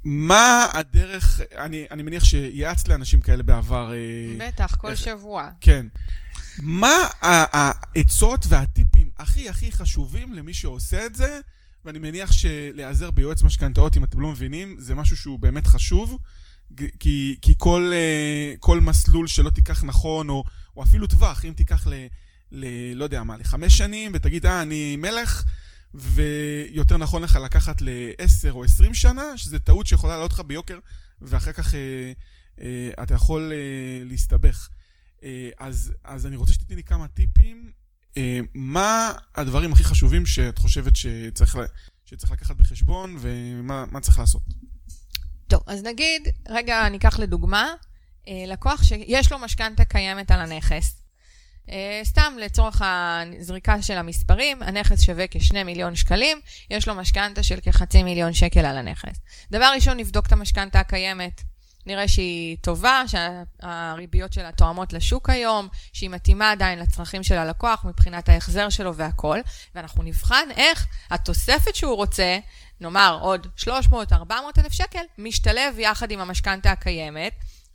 מה 0.05 0.67
הדרך, 0.73 1.41
אני, 1.57 1.85
אני 1.91 2.03
מניח 2.03 2.25
שיעצת 2.25 2.89
לאנשים 2.89 3.21
כאלה 3.21 3.43
בעבר. 3.43 3.93
בטח, 4.39 4.75
כל 4.77 4.89
איך- 4.91 4.99
שבוע. 5.01 5.51
כן. 5.61 5.87
מה 6.59 6.97
העצות 7.21 8.47
והטיפים 8.49 9.11
הכי 9.19 9.49
הכי 9.49 9.73
חשובים 9.73 10.33
למי 10.35 10.55
שעושה 10.55 11.07
את 11.07 11.15
זה? 11.15 11.41
ואני 11.85 11.99
מניח 11.99 12.33
שלהיעזר 12.33 13.11
ביועץ 13.11 13.43
משכנתאות, 13.43 13.97
אם 13.97 14.05
אתם 14.05 14.21
לא 14.21 14.31
מבינים, 14.31 14.77
זה 14.79 14.95
משהו 14.95 15.17
שהוא 15.17 15.39
באמת 15.39 15.67
חשוב. 15.67 16.19
כי, 16.99 17.37
כי 17.43 17.55
כל, 17.59 17.93
אה, 17.93 18.55
כל 18.59 18.81
מסלול 18.81 19.27
שלא 19.27 19.51
תיקח 19.51 19.85
נכון, 19.85 20.29
או, 20.29 20.45
או 20.77 20.83
אפילו 20.83 21.07
טווח, 21.07 21.45
אם 21.45 21.53
תיקח 21.53 21.87
ל, 21.87 21.95
ל... 22.53 22.67
לא 22.95 23.05
יודע 23.05 23.23
מה, 23.23 23.37
לחמש 23.37 23.79
שנים, 23.79 24.13
ותגיד, 24.15 24.47
אה, 24.47 24.63
אני 24.63 24.97
מלך, 24.97 25.45
ויותר 25.95 26.97
נכון 26.97 27.23
לך 27.23 27.39
לקחת 27.45 27.77
לעשר 27.81 28.53
או 28.53 28.65
עשרים 28.65 28.95
שנה, 28.95 29.37
שזה 29.37 29.59
טעות 29.59 29.87
שיכולה 29.87 30.15
לעלות 30.15 30.33
לך 30.33 30.41
ביוקר, 30.41 30.79
ואחר 31.23 31.53
כך 31.53 31.75
אה, 31.75 32.13
אה, 32.61 33.03
אתה 33.03 33.15
יכול 33.15 33.53
אה, 33.53 34.05
להסתבך. 34.05 34.69
אה, 35.25 35.51
אז, 35.59 35.93
אז 36.05 36.27
אני 36.27 36.37
רוצה 36.37 36.53
שתתני 36.53 36.77
לי 36.77 36.83
כמה 36.83 37.09
טיפים. 37.09 37.71
אה, 38.17 38.41
מה 38.55 39.13
הדברים 39.35 39.73
הכי 39.73 39.85
חשובים 39.85 40.27
שאת 40.27 40.59
חושבת 40.59 40.97
שצריך, 40.97 41.59
שצריך 42.05 42.33
לקחת 42.33 42.57
בחשבון, 42.57 43.17
ומה 43.21 43.85
מה 43.91 44.01
צריך 44.01 44.19
לעשות? 44.19 44.43
טוב, 45.49 45.63
אז 45.67 45.83
נגיד, 45.83 46.29
רגע, 46.49 46.89
ניקח 46.89 47.19
לדוגמה, 47.19 47.73
אה, 48.29 48.45
לקוח 48.47 48.83
שיש 48.83 49.33
לו 49.33 49.39
משכנתה 49.39 49.85
קיימת 49.85 50.31
על 50.31 50.41
הנכס. 50.41 50.97
סתם 52.05 52.33
לצורך 52.41 52.83
הזריקה 52.85 53.83
של 53.83 53.97
המספרים, 53.99 54.63
הנכס 54.63 55.01
שווה 55.01 55.27
כ-2 55.29 55.65
מיליון 55.65 55.97
שקלים, 55.97 56.41
יש 56.71 56.89
לו 56.89 56.95
משכנתה 56.95 57.43
של 57.43 57.61
כחצי 57.61 58.03
מיליון 58.03 58.33
שקל 58.33 58.61
על 58.61 58.79
הנכס. 58.79 59.21
דבר 59.51 59.73
ראשון, 59.75 59.97
נבדוק 59.97 60.27
את 60.27 60.33
המשכנתה 60.33 60.81
הקיימת. 60.81 61.43
נראה 61.87 62.09
שהיא 62.09 62.57
טובה, 62.61 63.03
שהריביות 63.07 64.33
שלה 64.33 64.53
תואמות 64.53 64.93
לשוק 64.93 65.31
היום, 65.31 65.69
שהיא 65.93 66.11
מתאימה 66.11 66.51
עדיין 66.51 66.79
לצרכים 66.79 67.23
של 67.23 67.35
הלקוח 67.35 67.85
מבחינת 67.85 68.29
ההחזר 68.29 68.69
שלו 68.69 68.95
והכל, 68.95 69.39
ואנחנו 69.75 70.03
נבחן 70.03 70.49
איך 70.57 70.87
התוספת 71.11 71.75
שהוא 71.75 71.97
רוצה, 71.97 72.39
נאמר 72.81 73.19
עוד 73.21 73.47
300-400 73.59 74.33
אלף 74.59 74.73
שקל, 74.73 75.03
משתלב 75.19 75.79
יחד 75.79 76.11
עם 76.11 76.21
המשכנתה 76.21 76.71
הקיימת. 76.73 77.33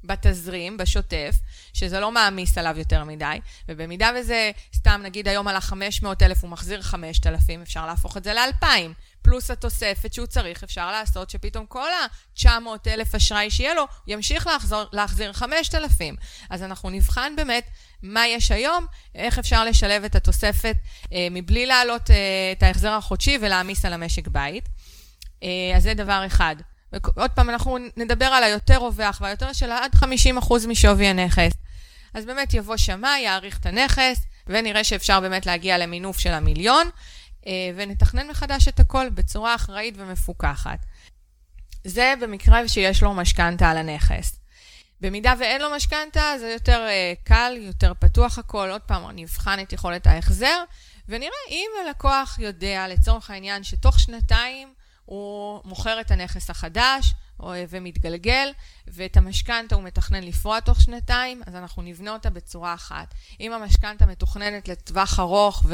בתזרים, 0.07 0.77
בשוטף, 0.77 1.35
שזה 1.73 1.99
לא 1.99 2.11
מעמיס 2.11 2.57
עליו 2.57 2.75
יותר 2.77 3.03
מדי, 3.03 3.39
ובמידה 3.69 4.11
וזה, 4.19 4.51
סתם 4.75 5.01
נגיד 5.03 5.27
היום 5.27 5.47
על 5.47 5.55
ה-500 5.55 6.05
אלף 6.21 6.43
הוא 6.43 6.49
מחזיר 6.49 6.81
5,000, 6.81 7.61
אפשר 7.61 7.85
להפוך 7.85 8.17
את 8.17 8.23
זה 8.23 8.33
ל-2,000, 8.33 8.65
פלוס 9.21 9.51
התוספת 9.51 10.13
שהוא 10.13 10.25
צריך, 10.27 10.63
אפשר 10.63 10.91
לעשות 10.91 11.29
שפתאום 11.29 11.65
כל 11.65 11.89
ה-900 11.91 12.47
אלף 12.87 13.15
אשראי 13.15 13.51
שיהיה 13.51 13.73
לו, 13.73 13.83
ימשיך 14.07 14.47
להחזור, 14.47 14.83
להחזיר 14.93 15.33
5,000. 15.33 16.15
אז 16.49 16.63
אנחנו 16.63 16.89
נבחן 16.89 17.33
באמת 17.35 17.69
מה 18.03 18.27
יש 18.27 18.51
היום, 18.51 18.85
איך 19.15 19.39
אפשר 19.39 19.65
לשלב 19.65 20.03
את 20.03 20.15
התוספת 20.15 20.75
אה, 21.13 21.27
מבלי 21.31 21.65
להעלות 21.65 22.11
אה, 22.11 22.15
את 22.51 22.63
ההחזר 22.63 22.91
החודשי 22.91 23.37
ולהעמיס 23.41 23.85
על 23.85 23.93
המשק 23.93 24.27
בית. 24.27 24.69
אה, 25.43 25.73
אז 25.75 25.83
זה 25.83 25.93
דבר 25.93 26.23
אחד. 26.25 26.55
ועוד 27.15 27.31
פעם, 27.31 27.49
אנחנו 27.49 27.77
נדבר 27.97 28.25
על 28.25 28.43
היותר 28.43 28.77
רווח 28.77 29.21
והיותר 29.21 29.53
של 29.53 29.71
עד 29.71 29.91
50% 29.95 30.67
משווי 30.67 31.07
הנכס. 31.07 31.51
אז 32.13 32.25
באמת 32.25 32.53
יבוא 32.53 32.77
שמאי, 32.77 33.19
יעריך 33.19 33.59
את 33.59 33.65
הנכס, 33.65 34.21
ונראה 34.47 34.83
שאפשר 34.83 35.19
באמת 35.19 35.45
להגיע 35.45 35.77
למינוף 35.77 36.19
של 36.19 36.33
המיליון, 36.33 36.89
אה, 37.47 37.51
ונתכנן 37.75 38.27
מחדש 38.27 38.67
את 38.67 38.79
הכל 38.79 39.09
בצורה 39.09 39.55
אחראית 39.55 39.93
ומפוקחת. 39.97 40.79
זה 41.83 42.13
במקרה 42.21 42.67
שיש 42.67 43.03
לו 43.03 43.13
משכנתה 43.13 43.69
על 43.69 43.77
הנכס. 43.77 44.39
במידה 45.01 45.33
ואין 45.39 45.61
לו 45.61 45.69
משכנתה, 45.75 46.33
זה 46.39 46.51
יותר 46.51 46.87
uh, 46.87 47.25
קל, 47.27 47.53
יותר 47.57 47.93
פתוח 47.99 48.39
הכל. 48.39 48.69
עוד 48.71 48.81
פעם, 48.81 49.03
נבחן 49.13 49.59
את 49.59 49.73
יכולת 49.73 50.07
ההחזר, 50.07 50.63
ונראה 51.09 51.29
אם 51.49 51.69
הלקוח 51.85 52.39
יודע, 52.39 52.87
לצורך 52.87 53.29
העניין, 53.29 53.63
שתוך 53.63 53.99
שנתיים 53.99 54.73
הוא 55.05 55.61
מוכר 55.65 56.01
את 56.01 56.11
הנכס 56.11 56.49
החדש 56.49 57.13
ומתגלגל, 57.69 58.51
ואת 58.87 59.17
המשכנתה 59.17 59.75
הוא 59.75 59.83
מתכנן 59.83 60.23
לפרוע 60.23 60.59
תוך 60.59 60.81
שנתיים, 60.81 61.41
אז 61.45 61.55
אנחנו 61.55 61.81
נבנה 61.81 62.11
אותה 62.11 62.29
בצורה 62.29 62.73
אחת. 62.73 63.13
אם 63.39 63.53
המשכנתה 63.53 64.05
מתוכננת 64.05 64.67
לטווח 64.67 65.19
ארוך 65.19 65.65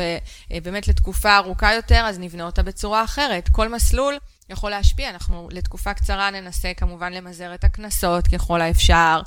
ובאמת 0.51 0.87
לתקופה 0.87 1.37
ארוכה 1.37 1.73
יותר, 1.73 2.03
אז 2.05 2.19
נבנה 2.19 2.43
אותה 2.43 2.63
בצורה 2.63 3.03
אחרת. 3.03 3.49
כל 3.49 3.69
מסלול 3.69 4.17
יכול 4.49 4.71
להשפיע. 4.71 5.09
אנחנו 5.09 5.49
לתקופה 5.51 5.93
קצרה 5.93 6.31
ננסה 6.31 6.71
כמובן 6.77 7.13
למזער 7.13 7.53
את 7.53 7.63
הקנסות 7.63 8.27
ככל 8.27 8.61
האפשר. 8.61 9.21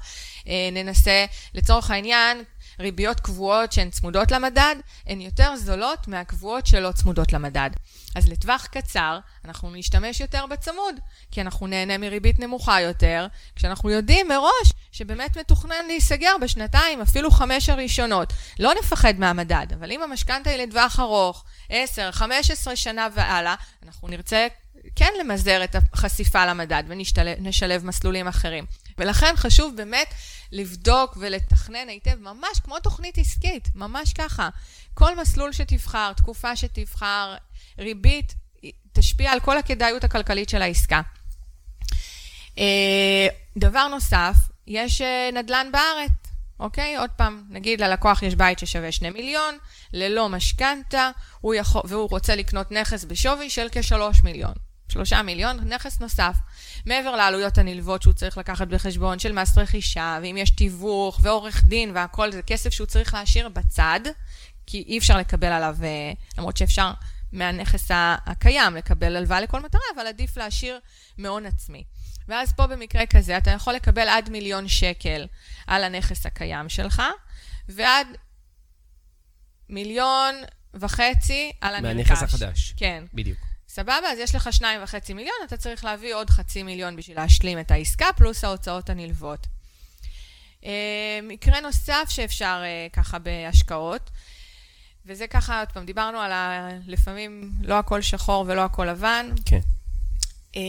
ננסה, 0.73 1.25
לצורך 1.55 1.91
העניין, 1.91 2.43
ריביות 2.81 3.21
קבועות 3.21 3.73
שהן 3.73 3.91
צמודות 3.91 4.33
למדד, 4.33 4.77
הן 5.07 5.21
יותר 5.21 5.57
זולות 5.57 6.09
מהקבועות 6.09 6.67
שלא 6.67 6.93
צמודות 6.93 7.33
למדד. 7.33 7.71
אז 8.15 8.29
לטווח 8.29 8.67
קצר, 8.67 9.19
אנחנו 9.45 9.71
נשתמש 9.71 10.21
יותר 10.21 10.47
בצמוד, 10.47 10.95
כי 11.31 11.41
אנחנו 11.41 11.67
נהנה 11.67 11.99
מריבית 11.99 12.39
נמוכה 12.39 12.81
יותר, 12.81 13.27
כשאנחנו 13.57 13.91
יודעים 13.91 14.29
מראש 14.29 14.73
שבאמת 14.93 15.37
מתוכנן 15.37 15.87
להיסגר 15.87 16.33
בשנתיים, 16.41 17.01
אפילו 17.01 17.31
חמש 17.31 17.69
הראשונות. 17.69 18.33
לא 18.59 18.73
נפחד 18.79 19.15
מהמדד, 19.19 19.67
אבל 19.79 19.93
אם 19.93 20.03
המשכנתה 20.03 20.51
היא 20.51 20.67
לטווח 20.67 21.01
ארוך, 21.01 21.45
10, 21.69 22.13
15 22.13 22.77
שנה 22.77 23.09
והלאה, 23.15 23.55
אנחנו 23.83 24.09
נרצה 24.09 24.47
כן 24.97 25.11
למזער 25.21 25.65
את 25.65 25.77
החשיפה 25.93 26.47
למדד 26.47 26.83
ונשלב 26.87 27.85
מסלולים 27.85 28.29
אחרים. 28.29 28.65
ולכן 28.99 29.35
חשוב 29.37 29.77
באמת 29.77 30.15
לבדוק 30.53 31.17
ולתכנן 31.21 31.89
היטב, 31.89 32.17
ממש 32.21 32.61
כמו 32.65 32.79
תוכנית 32.79 33.19
עסקית, 33.19 33.69
ממש 33.75 34.13
ככה. 34.13 34.49
כל 34.95 35.21
מסלול 35.21 35.53
שתבחר, 35.53 36.13
תקופה 36.13 36.57
שתבחר, 36.57 37.35
ריבית, 37.79 38.35
תשפיע 38.93 39.33
על 39.33 39.41
כל 39.41 39.59
הכדאיות 39.59 40.05
הכלכלית 40.05 40.49
של 40.49 40.63
העסקה. 40.63 41.01
אה, 42.59 43.27
דבר 43.57 43.89
נוסף, 43.89 44.35
יש 44.67 45.01
אה, 45.01 45.31
נדל"ן 45.33 45.67
בארץ, 45.73 46.11
אוקיי? 46.61 46.97
עוד 46.97 47.11
פעם, 47.11 47.45
נגיד 47.49 47.81
ללקוח 47.81 48.23
יש 48.23 48.35
בית 48.35 48.59
ששווה 48.59 48.93
2 48.93 49.13
מיליון, 49.13 49.59
ללא 49.93 50.29
משכנתה, 50.29 51.11
והוא 51.85 52.11
רוצה 52.11 52.37
לקנות 52.37 52.73
נכס 52.73 53.05
בשווי 53.05 53.51
של 53.51 53.67
כ-3 53.73 54.25
מיליון. 54.25 54.55
3 54.89 55.13
מיליון, 55.13 55.73
נכס 55.73 56.01
נוסף. 56.01 56.37
מעבר 56.87 57.17
לעלויות 57.17 57.59
הנלוות 57.59 58.03
שהוא 58.03 58.13
צריך 58.13 58.39
לקחת 58.39 58.69
בחשבון 58.69 59.19
של 59.19 59.33
מס 59.33 59.59
רכישה, 59.59 60.19
ואם 60.23 60.37
יש 60.37 60.51
תיווך 60.51 61.21
ועורך 61.23 61.65
דין 61.65 61.91
והכל, 61.95 62.33
זה 62.33 62.43
כסף 62.43 62.71
שהוא 62.71 62.87
צריך 62.87 63.15
להשאיר 63.15 63.49
בצד, 63.49 64.01
כי 64.67 64.85
אי 64.87 64.99
אפשר 64.99 65.19
לקבל 65.19 65.53
עליו, 65.53 65.77
אה, 65.83 66.13
למרות 66.39 66.57
שאפשר 66.57 66.91
מהנכס 67.33 67.91
הקיים 68.27 68.77
לקבל 68.77 69.17
הלוואה 69.17 69.41
לכל 69.41 69.61
מטרה, 69.61 69.81
אבל 69.95 70.07
עדיף 70.07 70.37
להשאיר 70.37 70.79
מהון 71.19 71.47
עצמי. 71.47 71.85
ואז 72.29 72.53
פה 72.53 72.67
במקרה 72.67 73.07
כזה 73.07 73.39
אתה 73.39 73.51
יכול 73.51 73.73
לקבל 73.73 74.09
עד 74.09 74.31
מיליון 74.31 74.69
שקל 74.69 75.27
על 75.67 75.85
הנכס 75.85 76.27
הקיים 76.27 76.69
שלך, 76.69 77.03
ועד 77.69 78.07
מיליון 79.69 80.35
וחצי 80.75 81.53
על 81.61 81.75
הנרכש. 81.75 82.11
מהנכס 82.11 82.23
החדש. 82.23 82.75
כן. 82.77 83.05
בדיוק. 83.15 83.39
סבבה, 83.75 84.13
אז 84.13 84.19
יש 84.19 84.35
לך 84.35 84.53
שניים 84.53 84.83
וחצי 84.83 85.15
מיליון, 85.15 85.37
אתה 85.47 85.57
צריך 85.57 85.85
להביא 85.85 86.15
עוד 86.15 86.31
חצי 86.31 86.63
מיליון 86.63 86.97
בשביל 86.97 87.17
להשלים 87.17 87.61
את 87.61 87.71
העסקה, 87.71 88.07
פלוס 88.17 88.45
ההוצאות 88.45 88.91
הנלוות. 88.91 89.47
אה, 90.65 91.19
מקרה 91.23 91.61
נוסף 91.61 92.07
שאפשר 92.09 92.63
אה, 92.65 92.87
ככה 92.93 93.19
בהשקעות, 93.19 94.11
וזה 95.07 95.27
ככה, 95.27 95.61
עוד 95.61 95.69
פעם, 95.69 95.87
דיברנו 95.87 96.19
על 96.19 96.33
ה... 96.33 96.69
לפעמים 96.87 97.53
לא 97.63 97.79
הכל 97.79 98.03
שחור 98.03 98.45
ולא 98.49 98.61
הכל 98.61 98.85
לבן. 98.85 99.31
כן. 99.45 99.61
אה, 100.57 100.63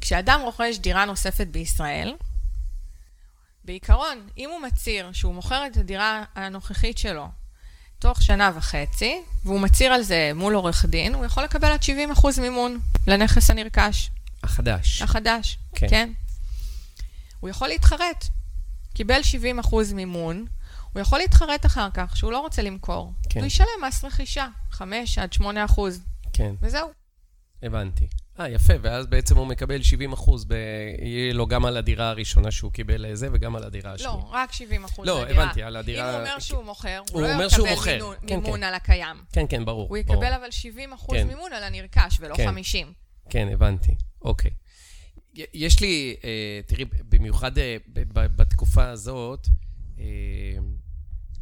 כשאדם 0.00 0.40
רוכש 0.40 0.78
דירה 0.78 1.04
נוספת 1.04 1.46
בישראל, 1.46 2.14
בעיקרון, 3.64 4.28
אם 4.38 4.50
הוא 4.50 4.60
מצהיר 4.60 5.12
שהוא 5.12 5.34
מוכר 5.34 5.66
את 5.66 5.76
הדירה 5.76 6.24
הנוכחית 6.34 6.98
שלו 6.98 7.28
תוך 8.00 8.22
שנה 8.22 8.50
וחצי, 8.54 9.22
והוא 9.44 9.60
מצהיר 9.60 9.92
על 9.92 10.02
זה 10.02 10.32
מול 10.34 10.54
עורך 10.54 10.84
דין, 10.84 11.14
הוא 11.14 11.24
יכול 11.24 11.44
לקבל 11.44 11.68
עד 11.72 11.80
70% 11.82 12.40
מימון 12.40 12.78
לנכס 13.06 13.50
הנרכש. 13.50 14.10
החדש. 14.42 15.02
החדש, 15.02 15.58
כן. 15.74 15.86
כן. 15.90 16.10
הוא 17.40 17.50
יכול 17.50 17.68
להתחרט. 17.68 18.24
קיבל 18.94 19.20
70% 19.62 19.94
מימון, 19.94 20.46
הוא 20.92 21.00
יכול 21.00 21.18
להתחרט 21.18 21.66
אחר 21.66 21.88
כך 21.94 22.16
שהוא 22.16 22.32
לא 22.32 22.40
רוצה 22.40 22.62
למכור. 22.62 23.12
כן. 23.30 23.40
הוא 23.40 23.46
ישלם 23.46 23.66
מס 23.88 24.04
רכישה, 24.04 24.46
5 24.70 25.18
עד 25.18 25.32
8%, 25.32 25.44
כן, 26.32 26.54
וזהו. 26.62 26.99
הבנתי. 27.62 28.06
אה, 28.40 28.48
יפה, 28.48 28.72
ואז 28.82 29.06
בעצם 29.06 29.36
הוא 29.36 29.46
מקבל 29.46 29.82
70 29.82 30.12
אחוז, 30.12 30.44
ב... 30.44 30.52
יהיה 31.02 31.32
לו 31.32 31.46
גם 31.46 31.64
על 31.66 31.76
הדירה 31.76 32.08
הראשונה 32.10 32.50
שהוא 32.50 32.72
קיבל 32.72 33.14
זה, 33.14 33.28
וגם 33.32 33.56
על 33.56 33.64
הדירה 33.64 33.92
השנייה. 33.92 34.12
לא, 34.12 34.28
רק 34.32 34.52
70 34.52 34.84
אחוז 34.84 35.06
לא, 35.08 35.22
לדירה. 35.24 35.42
הבנתי, 35.44 35.62
על 35.62 35.76
הדירה- 35.76 36.10
אם 36.10 36.14
הוא 36.14 36.28
אומר 36.28 36.38
שהוא 36.38 36.64
מוכר, 36.64 37.02
הוא, 37.10 37.20
הוא 37.20 37.22
לא 37.22 37.44
יקבל. 37.44 37.94
מימון, 37.96 38.16
כן, 38.26 38.36
מימון 38.36 38.60
כן. 38.60 38.64
על 38.64 38.74
הקיים. 38.74 39.16
כן, 39.32 39.44
כן, 39.48 39.64
ברור. 39.64 39.88
הוא 39.88 39.98
ברור. 40.06 40.16
יקבל 40.24 40.32
אבל 40.32 40.50
70 40.50 40.92
אחוז 40.92 41.16
כן. 41.16 41.28
מימון 41.28 41.52
על 41.52 41.62
הנרכש, 41.62 42.16
ולא 42.20 42.34
כן. 42.34 42.46
50. 42.46 42.92
כן, 43.30 43.48
הבנתי. 43.52 43.94
אוקיי. 44.22 44.50
יש 45.54 45.80
לי, 45.80 46.16
אה, 46.24 46.60
תראי, 46.66 46.84
במיוחד 47.08 47.58
אה, 47.58 47.76
בתקופה 48.12 48.88
הזאת, 48.88 49.46
אה, 49.98 50.04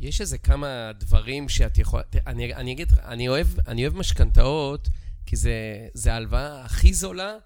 יש 0.01 0.21
איזה 0.21 0.39
כמה 0.39 0.91
דברים 0.99 1.49
שאת 1.49 1.79
יכולה... 1.79 2.03
אני, 2.27 2.55
אני 2.55 2.73
אגיד, 2.73 2.93
אני 3.05 3.29
אוהב, 3.29 3.47
אני 3.69 3.83
אוהב 3.87 3.97
משכנתאות, 3.97 4.89
כי 5.29 5.37
זה, 5.37 6.12
ההלוואה 6.12 6.64
הכי 6.64 6.95
זולה 6.95 7.37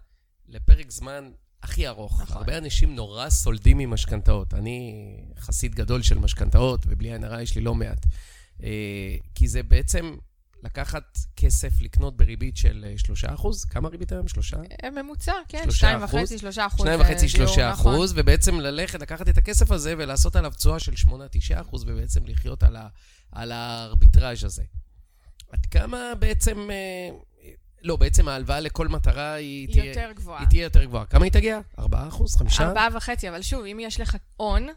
לפרק 0.49 0.91
זמן 0.91 1.30
הכי 1.62 1.89
ארוך. 1.89 2.22
נכון. 2.22 2.37
הרבה 2.37 2.59
אנשים 2.59 2.97
נורא 2.97 3.30
סולדים 3.30 3.78
ממשכנתאות. 3.78 4.55
אני 4.55 5.16
חסיד 5.39 5.74
גדול 5.74 6.03
של 6.03 6.18
משכנתאות, 6.18 6.85
ובלי 6.87 7.12
עין 7.12 7.24
הרע 7.24 7.43
יש 7.43 7.55
לי 7.55 7.61
לא 7.61 7.74
מעט. 7.74 8.07
אה, 8.62 9.16
כי 9.35 9.49
זה 9.49 9.62
בעצם 9.62 10.16
לקחת 10.62 11.18
כסף, 11.37 11.80
לקנות 11.80 12.16
בריבית 12.16 12.57
של 12.57 12.85
אה, 12.89 13.35
3%, 13.37 13.68
כמה 13.70 13.89
ריבית 13.89 14.12
היום? 14.12 14.28
3? 14.28 14.55
אה, 14.55 14.91
ממוצע, 14.91 15.33
כן, 15.49 15.62
שלושה 15.62 15.99
2.5, 15.99 16.05
אחוז? 16.05 16.33
3 16.41 16.59
אחוז. 16.59 16.87
2.5, 16.87 16.91
אה, 17.03 17.28
3 17.28 17.35
דיור, 17.35 17.70
נכון. 17.70 17.95
אחוז, 17.95 18.12
ובעצם 18.16 18.61
ללכת, 18.61 19.01
לקחת 19.01 19.28
את 19.28 19.39
הכסף 19.39 19.70
הזה 19.70 19.95
ולעשות 19.99 20.37
עליו 20.37 20.53
תשואה 20.57 20.78
של 20.78 20.93
8-9 20.93 21.61
אחוז, 21.61 21.85
ובעצם 21.87 22.26
לחיות 22.26 22.62
על, 22.62 22.76
ה, 22.76 22.89
על 23.33 23.53
הארביטראז' 23.53 24.45
הזה. 24.45 24.62
עד 25.53 25.66
כמה 25.66 26.12
בעצם, 26.18 26.70
אה, 26.70 27.11
לא, 27.83 27.97
בעצם 27.97 28.28
ההלוואה 28.28 28.61
לכל 28.61 28.89
מטרה 28.89 29.33
היא, 29.33 29.66
היא 29.68 29.72
תהיה, 29.80 29.85
יותר 29.85 30.12
גבוהה. 30.12 30.41
היא 30.41 30.49
תהיה 30.49 30.62
יותר 30.62 30.85
גבוהה. 30.85 31.05
כמה 31.07 31.24
היא 31.24 31.33
תגיע? 31.33 31.61
4 31.78 32.09
אחוז? 32.09 32.37
5? 32.37 32.61
ארבעה 32.61 32.89
וחצי, 32.93 33.28
אבל 33.28 33.43
שוב, 33.43 33.64
אם 33.64 33.78
יש 33.80 34.01
לך 34.01 34.16
הון, 34.37 34.68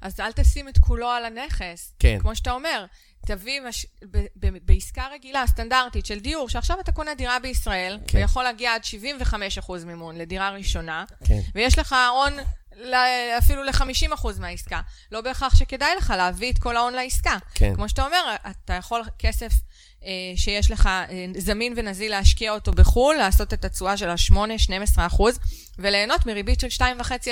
אז 0.00 0.20
אל 0.20 0.32
תשים 0.32 0.68
את 0.68 0.78
כולו 0.78 1.08
על 1.08 1.24
הנכס. 1.24 1.92
כן. 1.98 2.18
כמו 2.20 2.36
שאתה 2.36 2.50
אומר, 2.50 2.84
תביא 3.26 3.60
מש... 3.68 3.86
ב- 4.10 4.18
ב- 4.36 4.58
בעסקה 4.66 5.06
רגילה, 5.12 5.44
סטנדרטית 5.46 6.06
של 6.06 6.18
דיור, 6.20 6.48
שעכשיו 6.48 6.80
אתה 6.80 6.92
קונה 6.92 7.14
דירה 7.14 7.38
בישראל, 7.38 7.98
כן. 8.06 8.18
ויכול 8.18 8.42
להגיע 8.44 8.74
עד 8.74 8.80
75% 9.62 9.72
מימון 9.86 10.16
לדירה 10.18 10.50
ראשונה, 10.50 11.04
כן. 11.24 11.40
ויש 11.54 11.78
לך 11.78 11.94
הון 12.12 12.32
ל- 12.76 12.94
אפילו 13.38 13.64
ל-50% 13.64 14.26
מהעסקה. 14.40 14.80
לא 15.12 15.20
בהכרח 15.20 15.54
שכדאי 15.54 15.90
לך 15.98 16.12
להביא 16.16 16.52
את 16.52 16.58
כל 16.58 16.76
ההון 16.76 16.92
לעסקה. 16.92 17.36
כן. 17.54 17.74
כמו 17.74 17.88
שאתה 17.88 18.04
אומר, 18.06 18.36
אתה 18.50 18.72
יכול 18.74 19.02
כסף 19.18 19.52
שיש 20.36 20.70
לך 20.70 20.86
אה, 20.86 21.04
זמין 21.38 21.72
ונזיל 21.76 22.10
להשקיע 22.10 22.52
אותו 22.52 22.72
בחו"ל, 22.72 23.14
לעשות 23.18 23.54
את 23.54 23.64
התשואה 23.64 23.96
של 23.96 24.08
ה-8-12 24.08 24.36
אחוז, 24.96 25.38
וליהנות 25.78 26.26
מריבית 26.26 26.60
של 26.60 26.66
2.5 26.66 26.82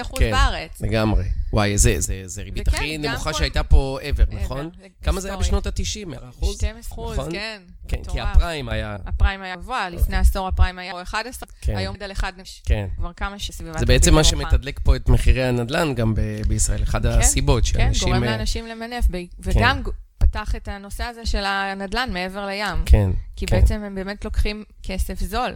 אחוז 0.03 0.19
כן. 0.19 0.31
בארץ. 0.31 0.81
לגמרי. 0.81 1.25
וואי, 1.53 1.79
זה, 1.79 1.95
זה, 2.01 2.23
זה 2.25 2.43
ריבית 2.43 2.69
וכן, 2.69 2.77
הכי 2.77 2.99
נמוכה 2.99 3.33
כל- 3.33 3.39
שהייתה 3.39 3.63
פה 3.63 3.99
ever, 4.03 4.31
ever, 4.33 4.35
נכון? 4.35 4.71
זה 4.81 4.87
כמה 5.03 5.21
זה 5.21 5.29
היה. 5.29 5.37
בשנות 5.37 5.67
ה-90? 5.67 6.07
100 6.07 6.19
אחוז? 6.29 6.57
12 6.57 6.81
אחוז, 6.93 7.19
נכון? 7.19 7.33
כן. 7.33 7.63
כן, 7.89 7.97
כי. 8.13 8.21
הפריים 8.21 8.69
היה... 8.69 8.97
הפריים 9.07 9.43
היה 9.43 9.57
גבוה, 9.57 9.89
לפני 9.91 10.17
עשור 10.17 10.49
הפריים 10.49 10.79
היה 10.79 11.03
11, 11.03 11.49
כן. 11.61 11.77
היום 11.77 11.97
עד 12.01 12.11
1 12.11 12.35
כן. 12.67 12.87
כבר 12.97 13.13
כמה 13.13 13.39
שסביבת... 13.39 13.79
זה 13.79 13.87
בעצם 13.87 14.15
מה. 14.15 14.25
שמתדלק 14.25 14.81
פה 14.83 14.97
את 14.97 15.09
מחירי 15.09 15.45
הנדל"ן 15.45 15.95
גם 15.95 16.15
ב- 16.15 16.21
בישראל, 16.49 16.83
אחת 16.83 17.05
הסיבות 17.05 17.65
כן, 17.65 17.69
שאנשים... 17.73 18.09
גורם 18.09 18.25
אה, 18.25 18.31
לאנשים 18.31 18.67
למנף, 18.67 19.05
וגם 19.39 19.83
ג- 19.83 19.89
פתח 20.37 20.55
את 20.55 20.69
הנושא 20.69 21.05
הזה 21.05 21.27
של 21.27 21.45
הנדל"ן 21.45 22.09
מעבר 22.13 22.47
לים. 22.47 22.83
כן, 22.87 23.11
כי 23.37 23.47
כן, 23.47 23.57
בעצם 23.61 23.83
הם 23.83 23.95
באמת 23.95 24.25
לוקחים 24.25 24.65
כסף 24.83 25.21
זול. 25.21 25.55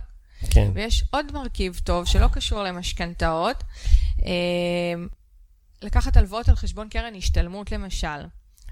כן, 0.51 0.71
ויש 0.75 1.05
עוד 1.11 1.33
מרכיב 1.33 1.81
טוב 1.85 2.05
שלא 2.07 2.29
קשור 2.33 2.63
למשכנתאות, 2.63 3.65
אה, 4.27 4.31
לקחת 5.83 6.17
הלוואות 6.17 6.49
על 6.49 6.55
חשבון 6.57 6.89
קרן 6.89 7.15
השתלמות 7.17 7.73
למשל. 7.73 8.27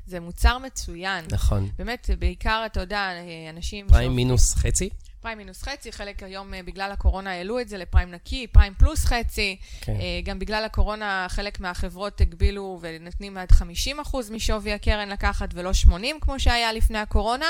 זה 0.06 0.20
מוצר 0.20 0.58
מצוין. 0.58 1.24
נכון. 1.32 1.68
באמת, 1.78 2.10
בעיקר, 2.18 2.62
אתה 2.66 2.80
יודע, 2.80 2.98
אה, 2.98 3.50
אנשים... 3.50 3.86
פריים 3.88 4.04
שעובדים- 4.04 4.26
מינוס 4.26 4.54
חצי? 4.54 4.88
פריים 5.20 5.38
מינוס 5.38 5.62
חצי, 5.62 5.92
חלק 5.92 6.22
היום 6.22 6.54
אה, 6.54 6.62
בגלל 6.62 6.92
הקורונה 6.92 7.32
העלו 7.32 7.60
את 7.60 7.68
זה 7.68 7.78
לפריים 7.78 8.10
נקי, 8.10 8.46
פריים 8.46 8.74
פלוס 8.78 9.04
חצי. 9.04 9.56
כן. 9.80 9.92
אה, 9.92 10.20
גם 10.24 10.38
בגלל 10.38 10.64
הקורונה 10.64 11.26
חלק 11.28 11.60
מהחברות 11.60 12.20
הגבילו 12.20 12.78
ונותנים 12.82 13.36
עד 13.36 13.48
50% 13.52 14.16
משווי 14.30 14.72
הקרן 14.72 15.08
לקחת 15.08 15.48
ולא 15.54 15.72
80 15.72 16.20
כמו 16.20 16.40
שהיה 16.40 16.72
לפני 16.72 16.98
הקורונה, 16.98 17.46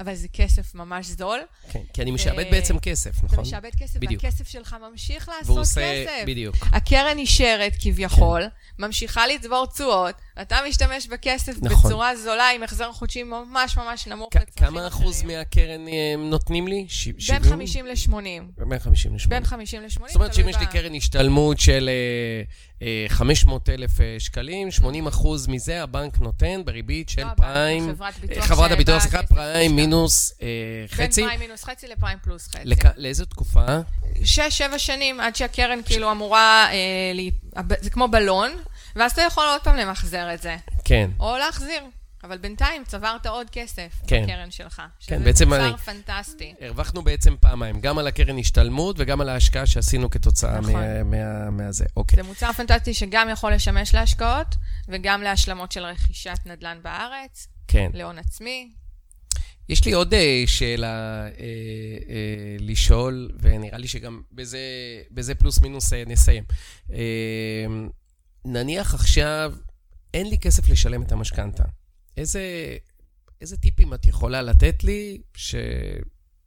אבל 0.00 0.14
זה 0.14 0.28
כסף 0.28 0.74
ממש 0.74 1.06
זול. 1.06 1.40
כן, 1.70 1.80
כי 1.92 2.02
אני 2.02 2.10
משעבד 2.10 2.44
אה, 2.44 2.50
בעצם 2.50 2.78
כסף, 2.78 3.18
אתה 3.18 3.26
נכון? 3.26 3.40
משעבד 3.40 3.70
כסף, 3.78 3.96
בדיוק. 3.96 4.24
והכסף 4.24 4.48
שלך 4.48 4.76
ממשיך 4.90 5.28
והוא 5.28 5.38
לעשות 5.38 5.58
עושה... 5.58 6.04
כסף. 6.06 6.24
בדיוק. 6.26 6.56
הקרן 6.72 7.16
נשארת 7.18 7.72
כביכול, 7.80 8.42
ממשיכה 8.78 9.26
לצבור 9.26 9.66
תשואות, 9.66 10.14
ואתה 10.36 10.56
משתמש 10.68 11.06
בכסף 11.06 11.52
נכון. 11.62 11.90
בצורה 11.90 12.16
זולה 12.16 12.50
עם 12.50 12.62
החזר 12.62 12.92
חודשי 12.92 13.22
ממש 13.22 13.76
ממש 13.76 14.06
נמוך 14.06 14.28
כ- 14.32 14.36
לצרכים 14.36 14.54
כמה 14.66 14.86
אחוז 14.88 15.16
אחרים. 15.22 15.36
מהקרן 15.38 15.88
אה, 15.88 15.92
נותנים 16.18 16.68
לי? 16.68 16.84
ש- 16.88 17.06
בין 17.08 17.20
70? 17.20 17.42
50 17.52 17.86
ל-80. 17.86 18.14
בין 18.68 18.78
50 18.78 19.14
ל-80. 19.14 19.28
בין 19.28 19.44
50 19.44 19.82
ל-80. 19.82 19.88
זאת 20.06 20.14
אומרת 20.14 20.34
שאם 20.34 20.48
יש 20.48 20.56
לי 20.56 20.66
קרן 20.66 20.94
השתלמות 20.94 21.60
של 21.60 21.90
אה, 22.82 22.86
אה, 22.86 23.06
500 23.08 23.68
אלף 23.68 24.00
אה, 24.00 24.16
שקלים, 24.18 24.70
80 24.70 25.06
אחוז 25.06 25.46
מזה 25.48 25.82
הבנק 25.82 26.20
נותן 26.20 26.62
בריבית 26.64 27.08
של 27.08 27.22
לא 27.24 27.28
פריים, 27.36 27.88
חברת 27.94 28.14
אה, 28.14 28.20
ביטוח 28.20 28.44
חברת 28.44 28.70
הביטוח, 28.70 29.02
סליחה, 29.02 29.22
פריים. 29.22 29.76
מינוס 29.76 30.32
אה, 30.42 30.46
בין 30.96 31.06
חצי. 31.08 31.22
פריים 31.22 31.40
מינוס 31.40 31.64
חצי 31.64 31.88
לפריים 31.88 32.18
פלוס 32.22 32.48
חצי. 32.48 32.58
לכ- 32.64 32.92
לאיזו 32.96 33.24
תקופה? 33.24 33.66
שש, 34.24 34.40
שבע 34.58 34.78
שנים 34.78 35.20
עד 35.20 35.36
שהקרן 35.36 35.78
כאילו 35.86 36.10
אמורה, 36.12 36.68
זה 37.80 37.90
כמו 37.90 38.08
בלון, 38.08 38.50
ואז 38.96 39.12
אתה 39.12 39.22
יכול 39.22 39.44
עוד 39.52 39.60
פעם 39.60 39.76
למחזר 39.76 40.34
את 40.34 40.42
זה, 40.42 40.56
כן. 40.84 41.10
או 41.20 41.36
להחזיר. 41.38 41.82
אבל 42.24 42.38
בינתיים 42.38 42.84
צברת 42.86 43.26
עוד 43.26 43.50
כסף 43.50 43.92
כן. 44.06 44.22
בקרן 44.24 44.50
שלך. 44.50 44.82
כן, 45.06 45.24
בעצם 45.24 45.46
שזה 45.46 45.56
אני- 45.56 45.70
מוצר 45.70 45.82
פנטסטי. 45.92 46.54
הרווחנו 46.60 47.02
בעצם 47.02 47.34
פעמיים, 47.40 47.80
גם 47.80 47.98
על 47.98 48.06
הקרן 48.06 48.38
השתלמות 48.38 48.96
וגם 48.98 49.20
על 49.20 49.28
ההשקעה 49.28 49.66
שעשינו 49.66 50.10
כתוצאה 50.10 50.60
נכון. 50.60 50.72
מה, 50.72 51.02
מה, 51.04 51.50
מהזה. 51.50 51.84
אוקיי. 51.96 52.16
זה 52.16 52.22
מוצר 52.22 52.52
פנטסטי 52.52 52.94
שגם 52.94 53.28
יכול 53.32 53.52
לשמש 53.52 53.94
להשקעות, 53.94 54.46
וגם 54.88 55.22
להשלמות 55.22 55.72
של 55.72 55.84
רכישת 55.84 56.38
נדל"ן 56.46 56.78
בארץ, 56.82 57.46
כן. 57.68 57.90
להון 57.94 58.18
עצמי. 58.18 58.70
יש 59.68 59.84
לי 59.84 59.92
עוד 59.92 60.14
אה, 60.14 60.42
שאלה 60.46 60.86
אה, 61.24 61.28
אה, 61.28 61.30
לשאול, 62.60 63.30
ונראה 63.40 63.78
לי 63.78 63.88
שגם 63.88 64.22
בזה, 64.32 64.58
בזה 65.10 65.34
פלוס 65.34 65.60
מינוס 65.60 65.92
אה, 65.92 66.02
נסיים. 66.06 66.44
אה, 66.92 66.98
נניח 68.44 68.94
עכשיו 68.94 69.52
אין 70.14 70.28
לי 70.28 70.38
כסף 70.38 70.68
לשלם 70.68 71.02
את 71.02 71.12
המשכנתה. 71.12 71.64
איזה, 72.16 72.42
איזה 73.40 73.56
טיפים 73.56 73.94
את 73.94 74.06
יכולה 74.06 74.42
לתת 74.42 74.84
לי 74.84 75.18
ש, 75.34 75.54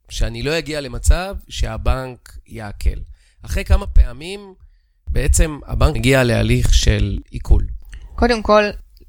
שאני 0.08 0.42
לא 0.42 0.58
אגיע 0.58 0.80
למצב 0.80 1.36
שהבנק 1.48 2.38
יעקל? 2.46 2.98
אחרי 3.42 3.64
כמה 3.64 3.86
פעמים 3.86 4.54
בעצם 5.10 5.58
הבנק 5.66 5.96
הגיע 5.96 6.24
להליך 6.24 6.74
של 6.74 7.18
עיכול. 7.30 7.66
קודם 8.14 8.42
כל, 8.42 8.64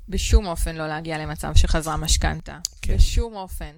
בשום 0.10 0.48
אופן 0.48 0.76
לא 0.76 0.88
להגיע 0.88 1.18
למצב 1.18 1.52
שחזרה 1.56 1.98
משכנתה. 1.98 2.60
כן. 2.82 2.96
בשום 2.96 3.36
אופן. 3.36 3.72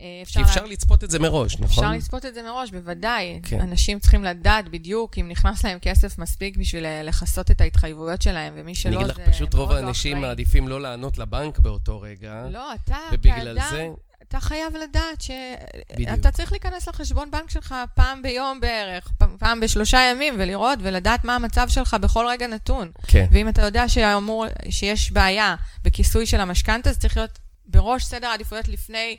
אה, 0.00 0.04
אפשר, 0.22 0.40
כי 0.44 0.48
אפשר 0.48 0.64
לה- 0.64 0.68
לצפות 0.72 1.04
את 1.04 1.10
זה 1.10 1.18
מראש, 1.18 1.54
נכון? 1.54 1.66
אפשר 1.66 1.90
לצפות 1.90 2.26
את 2.26 2.34
זה 2.34 2.42
מראש, 2.42 2.70
בוודאי. 2.70 3.40
כן. 3.42 3.60
אנשים 3.60 3.98
צריכים 3.98 4.24
לדעת 4.24 4.68
בדיוק 4.68 5.18
אם 5.18 5.28
נכנס 5.28 5.64
להם 5.64 5.78
כסף 5.82 6.18
מספיק 6.18 6.56
בשביל 6.56 6.84
אה, 6.86 7.02
לכסות 7.02 7.50
את 7.50 7.60
ההתחייבויות 7.60 8.22
שלהם, 8.22 8.52
ומי 8.56 8.62
אני 8.62 8.74
שלא, 8.74 8.96
אגיד 8.96 9.06
לך, 9.06 9.16
זה 9.16 9.32
פשוט 9.32 9.54
רוב 9.54 9.68
מאוד 9.68 9.80
לא 9.80 9.86
האנשים. 9.86 10.20
מעדיפים 10.20 10.68
לא 10.68 10.80
לענות 10.80 11.18
לבנק 11.18 11.58
באותו 11.58 12.00
רגע, 12.00 12.46
לא, 12.50 12.74
אתה 12.74 12.96
ובגלל 13.12 13.58
כאדם, 13.60 13.70
זה, 13.70 13.88
אתה 14.28 14.40
חייב 14.40 14.76
לדעת. 14.76 15.20
שאתה 15.20 16.30
צריך 16.30 16.52
להיכנס 16.52 16.88
לחשבון 16.88 17.30
בנק 17.30 17.50
שלך 17.50 17.74
פעם 17.94 18.22
ביום 18.22 18.60
בערך, 18.60 19.08
פעם- 19.18 19.36
פעם 19.38 19.60
בשלושה 19.60 19.98
ימים, 20.10 20.34
ולראות 20.38 20.78
ולדעת 20.82 21.24
מה 21.24 21.34
המצב 21.34 21.68
שלך 21.68 21.96
בכל 22.00 22.26
רגע 22.28 22.46
נתון. 22.46 22.90
כן, 23.06 23.26
ואם 23.32 23.48
אתה 23.48 23.62
יודע 23.62 23.88
שאמור, 23.88 24.44
שיש 24.70 25.12
בעיה 25.12 25.54
בכיסוי 25.84 26.26
של 26.26 26.40
המשכנתה, 26.40 26.92
זה 26.92 26.98
צריך 26.98 27.16
להיות 27.16 27.38
בראש 27.66 28.04
סדר 28.04 28.26
העדיפויות 28.26 28.68
לפני 28.68 29.16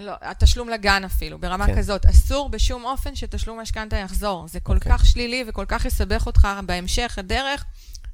לא, 0.00 0.12
התשלום 0.22 0.68
לגן 0.68 1.04
אפילו, 1.04 1.38
ברמה 1.38 1.66
כן. 1.66 1.78
כזאת. 1.78 2.06
אסור 2.06 2.48
בשום 2.48 2.84
אופן 2.84 3.14
שתשלום 3.16 3.60
משכנתה 3.60 3.96
יחזור. 3.96 4.48
זה 4.48 4.60
כל 4.60 4.74
אוקיי. 4.76 4.92
כך 4.92 5.06
שלילי 5.06 5.44
וכל 5.48 5.64
כך 5.68 5.84
יסבך 5.84 6.26
אותך 6.26 6.48
בהמשך 6.66 7.14
הדרך, 7.18 7.64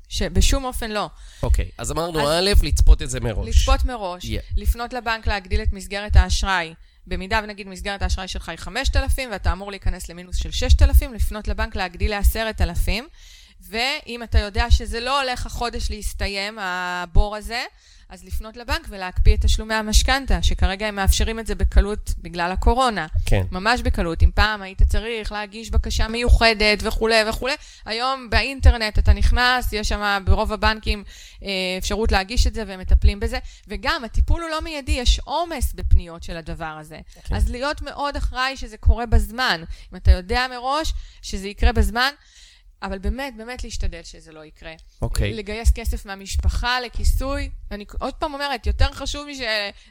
שבשום 0.09 0.65
אופן 0.65 0.91
לא. 0.91 1.11
אוקיי. 1.43 1.69
אז 1.79 1.91
אמרנו, 1.93 2.21
אז- 2.21 2.45
א', 2.63 2.67
לצפות 2.67 3.03
את 3.03 3.11
זה 3.11 3.21
מראש. 3.21 3.49
לצפות 3.49 3.85
מראש, 3.85 4.25
Yeah. 4.25 4.29
לפנות 4.57 4.93
לבנק 4.93 5.27
להגדיל 5.27 5.63
את 5.63 5.73
מסגרת 5.73 6.17
האשראי. 6.17 6.75
במידה 7.07 7.41
ונגיד 7.45 7.69
מסגרת 7.69 8.03
האשראי 8.03 8.29
שלך 8.29 8.49
היא 8.49 8.59
5,000 8.59 9.29
ואתה 9.33 9.53
אמור 9.53 9.71
להיכנס 9.71 10.09
למינוס 10.09 10.37
של 10.37 10.51
6,000, 10.51 11.15
לפנות 11.15 11.49
לבנק 11.49 11.77
להגדיל 11.77 12.15
ל-10,000. 12.19 12.89
ואם 13.69 14.23
אתה 14.23 14.39
יודע 14.39 14.71
שזה 14.71 15.01
לא 15.01 15.21
הולך 15.23 15.47
החודש 15.47 15.91
להסתיים, 15.91 16.59
הבור 16.61 17.37
הזה, 17.37 17.63
אז 18.09 18.25
לפנות 18.25 18.57
לבנק 18.57 18.87
ולהקפיא 18.89 19.35
את 19.35 19.41
תשלומי 19.41 19.75
המשכנתה, 19.75 20.43
שכרגע 20.43 20.87
הם 20.87 20.95
מאפשרים 20.95 21.39
את 21.39 21.47
זה 21.47 21.55
בקלות 21.55 22.11
בגלל 22.19 22.53
הקורונה. 22.53 23.07
כן, 23.27 23.43
ממש 23.51 23.83
בקלות. 23.83 24.23
אם 24.23 24.31
פעם 24.35 24.63
היית 24.63 24.83
צריך 24.83 25.33
להגיש 25.33 25.71
בקשה 25.71 26.09
מיוחדת 26.09 26.79
וכולי 26.83 27.23
וכולי, 27.29 27.55
היום 27.85 28.31
באינטרנט 28.31 28.99
אתה 28.99 29.13
נכנס, 29.13 29.73
יש 29.73 29.89
שם 29.89 30.23
ברוב 30.25 30.53
הבנקים 30.53 31.05
אה, 31.43 31.49
אפשרות 31.79 32.13
להגיש 32.13 32.47
את 32.47 32.55
זה 32.55 32.63
והם 32.67 32.81
מטפלים 32.81 33.21
בזה. 33.21 33.39
וגם, 33.69 34.05
הטיפול 34.05 34.43
הוא 34.43 34.51
לא 34.51 34.61
מיידי, 34.61 34.93
יש 34.93 35.21
עומס 35.25 35.73
בפניות 35.73 36.23
של 36.23 36.37
הדבר 36.37 36.77
הזה. 36.81 36.99
כן. 37.15 37.21
כן. 37.25 37.35
אז 37.35 37.51
להיות 37.51 37.83
מאוד 37.83 38.17
אחראי 38.17 38.57
שזה 38.57 38.77
קורה 38.77 39.07
בזמן. 39.07 39.65
אם 39.93 39.97
אתה 39.97 40.11
יודע 40.11 40.47
מראש 40.51 40.93
שזה 41.23 41.49
יקרה 41.49 41.73
בזמן, 41.73 42.11
אבל 42.85 42.99
באמת, 42.99 43.35
באמת 43.37 43.65
להשתדל 43.65 44.01
שזה 44.03 44.33
לא 44.33 44.45
יקרה. 44.45 44.73
אוקיי. 45.03 45.33
לגייס 45.35 45.71
כסף 45.75 46.07
מהמשפחה 46.07 46.81
לכיסוי. 46.81 47.51
אני 47.71 47.85
עוד 47.99 48.15
פעם 48.15 48.35
אומרת, 48.35 48.67
יותר 48.67 48.93
חשוב 48.93 49.27
לי 49.27 49.35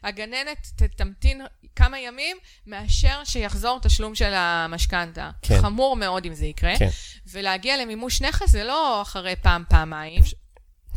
שהגננת 0.03 0.67
ת- 0.75 0.83
תמתין 0.83 1.41
כמה 1.75 1.99
ימים, 1.99 2.37
מאשר 2.67 3.21
שיחזור 3.23 3.79
תשלום 3.79 4.15
של 4.15 4.33
המשכנתה. 4.35 5.31
כן. 5.41 5.61
חמור 5.61 5.95
מאוד 5.95 6.25
אם 6.25 6.33
זה 6.33 6.45
יקרה. 6.45 6.73
כן. 6.79 6.89
ולהגיע 7.27 7.77
למימוש 7.81 8.21
נכס 8.21 8.49
זה 8.49 8.63
לא 8.63 9.01
אחרי 9.01 9.35
פעם, 9.35 9.63
פעמיים. 9.69 10.21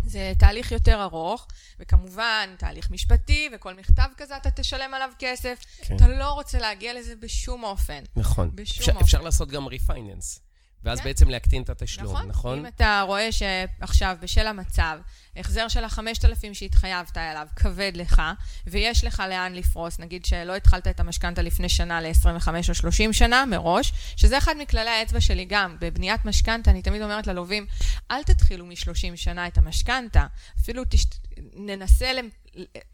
זה 0.06 0.32
תהליך 0.38 0.72
יותר 0.72 1.02
ארוך, 1.02 1.46
וכמובן, 1.80 2.54
תהליך 2.58 2.90
משפטי, 2.90 3.48
וכל 3.54 3.74
מכתב 3.74 4.08
כזה 4.16 4.36
אתה 4.36 4.50
תשלם 4.50 4.94
עליו 4.94 5.10
כסף. 5.18 5.58
כן. 5.82 5.96
אתה 5.96 6.08
לא 6.08 6.32
רוצה 6.32 6.58
להגיע 6.58 6.94
לזה 6.94 7.16
בשום 7.16 7.64
אופן. 7.64 8.02
נכון. 8.16 8.50
בשום 8.54 8.78
אפשר- 8.80 8.92
אופן. 8.92 9.04
אפשר 9.04 9.20
לעשות 9.20 9.48
גם 9.48 9.66
ריפייננס, 9.66 10.40
ואז 10.84 10.98
כן. 10.98 11.04
בעצם 11.04 11.28
להקטין 11.28 11.62
את 11.62 11.70
התשלום, 11.70 12.12
נכון? 12.12 12.28
נכון? 12.28 12.58
אם 12.58 12.66
אתה 12.66 13.02
רואה 13.06 13.28
שעכשיו, 13.32 14.16
בשל 14.20 14.46
המצב, 14.46 14.98
החזר 15.36 15.68
של 15.68 15.84
ה-5,000 15.84 16.54
שהתחייבת 16.54 17.16
אליו 17.16 17.46
כבד 17.56 17.92
לך, 17.94 18.22
ויש 18.66 19.04
לך 19.04 19.22
לאן 19.28 19.52
לפרוס, 19.54 19.98
נגיד 19.98 20.24
שלא 20.24 20.56
התחלת 20.56 20.88
את 20.88 21.00
המשכנתה 21.00 21.42
לפני 21.42 21.68
שנה 21.68 22.00
ל-25 22.00 22.48
או 22.68 22.74
30 22.74 23.12
שנה 23.12 23.44
מראש, 23.44 23.92
שזה 24.16 24.38
אחד 24.38 24.54
מכללי 24.58 24.90
האצבע 24.90 25.20
שלי 25.20 25.44
גם. 25.44 25.76
בבניית 25.80 26.24
משכנתה, 26.24 26.70
אני 26.70 26.82
תמיד 26.82 27.02
אומרת 27.02 27.26
ללווים, 27.26 27.66
אל 28.10 28.22
תתחילו 28.22 28.66
מ-30 28.66 29.16
שנה 29.16 29.46
את 29.46 29.58
המשכנתה. 29.58 30.26
אפילו 30.60 30.82
תש... 30.88 31.06
ננסה 31.54 32.12
ל... 32.12 32.18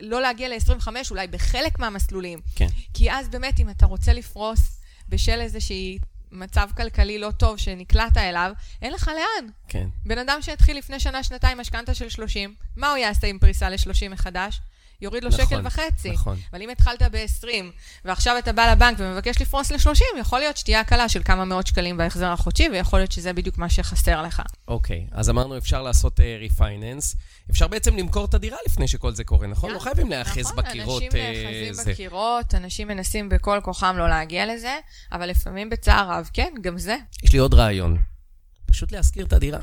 לא 0.01 0.23
להגיע 0.23 0.49
ל-25, 0.49 0.89
אולי 1.11 1.27
בחלק 1.27 1.79
מהמסלולים. 1.79 2.41
כן. 2.55 2.69
כי 2.95 3.13
אז 3.13 3.29
באמת, 3.29 3.61
אם 3.61 3.71
אתה 3.71 3.87
רוצה 3.87 4.13
לפרוס 4.13 4.81
בשל 5.09 5.41
איזושהי 5.41 5.99
מצב 6.33 6.69
כלכלי 6.77 7.19
לא 7.19 7.31
טוב 7.31 7.57
שנקלעת 7.57 8.17
אליו, 8.17 8.53
אין 8.83 8.93
לך 8.93 9.09
לאן. 9.09 9.49
כן. 9.69 9.89
בן 10.07 10.19
אדם 10.19 10.39
שהתחיל 10.43 10.79
לפני 10.79 11.01
שנה-שנתיים 11.01 11.59
משכנתה 11.59 11.95
של 11.95 12.09
30, 12.09 12.55
מה 12.77 12.91
הוא 12.91 12.97
יעשה 12.97 13.27
עם 13.27 13.39
פריסה 13.39 13.71
ל-30 13.71 14.09
מחדש? 14.11 14.61
יוריד 15.03 15.25
לו 15.25 15.31
נכון, 15.31 15.45
שקל 15.45 15.61
וחצי. 15.65 16.11
נכון. 16.11 16.39
אבל 16.53 16.63
אם 16.63 16.71
התחלת 16.71 17.03
ב-20, 17.03 17.47
ועכשיו 18.05 18.39
אתה 18.39 18.53
בא 18.53 18.73
לבנק 18.73 18.97
ומבקש 19.01 19.43
לפרוס 19.43 19.73
ל-30, 19.73 20.21
יכול 20.21 20.39
להיות 20.39 20.57
שתהיה 20.57 20.81
הקלה 20.81 21.09
של 21.09 21.23
כמה 21.23 21.45
מאות 21.45 21.67
שקלים 21.67 21.97
בהחזר 21.97 22.33
החודשי, 22.33 22.69
ויכול 22.73 22.99
להיות 22.99 23.13
שזה 23.13 23.33
בדיוק 23.33 23.59
מה 23.59 23.69
שחסר 23.69 24.23
לך. 24.23 24.43
אוקיי, 24.69 25.07
אז 25.13 25.31
אמרנו 25.31 25.59
אפשר 25.59 25.83
לעשות 25.83 26.21
ריפייננס. 26.39 27.17
אפשר 27.51 27.69
בעצם 27.69 27.97
למכור 27.97 28.25
את 28.25 28.35
הדירה 28.35 28.59
לפני 28.67 28.89
שכל 28.89 29.13
זה 29.13 29.25
קורה, 29.25 29.47
נכון? 29.47 29.71
כן. 29.71 29.75
לא 29.75 29.81
חייבים 29.81 30.11
להיאחז 30.11 30.39
נכון, 30.39 30.57
בקירות. 30.57 31.03
אנשים 31.03 31.21
אה, 31.21 31.33
נאחזים 31.33 31.75
זה. 31.75 31.93
בקירות, 31.93 32.55
אנשים 32.55 32.89
מנסים 32.89 33.29
בכל 33.29 33.61
כוחם 33.63 33.95
לא 33.99 34.09
להגיע 34.09 34.55
לזה, 34.55 34.79
אבל 35.13 35.29
לפעמים 35.29 35.71
בצער 35.71 36.11
רב, 36.11 36.31
כן, 36.33 36.55
גם 36.61 36.79
זה. 36.79 36.97
יש 37.23 37.33
לי 37.33 37.39
עוד 37.39 37.55
רעיון. 37.55 37.99
פשוט 38.67 38.93
להשכיר 38.93 39.27
את 39.27 39.33
הדירה. 39.33 39.61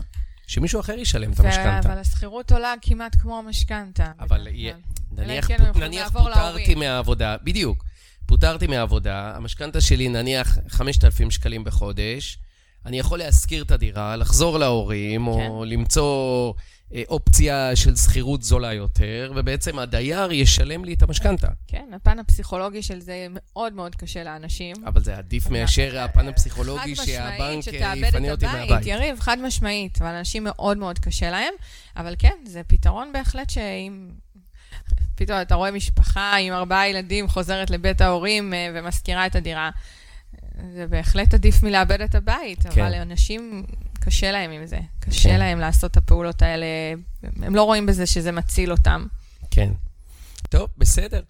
שמישהו 0.49 0.79
אחר 0.79 0.93
ישלם 0.93 1.31
את 1.31 1.39
המשכנתה. 1.39 1.79
אבל 1.79 1.97
השכירות 1.97 2.51
עולה 2.51 2.73
כמעט 2.81 3.15
כמו 3.15 3.39
המשכנתה. 3.39 4.11
אבל. 4.19 4.47
נניח, 5.11 5.47
כן 5.47 5.53
יכולים 5.53 5.83
נניח 5.83 6.09
פוטרתי. 6.09 6.75
מהעבודה, 6.75 7.35
בדיוק, 7.43 7.85
פוטרתי 8.25 8.67
מהעבודה, 8.67 9.35
המשכנתה 9.35 9.81
שלי 9.81 10.09
נניח 10.09 10.57
5,000 10.67 11.31
שקלים 11.31 11.63
בחודש, 11.63 12.37
אני 12.85 12.99
יכול 12.99 13.19
להשכיר 13.19 13.63
את 13.63 13.71
הדירה, 13.71 14.15
לחזור 14.15 14.59
להורים, 14.59 15.27
או 15.27 15.61
כן. 15.63 15.69
למצוא 15.69 16.47
אה, 16.47 16.61
אופציה 17.07 17.75
של 17.75 17.95
שכירות 17.95 18.43
זולה 18.43 18.73
יותר, 18.73 19.31
ובעצם 19.35 19.79
הדייר 19.79 20.31
ישלם 20.31 20.85
לי 20.85 20.93
את 20.93 21.03
המשכנתה. 21.03 21.47
כן, 21.67 21.85
הפן 21.95 22.19
הפסיכולוגי 22.19 22.81
של 22.81 22.99
זה 22.99 23.27
מאוד 23.29 23.73
מאוד 23.73 23.95
קשה 23.95 24.23
לאנשים. 24.23 24.75
אבל 24.85 25.03
זה 25.03 25.17
עדיף 25.17 25.49
מאשר 25.49 25.99
הפן 25.99 26.27
הפסיכולוגי 26.27 26.95
חד 26.95 27.05
שהבנק 27.05 27.57
משמעית, 27.57 27.67
אה, 27.67 27.95
שתאבד 27.95 28.07
יפנה 28.07 28.27
את 28.27 28.31
אותי 28.31 28.45
הבית. 28.45 28.69
מהבית. 28.69 28.87
יריב, 28.87 29.19
חד 29.19 29.37
משמעית, 29.43 30.01
אבל 30.01 30.13
אנשים 30.15 30.43
מאוד 30.43 30.77
מאוד 30.77 30.99
קשה 30.99 31.31
להם. 31.31 31.53
אבל 31.97 32.15
כן, 32.19 32.35
זה 32.45 32.61
פתרון 32.67 33.13
בהחלט 33.13 33.49
שאם... 33.49 34.09
פתאום 35.15 35.41
אתה 35.41 35.55
רואה 35.55 35.71
משפחה 35.71 36.37
עם 36.37 36.53
ארבעה 36.53 36.89
ילדים 36.89 37.27
חוזרת 37.27 37.69
לבית 37.69 38.01
ההורים 38.01 38.53
אה, 38.53 38.67
ומשכירה 38.73 39.25
את 39.25 39.35
הדירה. 39.35 39.69
זה 40.73 40.87
בהחלט 40.87 41.33
עדיף 41.33 41.63
מלאבד 41.63 42.01
את 42.01 42.15
הבית, 42.15 42.63
כן. 42.63 42.69
אבל 42.69 42.93
אנשים, 42.93 43.63
קשה 43.99 44.31
להם 44.31 44.51
עם 44.51 44.65
זה. 44.65 44.79
קשה 44.99 45.29
כן. 45.29 45.39
להם 45.39 45.59
לעשות 45.59 45.91
את 45.91 45.97
הפעולות 45.97 46.41
האלה. 46.41 46.65
הם 47.41 47.55
לא 47.55 47.63
רואים 47.63 47.85
בזה 47.85 48.05
שזה 48.05 48.31
מציל 48.31 48.71
אותם. 48.71 49.05
כן. 49.51 49.69
טוב, 50.49 50.69
בסדר. 50.77 51.21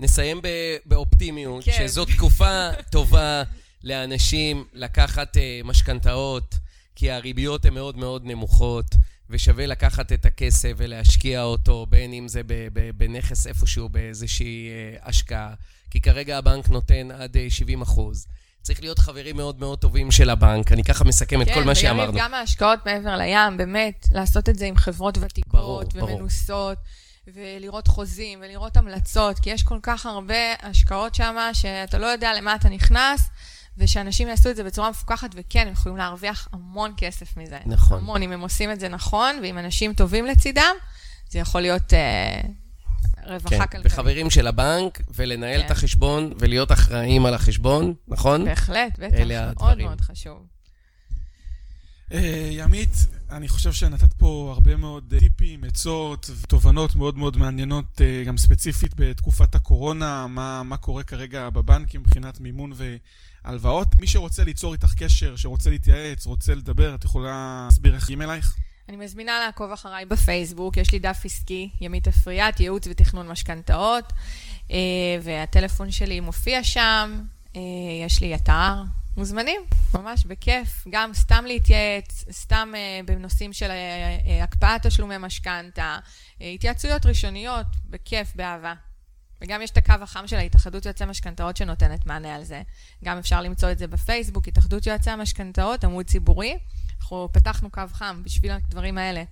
נסיים 0.00 0.40
ב- 0.42 0.76
באופטימיות, 0.86 1.64
כן. 1.64 1.72
שזו 1.78 2.04
תקופה 2.04 2.68
טובה 2.92 3.42
לאנשים 3.84 4.64
לקחת 4.72 5.36
uh, 5.36 5.40
משכנתאות, 5.66 6.54
כי 6.96 7.10
הריביות 7.10 7.64
הן 7.64 7.74
מאוד 7.74 7.96
מאוד 7.96 8.24
נמוכות, 8.24 8.94
ושווה 9.30 9.66
לקחת 9.66 10.12
את 10.12 10.26
הכסף 10.26 10.72
ולהשקיע 10.76 11.42
אותו, 11.42 11.86
בין 11.90 12.12
אם 12.12 12.28
זה 12.28 12.42
ב- 12.42 12.68
ב- 12.72 12.90
בנכס 12.94 13.46
איפשהו, 13.46 13.88
באיזושהי 13.88 14.68
uh, 14.68 15.08
השקעה, 15.08 15.54
כי 15.90 16.00
כרגע 16.00 16.38
הבנק 16.38 16.68
נותן 16.68 17.10
עד 17.10 17.36
uh, 17.36 17.38
70 17.54 17.82
אחוז. 17.82 18.26
צריך 18.68 18.80
להיות 18.80 18.98
חברים 18.98 19.36
מאוד 19.36 19.60
מאוד 19.60 19.78
טובים 19.78 20.10
של 20.10 20.30
הבנק. 20.30 20.72
אני 20.72 20.84
ככה 20.84 21.04
מסכם 21.04 21.42
את 21.42 21.46
כל 21.54 21.64
מה 21.64 21.74
שאמרנו. 21.74 22.12
כן, 22.12 22.16
ויריב, 22.16 22.24
גם 22.24 22.34
ההשקעות 22.34 22.86
מעבר 22.86 23.16
לים, 23.16 23.56
באמת, 23.56 24.06
לעשות 24.12 24.48
את 24.48 24.58
זה 24.58 24.66
עם 24.66 24.76
חברות 24.76 25.18
ותיקות 25.20 25.60
ברור, 25.60 25.82
ברור. 25.94 26.14
ומנוסות, 26.14 26.78
ולראות 27.26 27.88
חוזים 27.88 28.38
ולראות 28.42 28.76
המלצות, 28.76 29.38
כי 29.38 29.50
יש 29.50 29.62
כל 29.62 29.78
כך 29.82 30.06
הרבה 30.06 30.34
השקעות 30.62 31.14
שם 31.14 31.36
שאתה 31.52 31.98
לא 31.98 32.06
יודע 32.06 32.32
למה 32.36 32.54
אתה 32.54 32.68
נכנס, 32.68 33.28
ושאנשים 33.78 34.28
יעשו 34.28 34.50
את 34.50 34.56
זה 34.56 34.64
בצורה 34.64 34.90
מפוקחת, 34.90 35.30
וכן, 35.34 35.66
הם 35.66 35.72
יכולים 35.72 35.98
להרוויח 35.98 36.48
המון 36.52 36.94
כסף 36.96 37.36
מזה. 37.36 37.58
נכון. 37.66 37.98
המון, 37.98 38.22
אם 38.22 38.32
הם 38.32 38.40
עושים 38.40 38.70
את 38.70 38.80
זה 38.80 38.88
נכון, 38.88 39.38
ואם 39.42 39.58
אנשים 39.58 39.94
טובים 39.94 40.26
לצידם, 40.26 40.74
זה 41.30 41.38
יכול 41.38 41.60
להיות 41.60 41.94
אה, 41.94 42.40
רווחה 43.28 43.48
כן, 43.48 43.66
כלכלית. 43.66 43.86
וחברים 43.86 44.30
של 44.30 44.46
הבנק, 44.46 45.00
ולנהל 45.14 45.60
כן. 45.60 45.66
את 45.66 45.70
החשבון, 45.70 46.32
ולהיות 46.38 46.72
אחראים 46.72 47.26
על 47.26 47.34
החשבון, 47.34 47.94
נכון? 48.08 48.44
בהחלט, 48.44 48.98
בטח, 48.98 49.14
אלה 49.14 49.40
מאוד 49.40 49.48
הדברים. 49.50 49.86
מאוד 49.86 50.00
חשוב. 50.00 50.46
אה, 52.12 52.48
ימית, 52.52 53.06
אני 53.30 53.48
חושב 53.48 53.72
שנתת 53.72 54.12
פה 54.12 54.52
הרבה 54.54 54.76
מאוד 54.76 55.12
אה, 55.14 55.20
טיפים, 55.20 55.64
עצות 55.64 56.30
ותובנות 56.40 56.96
מאוד 56.96 57.18
מאוד 57.18 57.36
מעניינות, 57.36 58.00
אה, 58.00 58.22
גם 58.26 58.36
ספציפית 58.36 58.92
בתקופת 58.96 59.54
הקורונה, 59.54 60.26
מה, 60.26 60.62
מה 60.62 60.76
קורה 60.76 61.02
כרגע 61.02 61.50
בבנקים 61.50 62.00
מבחינת 62.00 62.40
מימון 62.40 62.72
והלוואות. 63.44 63.88
מי 64.00 64.06
שרוצה 64.06 64.44
ליצור 64.44 64.72
איתך 64.72 64.94
קשר, 64.94 65.36
שרוצה 65.36 65.70
להתייעץ, 65.70 66.26
רוצה 66.26 66.54
לדבר, 66.54 66.94
את 66.94 67.04
יכולה 67.04 67.62
להסביר 67.66 67.94
איך 67.94 68.10
עם 68.10 68.22
אלייך? 68.22 68.56
אני 68.88 68.96
מזמינה 68.96 69.40
לעקוב 69.46 69.72
אחריי 69.72 70.04
בפייסבוק, 70.04 70.76
יש 70.76 70.92
לי 70.92 70.98
דף 70.98 71.20
עסקי, 71.24 71.70
ימית 71.80 72.08
אפריאט, 72.08 72.60
ייעוץ 72.60 72.86
ותכנון 72.86 73.28
משכנתאות, 73.28 74.12
אה, 74.70 74.76
והטלפון 75.22 75.90
שלי 75.90 76.20
מופיע 76.20 76.64
שם, 76.64 77.22
אה, 77.56 77.60
יש 78.06 78.20
לי 78.20 78.34
אתר, 78.34 78.82
מוזמנים, 79.16 79.60
ממש 79.94 80.24
בכיף, 80.24 80.84
גם 80.90 81.14
סתם 81.14 81.44
להתייעץ, 81.46 82.24
סתם 82.30 82.72
אה, 82.76 83.00
בנושאים 83.04 83.52
של 83.52 83.70
אה, 83.70 84.18
אה, 84.26 84.44
הקפאת 84.44 84.86
תשלומי 84.86 85.14
משכנתה, 85.18 85.98
אה, 86.42 86.50
התייעצויות 86.50 87.06
ראשוניות, 87.06 87.66
בכיף, 87.90 88.36
באהבה. 88.36 88.74
וגם 89.42 89.62
יש 89.62 89.70
את 89.70 89.76
הקו 89.76 89.94
החם 90.00 90.26
של 90.26 90.36
ההתאחדות 90.36 90.84
יועצי 90.84 91.04
משכנתאות 91.04 91.56
שנותנת 91.56 92.06
מענה 92.06 92.34
על 92.34 92.44
זה. 92.44 92.62
גם 93.04 93.18
אפשר 93.18 93.42
למצוא 93.42 93.70
את 93.70 93.78
זה 93.78 93.86
בפייסבוק, 93.86 94.48
התאחדות 94.48 94.86
יועצי 94.86 95.10
המשכנתאות, 95.10 95.84
עמוד 95.84 96.06
ציבורי. 96.06 96.58
אנחנו 97.08 97.28
פתחנו 97.32 97.70
קו 97.70 97.82
חם 97.92 98.22
בשביל 98.24 98.50
הדברים 98.50 98.98
האלה. 98.98 99.22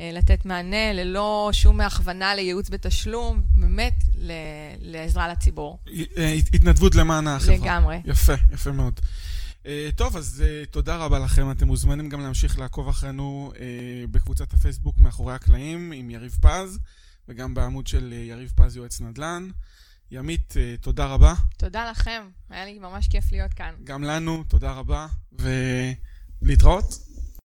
אה, 0.00 0.10
לתת 0.12 0.44
מענה 0.44 0.92
ללא 0.92 1.50
שום 1.52 1.80
הכוונה 1.80 2.34
לייעוץ 2.34 2.70
בתשלום, 2.70 3.42
באמת 3.54 3.94
ל- 4.14 4.32
לעזרה 4.80 5.28
לציבור. 5.28 5.78
אה, 6.16 6.32
התנדבות 6.54 6.94
למען 6.94 7.26
החברה. 7.26 7.56
לגמרי. 7.56 8.00
יפה, 8.04 8.32
יפה 8.52 8.72
מאוד. 8.72 9.00
אה, 9.66 9.88
טוב, 9.96 10.16
אז 10.16 10.44
תודה 10.70 10.96
רבה 10.96 11.18
לכם. 11.18 11.50
אתם 11.50 11.66
מוזמנים 11.66 12.08
גם 12.08 12.20
להמשיך 12.20 12.58
לעקוב 12.58 12.88
אחרינו 12.88 13.52
בקבוצת 14.10 14.52
הפייסבוק 14.54 14.98
מאחורי 14.98 15.34
הקלעים 15.34 15.92
עם 15.92 16.10
יריב 16.10 16.38
פז, 16.40 16.78
וגם 17.28 17.54
בעמוד 17.54 17.86
של 17.86 18.12
יריב 18.12 18.52
פז 18.56 18.76
יועץ 18.76 19.00
נדל"ן. 19.00 19.48
ימית, 20.10 20.54
תודה 20.80 21.06
רבה. 21.06 21.34
תודה 21.56 21.90
לכם, 21.90 22.22
היה 22.50 22.64
לי 22.64 22.78
ממש 22.78 23.08
כיף 23.08 23.32
להיות 23.32 23.52
כאן. 23.52 23.74
גם 23.84 24.04
לנו, 24.04 24.44
תודה 24.48 24.72
רבה, 24.72 25.06
ולהתראות. 26.42 27.09